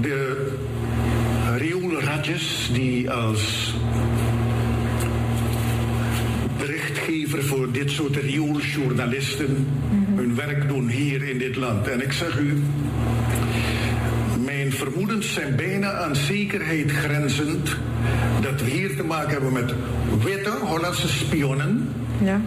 de 0.00 0.50
rioolratjes 1.56 2.70
die 2.72 3.10
als 3.10 3.74
berichtgever 6.58 7.44
voor 7.44 7.72
dit 7.72 7.90
soort 7.90 8.16
riooljournalisten 8.16 9.66
werk 10.46 10.68
doen 10.68 10.88
hier 10.88 11.22
in 11.22 11.38
dit 11.38 11.56
land. 11.56 11.88
En 11.88 12.02
ik 12.02 12.12
zeg 12.12 12.38
u, 12.38 12.62
mijn 14.44 14.72
vermoedens 14.72 15.32
zijn 15.32 15.56
bijna 15.56 15.92
aan 15.92 16.16
zekerheid 16.16 16.90
grenzend 16.90 17.76
dat 18.40 18.60
we 18.62 18.70
hier 18.70 18.96
te 18.96 19.04
maken 19.04 19.30
hebben 19.30 19.52
met 19.52 19.74
witte 20.24 20.50
Hollandse 20.50 21.08
spionnen 21.08 21.88
Ja. 22.22 22.40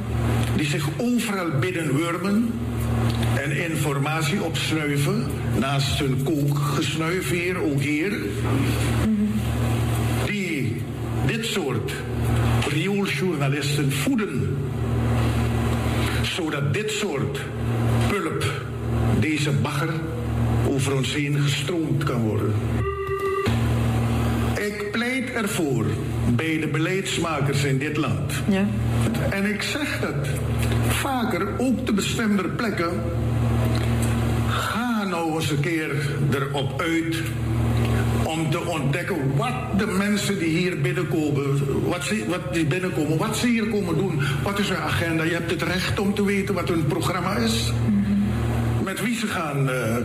die 0.56 0.66
zich 0.66 0.88
overal 0.98 1.50
binnenwurmen 1.60 2.50
en 3.44 3.70
informatie 3.70 4.44
opsnuiven 4.44 5.26
naast 5.60 6.00
hun 6.00 6.24
kookgesnuif 6.24 7.30
hier, 7.30 7.58
ook 7.58 7.82
hier, 7.82 8.14
die 10.26 10.82
dit 11.26 11.46
soort 11.46 11.92
riooljournalisten 12.70 13.92
voeden, 13.92 14.58
zodat 16.22 16.74
dit 16.74 16.92
soort 16.92 17.39
deze 19.20 19.52
bagger, 19.52 19.90
over 20.68 20.96
ons 20.96 21.14
heen 21.14 21.40
gestroomd 21.40 22.04
kan 22.04 22.22
worden. 22.22 22.54
Ik 24.56 24.92
pleit 24.92 25.32
ervoor 25.32 25.86
bij 26.36 26.60
de 26.60 26.68
beleidsmakers 26.68 27.64
in 27.64 27.78
dit 27.78 27.98
land. 27.98 28.34
Ja. 28.50 28.66
En 29.30 29.46
ik 29.54 29.62
zeg 29.62 30.00
dat 30.00 30.28
vaker, 30.88 31.48
ook 31.58 31.86
te 31.86 31.94
bestemde 31.94 32.50
plekken. 32.50 32.92
Ga 34.50 35.04
nou 35.04 35.36
eens 35.36 35.52
een 35.52 35.60
keer 35.60 35.92
erop 36.32 36.82
uit 36.82 37.22
om 38.24 38.50
te 38.50 38.66
ontdekken 38.66 39.36
wat 39.36 39.54
de 39.78 39.86
mensen 39.86 40.40
die 40.40 40.58
hier 40.58 40.82
binnenkomen, 40.82 41.44
wat 41.90 42.04
ze, 42.04 42.26
wat 42.28 42.54
die 42.54 42.66
binnenkomen, 42.66 43.18
wat 43.18 43.38
ze 43.38 43.48
hier 43.48 43.68
komen 43.68 43.98
doen. 43.98 44.22
Wat 44.44 44.60
is 44.60 44.70
hun 44.70 44.78
agenda? 44.78 45.24
Je 45.24 45.34
hebt 45.34 45.52
het 45.52 45.62
recht 45.62 46.00
om 46.00 46.14
te 46.14 46.26
weten 46.26 46.56
wat 46.56 46.68
hun 46.68 46.86
programma 46.86 47.36
is. 47.36 47.72
Wie 47.86 48.01
ze 49.22 49.28
gaan, 49.28 49.70
eh, 49.70 49.96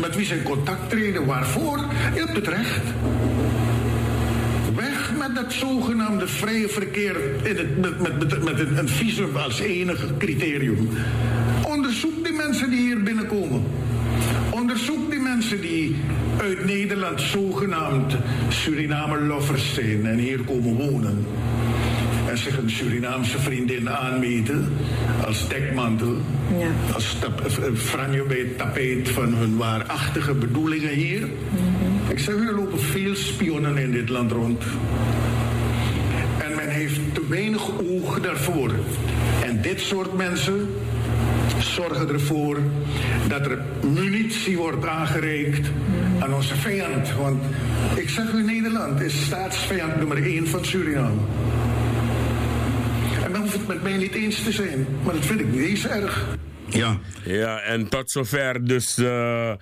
met 0.00 0.16
wie 0.16 0.26
ze 0.26 0.34
in 0.34 0.42
contact 0.42 0.90
treden, 0.90 1.26
waarvoor. 1.26 1.78
Je 2.14 2.20
hebt 2.20 2.36
het 2.36 2.48
recht. 2.48 2.82
Weg 4.74 5.12
met 5.18 5.34
dat 5.34 5.52
zogenaamde 5.52 6.28
vrije 6.28 6.68
verkeer 6.68 7.16
in 7.42 7.56
het, 7.56 7.80
met, 7.80 8.18
met, 8.18 8.44
met, 8.44 8.78
een, 8.78 8.88
visum 8.88 9.36
als 9.36 9.60
enige 9.60 10.06
criterium. 10.18 10.88
Onderzoek 11.62 12.24
die 12.24 12.32
mensen 12.32 12.70
die 12.70 12.80
hier 12.80 13.02
binnenkomen. 13.02 13.62
Onderzoek 14.50 15.10
die 15.10 15.20
mensen 15.20 15.60
die 15.60 15.96
uit 16.40 16.64
Nederland 16.64 17.20
zogenaamd 17.20 18.16
Surinamer-lovers 18.48 19.74
zijn 19.74 20.06
en 20.06 20.18
hier 20.18 20.40
komen 20.40 20.74
wonen. 20.74 21.26
Zich 22.44 22.58
een 22.58 22.70
Surinaamse 22.70 23.38
vriendin 23.38 23.90
aanmeten 23.90 24.72
als 25.26 25.48
dekmantel. 25.48 26.16
Ja. 26.58 26.94
Als 26.94 27.16
tap, 27.20 27.40
eh, 27.40 27.74
franje 27.74 28.22
bij 28.22 28.38
het 28.38 28.58
tapijt 28.58 29.08
van 29.08 29.34
hun 29.34 29.56
waarachtige 29.56 30.34
bedoelingen 30.34 30.90
hier. 30.90 31.28
Ik 32.08 32.18
zeg, 32.18 32.34
er 32.34 32.54
lopen 32.54 32.80
veel 32.80 33.14
spionnen 33.14 33.78
in 33.78 33.92
dit 33.92 34.08
land 34.08 34.32
rond. 34.32 34.62
En 36.38 36.56
men 36.56 36.68
heeft 36.68 37.00
te 37.12 37.26
weinig 37.28 37.70
oog 37.90 38.20
daarvoor. 38.20 38.70
En 39.44 39.62
dit 39.62 39.80
soort 39.80 40.16
mensen 40.16 40.68
zorgen 41.58 42.08
ervoor 42.08 42.58
dat 43.28 43.46
er 43.46 43.58
munitie 43.94 44.56
wordt 44.56 44.86
aangereikt 44.86 45.70
aan 46.18 46.34
onze 46.34 46.56
vijand. 46.56 47.12
Want 47.18 47.42
ik 47.94 48.08
zeg 48.08 48.32
u, 48.32 48.42
Nederland 48.42 49.00
is 49.00 49.24
staatsvijand 49.24 49.96
nummer 49.96 50.22
één 50.22 50.48
van 50.48 50.64
Suriname. 50.64 51.20
Het 53.54 53.66
met 53.66 53.82
mij 53.82 53.96
niet 53.96 54.14
eens 54.14 54.42
te 54.42 54.52
zijn, 54.52 54.86
maar 55.04 55.14
dat 55.14 55.24
vind 55.24 55.40
ik 55.40 55.46
niet 55.46 55.60
eens 55.60 55.86
erg. 55.86 56.36
Ja. 56.68 56.98
Ja, 57.24 57.60
en 57.60 57.88
tot 57.88 58.10
zover 58.10 58.64
dus 58.64 58.98
eh, 58.98 59.52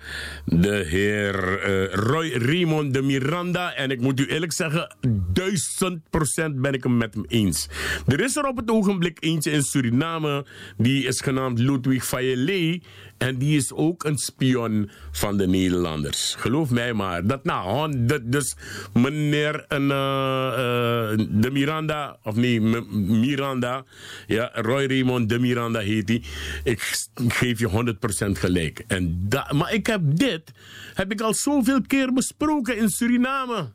de 0.45 0.85
heer 0.87 1.59
eh, 1.59 1.93
Roy 1.93 2.31
Raymond 2.31 2.93
de 2.93 3.01
Miranda. 3.01 3.73
En 3.73 3.91
ik 3.91 3.99
moet 3.99 4.19
u 4.19 4.25
eerlijk 4.25 4.53
zeggen, 4.53 4.95
duizend 5.33 6.09
procent 6.09 6.61
ben 6.61 6.73
ik 6.73 6.83
hem 6.83 6.97
met 6.97 7.13
hem 7.13 7.25
eens. 7.27 7.67
Er 8.07 8.19
is 8.19 8.35
er 8.35 8.45
op 8.45 8.57
het 8.57 8.71
ogenblik 8.71 9.17
eentje 9.19 9.51
in 9.51 9.61
Suriname, 9.61 10.45
die 10.77 11.05
is 11.05 11.21
genaamd 11.21 11.59
Ludwig 11.59 12.05
Fayele. 12.05 12.81
En 13.23 13.37
die 13.37 13.57
is 13.57 13.73
ook 13.73 14.03
een 14.03 14.17
spion 14.17 14.89
van 15.11 15.37
de 15.37 15.47
Nederlanders. 15.47 16.35
Geloof 16.37 16.69
mij 16.69 16.93
maar. 16.93 17.27
Dat 17.27 17.43
nou, 17.43 18.05
dat, 18.05 18.21
dus 18.31 18.55
meneer 18.93 19.65
een, 19.67 19.91
eh, 19.91 20.47
eh, 20.47 21.19
de 21.29 21.49
Miranda, 21.51 22.17
of 22.23 22.35
nee, 22.35 22.61
Miranda, 22.61 23.83
ja, 24.27 24.49
Roy 24.53 24.85
Raymond 24.85 25.29
de 25.29 25.39
Miranda 25.39 25.79
heet 25.79 26.09
hij. 26.09 26.23
Ik 26.63 27.07
geef 27.27 27.59
je 27.59 27.67
100% 27.67 28.39
gelijk. 28.39 28.83
En 28.87 29.25
da, 29.29 29.51
maar 29.53 29.73
ik 29.73 29.87
heb 29.87 30.01
dit, 30.03 30.51
heb 30.93 31.11
ik 31.11 31.21
al 31.21 31.33
zoveel 31.33 31.81
keer 31.81 32.13
besproken 32.13 32.77
in 32.77 32.89
Suriname. 32.89 33.71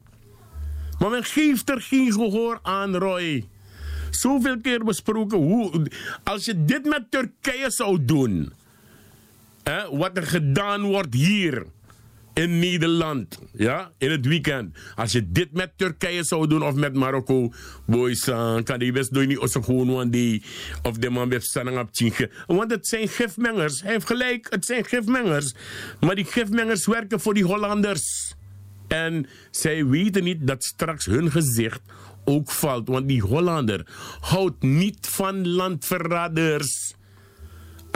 Maar 0.99 1.11
men 1.11 1.25
geeft 1.25 1.71
er 1.71 1.81
geen 1.81 2.13
gehoor 2.13 2.59
aan, 2.63 2.97
Roy. 2.97 3.49
Zoveel 4.11 4.61
keer 4.61 4.85
besproken. 4.85 5.39
Hoe, 5.39 5.87
als 6.25 6.45
je 6.45 6.65
dit 6.65 6.85
met 6.85 7.11
Turkije 7.11 7.71
zou 7.71 8.05
doen 8.05 8.53
wat 9.91 10.17
er 10.17 10.27
gedaan 10.27 10.83
wordt 10.83 11.15
hier 11.15 11.67
in 12.35 12.59
Nederland, 12.59 13.39
ja, 13.53 13.91
in 13.99 14.11
het 14.11 14.27
weekend. 14.27 14.77
Als 14.95 15.13
je 15.13 15.31
dit 15.31 15.53
met 15.53 15.71
Turkije 15.77 16.25
zou 16.25 16.47
doen 16.47 16.63
of 16.63 16.75
met 16.75 16.95
Marokko, 16.95 17.53
boys, 17.87 18.25
kan 18.65 18.79
die 18.79 18.93
best 18.93 19.13
doen 19.13 19.27
niet 19.27 19.39
als 19.39 19.53
gewoon 19.53 19.91
one 19.91 20.11
day 20.11 20.43
of 20.83 20.97
de 20.97 21.11
man 21.11 21.31
heeft 21.31 21.47
staan 21.47 21.79
op 21.79 21.93
tjinge. 21.93 22.31
Want 22.47 22.71
het 22.71 22.87
zijn 22.87 23.09
gifmengers. 23.09 23.83
Hij 23.83 23.93
heeft 23.93 24.07
gelijk, 24.07 24.47
het 24.51 24.65
zijn 24.65 24.85
gifmengers. 24.85 25.55
Maar 26.01 26.15
die 26.15 26.25
gifmengers 26.25 26.87
werken 26.87 27.21
voor 27.21 27.35
die 27.35 27.45
Hollanders. 27.45 28.35
En 28.89 29.27
zij 29.51 29.87
weten 29.87 30.25
niet 30.25 30.47
dat 30.47 30.65
straks 30.65 31.05
hun 31.05 31.31
gezicht 31.31 31.81
ook 32.25 32.51
valt. 32.51 32.89
Want 32.89 33.09
die 33.09 33.21
Hollander 33.21 33.87
houdt 34.21 34.63
niet 34.63 35.07
van 35.07 35.49
landverraders. 35.49 36.95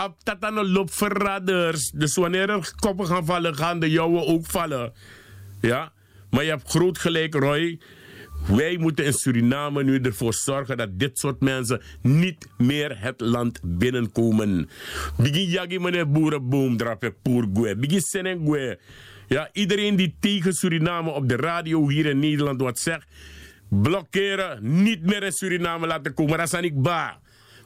Op 0.05 0.25
dat 0.25 0.37
aan 0.41 0.55
de 0.55 0.69
loop 0.69 0.93
verraders. 0.93 1.91
Dus 1.91 2.15
wanneer 2.15 2.51
er 2.51 2.73
koppen 2.77 3.07
gaan 3.07 3.25
vallen, 3.25 3.55
gaan 3.55 3.81
de 3.81 3.91
jouwe 3.91 4.25
ook 4.25 4.47
vallen. 4.47 4.93
Ja? 5.61 5.93
Maar 6.31 6.45
je 6.45 6.51
hebt 6.51 6.71
groot 6.71 6.99
gelijk, 6.99 7.35
Roy. 7.35 7.81
Wij 8.47 8.77
moeten 8.77 9.05
in 9.05 9.13
Suriname 9.13 9.85
nu 9.85 10.01
ervoor 10.01 10.35
zorgen 10.35 10.77
dat 10.77 10.99
dit 10.99 11.19
soort 11.19 11.41
mensen 11.41 11.83
niet 12.01 12.49
meer 12.59 13.01
het 13.01 13.21
land 13.21 13.61
binnenkomen. 13.63 14.69
Begin 15.17 15.45
jagi 15.45 15.79
meneer 15.79 16.11
boerenboom 16.11 16.77
drapen 16.77 17.15
poergue. 17.23 17.77
Begin 17.77 18.01
senengwe. 18.01 18.79
Ja, 19.29 19.49
iedereen 19.53 19.97
die 19.97 20.17
tegen 20.21 20.53
Suriname 20.53 21.11
op 21.11 21.29
de 21.29 21.37
radio 21.37 21.89
hier 21.89 22.07
in 22.07 22.19
Nederland 22.19 22.61
wat 22.61 22.79
zegt, 22.79 23.07
blokkeren, 23.69 24.83
niet 24.83 25.03
meer 25.03 25.23
in 25.23 25.33
Suriname 25.33 25.87
laten 25.87 26.15
komen. 26.15 26.39
Dat 26.39 26.53
is 26.53 26.61
niet 26.61 26.83
ba. 26.83 27.22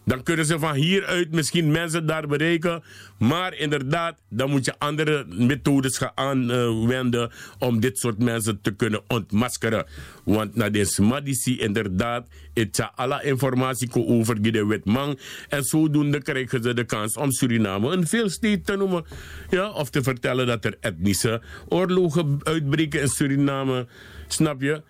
Dan 0.07 0.23
kunnen 0.23 0.47
ze 0.47 0.59
van 0.59 0.75
hieruit 0.75 1.33
misschien 1.33 1.71
mensen 1.71 2.07
daar 2.07 2.27
bereiken. 2.27 2.83
Maar 3.19 3.55
inderdaad, 3.55 4.17
dan 4.29 4.51
moet 4.51 4.65
je 4.65 4.79
andere 4.79 5.25
methodes 5.29 5.99
gaan 5.99 6.13
aanwenden 6.15 7.31
om 7.59 7.81
dit 7.81 7.99
soort 7.99 8.19
mensen 8.19 8.61
te 8.61 8.75
kunnen 8.75 9.03
ontmaskeren. 9.09 9.87
Want 10.25 10.55
na 10.55 10.71
deze 10.71 11.03
madisi 11.03 11.59
inderdaad, 11.59 12.29
het 12.55 12.77
ja 12.77 12.93
alle 12.95 13.25
informatie 13.25 13.95
over 13.95 14.43
de 14.43 14.67
wetman. 14.67 15.19
En 15.49 15.63
zodoende 15.63 16.23
krijgen 16.23 16.63
ze 16.63 16.75
de 16.75 16.85
kans 16.85 17.17
om 17.17 17.33
Suriname 17.33 17.93
een 17.93 18.07
veelsteed 18.07 18.67
te 18.67 18.77
noemen. 18.77 19.05
Ja, 19.51 19.71
of 19.71 19.91
te 19.91 20.03
vertellen 20.03 20.47
dat 20.47 20.65
er 20.65 20.77
etnische 20.81 21.43
oorlogen 21.69 22.39
uitbreken 22.43 23.01
in 23.01 23.09
Suriname. 23.09 23.87
Snap 24.27 24.61
je? 24.61 24.83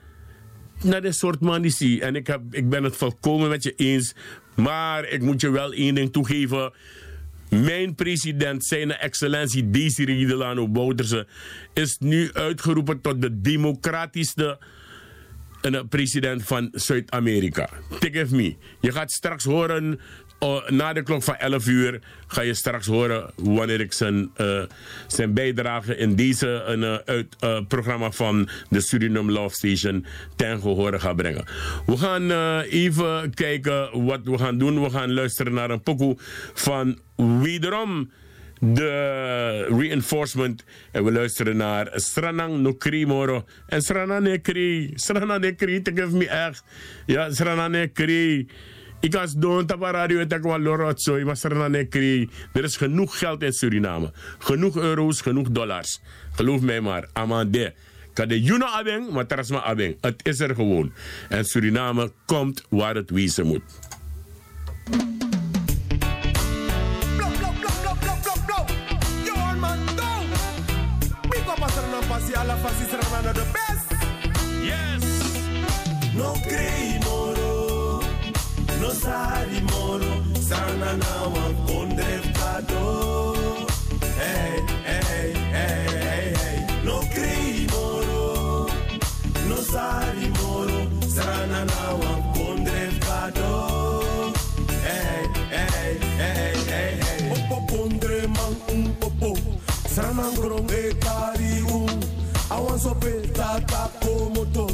naar 0.83 1.03
dit 1.03 1.17
soort 1.17 1.41
manici. 1.41 2.01
En 2.01 2.17
ik, 2.17 2.27
heb, 2.27 2.41
ik 2.51 2.69
ben 2.69 2.85
het 2.85 2.97
volkomen 2.97 3.49
met 3.49 3.63
je 3.63 3.75
eens. 3.75 4.15
Maar 4.57 5.09
ik 5.09 5.23
moet 5.23 5.41
je 5.41 5.51
wel 5.51 5.73
één 5.73 5.95
ding 5.95 6.13
toegeven. 6.13 6.73
Mijn 7.49 7.95
president, 7.95 8.65
zijn 8.65 8.93
excellentie 8.93 9.71
Desiree 9.71 10.27
Delano 10.27 10.69
Bouterse, 10.69 11.27
is 11.75 11.97
nu 11.99 12.33
uitgeroepen 12.33 13.01
tot 13.01 13.23
de 13.23 13.41
democratischste 13.41 14.59
eh, 15.61 15.81
president 15.89 16.43
van 16.43 16.69
Zuid-Amerika. 16.73 17.69
Take 17.99 18.27
me. 18.31 18.57
Je 18.81 18.93
gaat 18.93 19.13
straks 19.13 19.45
horen, 19.45 20.01
na 20.69 20.93
de 20.93 21.03
klok 21.03 21.23
van 21.23 21.37
11 21.37 21.67
uur, 21.67 22.01
ga 22.27 22.41
je 22.41 22.55
straks 22.55 22.87
horen 22.87 23.31
wanneer 23.35 23.81
ik 23.81 23.93
zijn, 23.93 24.31
eh, 24.35 24.63
zijn 25.07 25.35
bijdrage 25.35 25.97
in 25.97 26.15
deze 26.15 26.77
uh, 26.79 26.95
uit, 27.15 27.37
uh, 27.41 27.61
programma 27.69 28.11
van 28.11 28.49
de 28.69 28.81
Suriname 28.81 29.33
Love 29.33 29.55
Station 29.55 30.07
ten 30.37 30.61
gehore 30.61 30.99
ga 30.99 31.15
brengen. 31.15 31.45
We 31.87 31.97
gaan 31.97 32.31
even 32.63 33.35
kijken 33.35 34.05
wat 34.05 34.21
we 34.23 34.39
gaan 34.39 34.59
doen. 34.59 34.83
We 34.83 34.91
gaan 34.91 35.13
luisteren 35.13 35.53
naar 35.53 35.71
een 35.71 35.83
pokoe 35.83 36.17
van 36.55 36.99
wederom 37.17 38.11
de 38.61 39.67
reinforcement. 39.79 40.65
En 40.93 41.05
we 41.05 41.13
luisteren 41.13 41.57
naar 41.57 41.89
Sranang 41.95 42.59
Nukri 42.59 43.07
Moro. 43.07 43.45
En 43.67 43.83
Sranang 43.83 44.23
Nekri, 44.23 44.93
Sranang 44.95 45.41
Nekri, 45.41 45.83
te 45.83 45.93
geef 45.95 46.11
me 46.11 46.29
echt. 46.29 46.65
Ja, 47.07 47.31
Sranang 47.31 47.71
Nekri. 47.71 48.49
Ik 49.07 49.15
als 49.15 49.33
doen 49.33 49.73
op 49.73 49.81
radio 49.81 50.19
en 50.19 50.43
wel 50.43 50.59
lorotzo, 50.59 51.25
maar 51.25 51.37
Sranang 51.37 51.71
Nekri. 51.71 52.31
Er 52.53 52.65
is 52.65 52.77
genoeg 52.77 53.19
geld 53.19 53.43
in 53.43 53.53
Suriname. 53.53 54.13
Genoeg 54.39 54.77
euro's, 54.77 55.21
genoeg 55.21 55.51
dollars. 55.51 56.01
Geloof 56.33 56.61
mij 56.61 56.81
maar, 56.81 57.09
amande. 57.13 57.75
Kan 58.13 58.29
de 58.29 58.43
Juno 58.43 58.67
abeng, 58.67 59.11
maar 59.11 59.27
trasma 59.27 59.63
abeng. 59.63 59.97
Het 60.01 60.21
is 60.23 60.41
er 60.41 60.55
gewoon. 60.55 60.93
En 61.29 61.45
Suriname 61.45 62.13
komt 62.25 62.65
waar 62.69 62.95
het 62.95 63.11
wezen 63.11 63.47
moet. 63.47 63.63
Kali 79.37 79.61
Moro, 79.69 80.13
sana 80.41 80.97
na 80.97 81.13
wakonde 81.35 82.09
vado. 82.33 82.85
pado. 83.37 83.67
hey, 84.17 84.57
hey, 84.89 85.33
hey, 85.57 86.35
hey, 86.41 86.85
no 86.85 87.01
crei 87.13 87.67
Moro, 87.73 88.67
no 89.49 89.57
sari 89.73 90.29
Moro, 90.41 90.81
sana 91.17 91.65
na 91.69 91.83
wakonde 92.01 92.81
vado. 93.05 94.33
Hey, 94.89 95.29
hey, 95.53 95.99
hey, 96.21 96.55
hey, 96.73 96.93
hey, 97.05 97.31
Opo 97.37 97.57
pondre 97.69 98.27
man 98.37 98.57
un 98.73 98.85
popo, 99.01 99.37
sana 99.95 100.33
ngorong 100.33 100.71
e 100.73 100.95
kari 101.05 101.61
un. 101.77 101.93
Awan 102.49 102.79
sope 102.79 103.13
tata 103.37 103.91
komoto, 104.01 104.67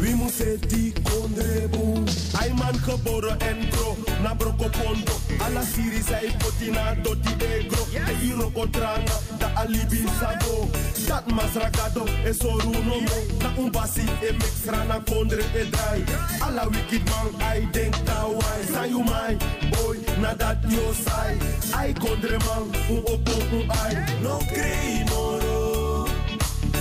wimu 0.00 0.30
se 0.30 0.56
di 0.70 0.92
kondre 1.04 1.68
bung. 1.68 2.07
Ai 2.40 2.52
man 2.54 2.74
geboren 2.84 3.38
en 3.40 3.70
gro 3.70 3.96
na 4.22 4.34
broko 4.34 4.68
pondo. 4.70 5.14
Alla 5.44 5.62
siri 5.62 6.02
sai 6.02 6.30
potina 6.38 6.94
doti 7.02 7.32
egro. 7.38 7.86
E 7.92 8.26
iro 8.26 8.50
kontrana 8.50 9.16
da 9.38 9.48
alibi 9.54 10.04
sabo. 10.20 10.68
Dat 11.08 11.26
masrakado 11.26 12.04
e 12.24 12.32
soru 12.32 12.70
no 12.72 13.00
mo. 13.00 13.18
Na 13.42 13.50
un 13.56 13.70
basi 13.70 14.04
e 14.22 14.32
mixra 14.32 14.84
na 14.84 15.00
kondre 15.00 15.42
e 15.54 15.64
drai. 15.70 16.04
Alla 16.40 16.64
wicked 16.68 17.04
man 17.10 17.28
ai 17.50 17.66
denk 17.72 17.94
tawai. 18.04 18.62
Say 18.72 18.88
you 18.90 19.02
my 19.02 19.34
boy 19.70 19.96
na 20.20 20.34
dat 20.34 20.58
yo 20.68 20.92
sai. 20.92 21.34
Ai 21.74 21.92
kondre 21.94 22.38
man 22.46 22.64
un 22.90 23.02
opo 23.14 23.34
un 23.56 23.70
ai. 23.82 23.94
No 24.22 24.38
crei 24.52 25.04
moro. 25.10 26.06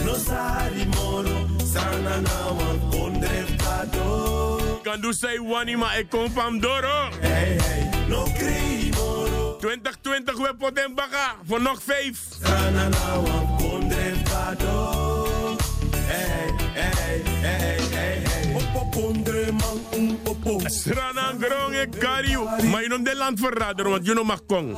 No 0.05 0.13
sari 0.13 0.85
moro. 0.95 1.37
Sana 1.73 2.21
na 2.21 2.37
wan 2.57 2.77
kondre 2.91 3.45
fado. 3.57 4.56
Kan 4.88 5.01
du 5.01 5.11
say 5.11 5.38
wani 5.38 5.75
ma 5.75 5.89
e 5.99 6.03
kom 6.07 6.31
pam 6.31 6.59
doro. 6.59 7.09
Hey 7.19 7.57
hey. 7.59 8.07
No 8.07 8.23
crei 8.38 8.89
moro. 8.95 9.57
2020 9.59 10.38
we 10.38 10.55
poten 10.55 10.95
baka 10.95 11.35
voor 11.45 11.61
nog 11.61 11.83
vijf. 11.83 12.19
Sana 12.43 12.88
na 12.88 13.21
wan 13.21 13.57
kondre 13.57 14.13
fado. 14.23 15.57
Hey 15.91 16.53
hey 16.73 17.21
hey 17.41 17.79
hey 17.91 18.21
hey. 18.23 18.55
Opo 18.55 18.89
kondre 18.89 19.51
man 19.51 19.79
un 19.93 20.19
opo. 20.23 20.59
Srana 20.65 21.35
grong 21.39 21.75
e 21.75 21.89
kariu. 21.99 22.43
Maar 22.71 22.81
je 22.81 22.88
noemt 22.88 23.05
de 23.05 23.15
land 23.15 23.39
verrader, 23.39 23.89
want 23.89 24.05
je 24.05 24.13
nog 24.13 24.25
mag 24.25 24.45
kong. 24.45 24.75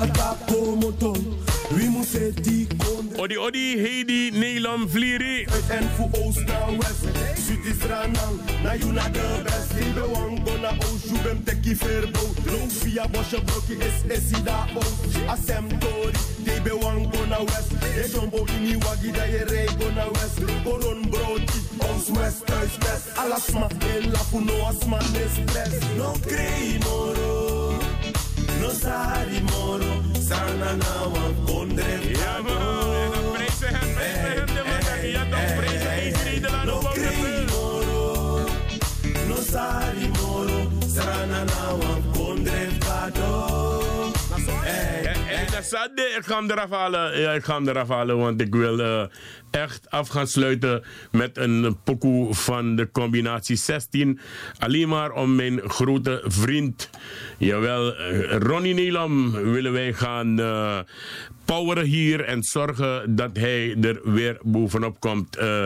Odi 3.19 3.37
odi 3.37 3.77
heidi 3.77 4.31
Nederland 4.31 4.91
vlieri. 4.91 5.45
En 5.69 5.89
voor 5.95 6.09
oost 6.11 6.45
naar 6.45 6.77
west. 6.77 7.03
Zuid 7.45 7.65
is 7.65 7.85
ranang. 7.87 8.39
Na 8.63 8.73
you 8.73 8.91
na 8.91 9.09
de 9.09 9.41
best. 9.43 9.75
Die 9.75 9.93
bewang 9.93 10.39
gona 10.45 10.71
oost. 10.77 11.05
You 11.05 11.21
bem 11.21 11.43
teki 11.43 11.75
verbo. 11.75 12.19
Long 12.45 12.71
via 12.71 13.07
bosje 13.07 13.41
brokje 13.43 13.75
is 13.75 14.17
esi 14.17 14.43
da 14.43 14.65
oost. 14.75 15.27
Asem 15.27 15.67
tori. 15.79 16.17
Die 16.43 16.61
gona 17.11 17.39
west. 17.39 17.71
Je 17.95 18.09
jumbo 18.13 18.45
ini 18.57 18.77
wagi 18.77 19.11
da 19.11 19.23
je 19.23 19.43
rei 19.43 19.67
gona 19.79 20.05
west. 20.11 20.39
Koron 20.63 21.09
broti. 21.09 21.59
Ons 21.77 22.09
west 22.09 22.45
thuis 22.45 22.77
best. 22.77 23.05
Alasma. 23.15 23.67
In 23.95 24.11
la 24.11 24.19
funo 24.19 24.65
asma. 24.67 24.99
No 25.97 26.13
crei 26.25 26.77
moro. 26.83 27.77
No 28.61 28.69
sari 28.81 29.41
moro. 29.41 30.01
Sana 30.27 30.75
na 30.75 30.93
kondre 31.45 31.99
Ja 32.11 32.88
En 45.71 45.77
dat 45.77 45.87
zat 45.87 45.97
de, 45.97 46.15
ik 46.17 46.25
ga 46.25 46.35
hem 46.35 46.51
eraf 46.51 46.69
halen. 46.69 47.19
Ja, 47.19 47.31
ik 47.31 47.43
ga 47.43 47.53
hem 47.53 47.67
eraf 47.67 47.87
halen, 47.87 48.17
want 48.17 48.41
ik 48.41 48.55
wil 48.55 48.79
eh, 48.79 49.03
echt 49.51 49.89
af 49.89 50.07
gaan 50.07 50.27
sluiten 50.27 50.83
met 51.11 51.37
een 51.37 51.77
pokoe 51.83 52.33
van 52.33 52.75
de 52.75 52.91
combinatie 52.91 53.55
16. 53.55 54.19
Alleen 54.59 54.89
maar 54.89 55.11
om 55.11 55.35
mijn 55.35 55.61
grote 55.69 56.23
vriend, 56.25 56.89
jawel, 57.37 57.93
Ronnie 58.39 58.73
Neelam, 58.73 59.31
willen 59.31 59.71
wij 59.71 59.93
gaan 59.93 60.39
eh, 60.39 60.79
poweren 61.45 61.85
hier 61.85 62.23
en 62.23 62.43
zorgen 62.43 63.15
dat 63.15 63.37
hij 63.37 63.75
er 63.81 63.99
weer 64.03 64.37
bovenop 64.41 64.99
komt. 64.99 65.35
Eh, 65.35 65.63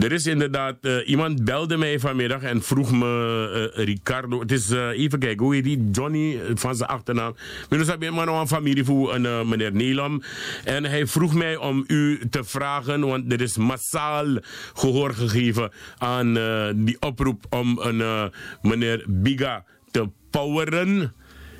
er 0.00 0.12
is 0.12 0.26
inderdaad, 0.26 0.76
eh, 0.80 1.08
iemand 1.08 1.44
belde 1.44 1.76
mij 1.76 1.98
vanmiddag 1.98 2.42
en 2.42 2.62
vroeg 2.62 2.92
me, 2.92 3.72
Ricardo, 3.74 4.40
het 4.40 4.52
is, 4.52 4.70
even 4.70 5.18
kijken, 5.18 5.44
hoe 5.44 5.54
heet 5.54 5.64
die? 5.64 5.88
Johnny 5.92 6.40
van 6.54 6.74
zijn 6.74 6.90
achternaam. 6.90 7.34
Minus 7.68 7.86
heb 7.86 8.02
je 8.02 8.10
maar 8.10 8.26
nog 8.26 8.40
een 8.40 8.48
familie 8.48 8.84
voor 8.84 9.20
meneer 9.20 9.72
Neelam. 9.72 10.22
En 10.64 10.84
hij 10.84 11.06
vroeg 11.06 11.34
mij 11.34 11.56
om 11.56 11.84
u 11.86 12.20
te 12.30 12.44
vragen, 12.44 13.04
want 13.10 13.32
er 13.32 13.40
is 13.40 13.56
massaal 13.56 14.38
gehoor 14.74 15.14
gegeven 15.14 15.70
aan 15.98 16.36
eh, 16.36 16.68
die 16.74 17.00
oproep 17.00 17.46
om 17.50 17.78
een 17.78 18.00
eh, 18.00 18.24
meneer 18.62 19.04
Biga 19.08 19.64
te 19.90 20.08
poweren. 20.30 21.12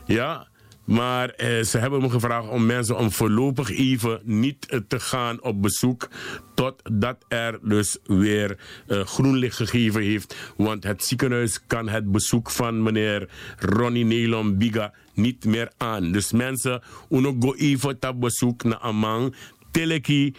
Ja, 0.06 0.48
maar 0.84 1.28
eh, 1.28 1.62
ze 1.62 1.78
hebben 1.78 2.00
me 2.00 2.10
gevraagd 2.10 2.48
om 2.48 2.66
mensen 2.66 2.96
om 2.96 3.10
voorlopig 3.10 3.70
even 3.70 4.20
niet 4.24 4.82
te 4.88 5.00
gaan 5.00 5.42
op 5.42 5.62
bezoek. 5.62 6.08
Totdat 6.54 7.24
er 7.28 7.58
dus 7.62 7.98
weer 8.04 8.58
groen 8.86 9.36
licht 9.36 9.56
gegeven 9.56 10.02
heeft. 10.02 10.36
Want 10.56 10.84
het 10.84 11.04
ziekenhuis 11.04 11.66
kan 11.66 11.88
het 11.88 12.12
bezoek 12.12 12.50
van 12.50 12.82
meneer 12.82 13.28
Ronnie 13.58 14.04
Nelon 14.04 14.58
Biga 14.58 14.92
niet 15.14 15.44
meer 15.44 15.72
aan. 15.76 16.12
Dus 16.12 16.32
mensen, 16.32 16.82
uno 17.10 17.36
go 17.40 17.54
even 17.54 17.96
op 18.08 18.20
bezoek 18.20 18.62
naar 18.62 18.78
Amang. 18.78 19.34
Teleki, 19.70 20.34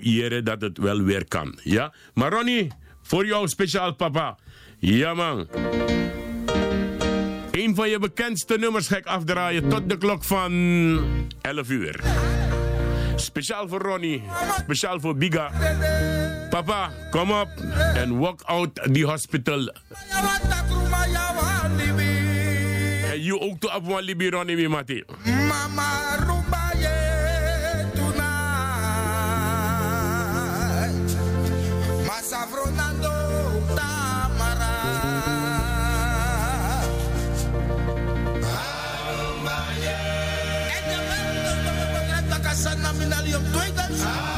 jere 0.00 0.42
dat 0.42 0.60
het 0.60 0.78
wel 0.78 1.02
weer 1.02 1.28
kan. 1.28 1.58
Ja? 1.62 1.92
Maar 2.14 2.32
Ronnie, 2.32 2.72
voor 3.02 3.26
jou 3.26 3.48
speciaal 3.48 3.94
papa. 3.94 4.38
Ja 4.78 5.14
man. 5.14 5.48
Een 7.50 7.74
van 7.74 7.88
je 7.88 7.98
bekendste 7.98 8.56
nummers 8.58 8.88
ga 8.88 8.96
ik 8.96 9.06
afdraaien 9.06 9.68
tot 9.68 9.88
de 9.88 9.98
klok 9.98 10.24
van 10.24 10.52
11 11.40 11.68
uur. 11.68 12.00
Speciaal 13.16 13.68
voor 13.68 13.80
Ronnie, 13.80 14.22
speciaal 14.56 15.00
voor 15.00 15.16
Biga. 15.16 15.50
Papa, 16.50 16.90
kom 17.10 17.30
op 17.30 17.48
en 17.94 18.18
walk 18.18 18.42
out 18.42 18.74
the 18.92 19.02
hospital. 19.04 19.72
En 23.10 23.22
je 23.22 23.38
ook 23.40 23.56
een 23.62 24.02
libi 24.02 24.30
Ronnie, 24.30 24.68
mati. 24.68 25.04
Mama 25.24 26.16
rumba 26.26 26.59
finally 43.00 43.34
op 43.34 43.42
20. 43.52 44.29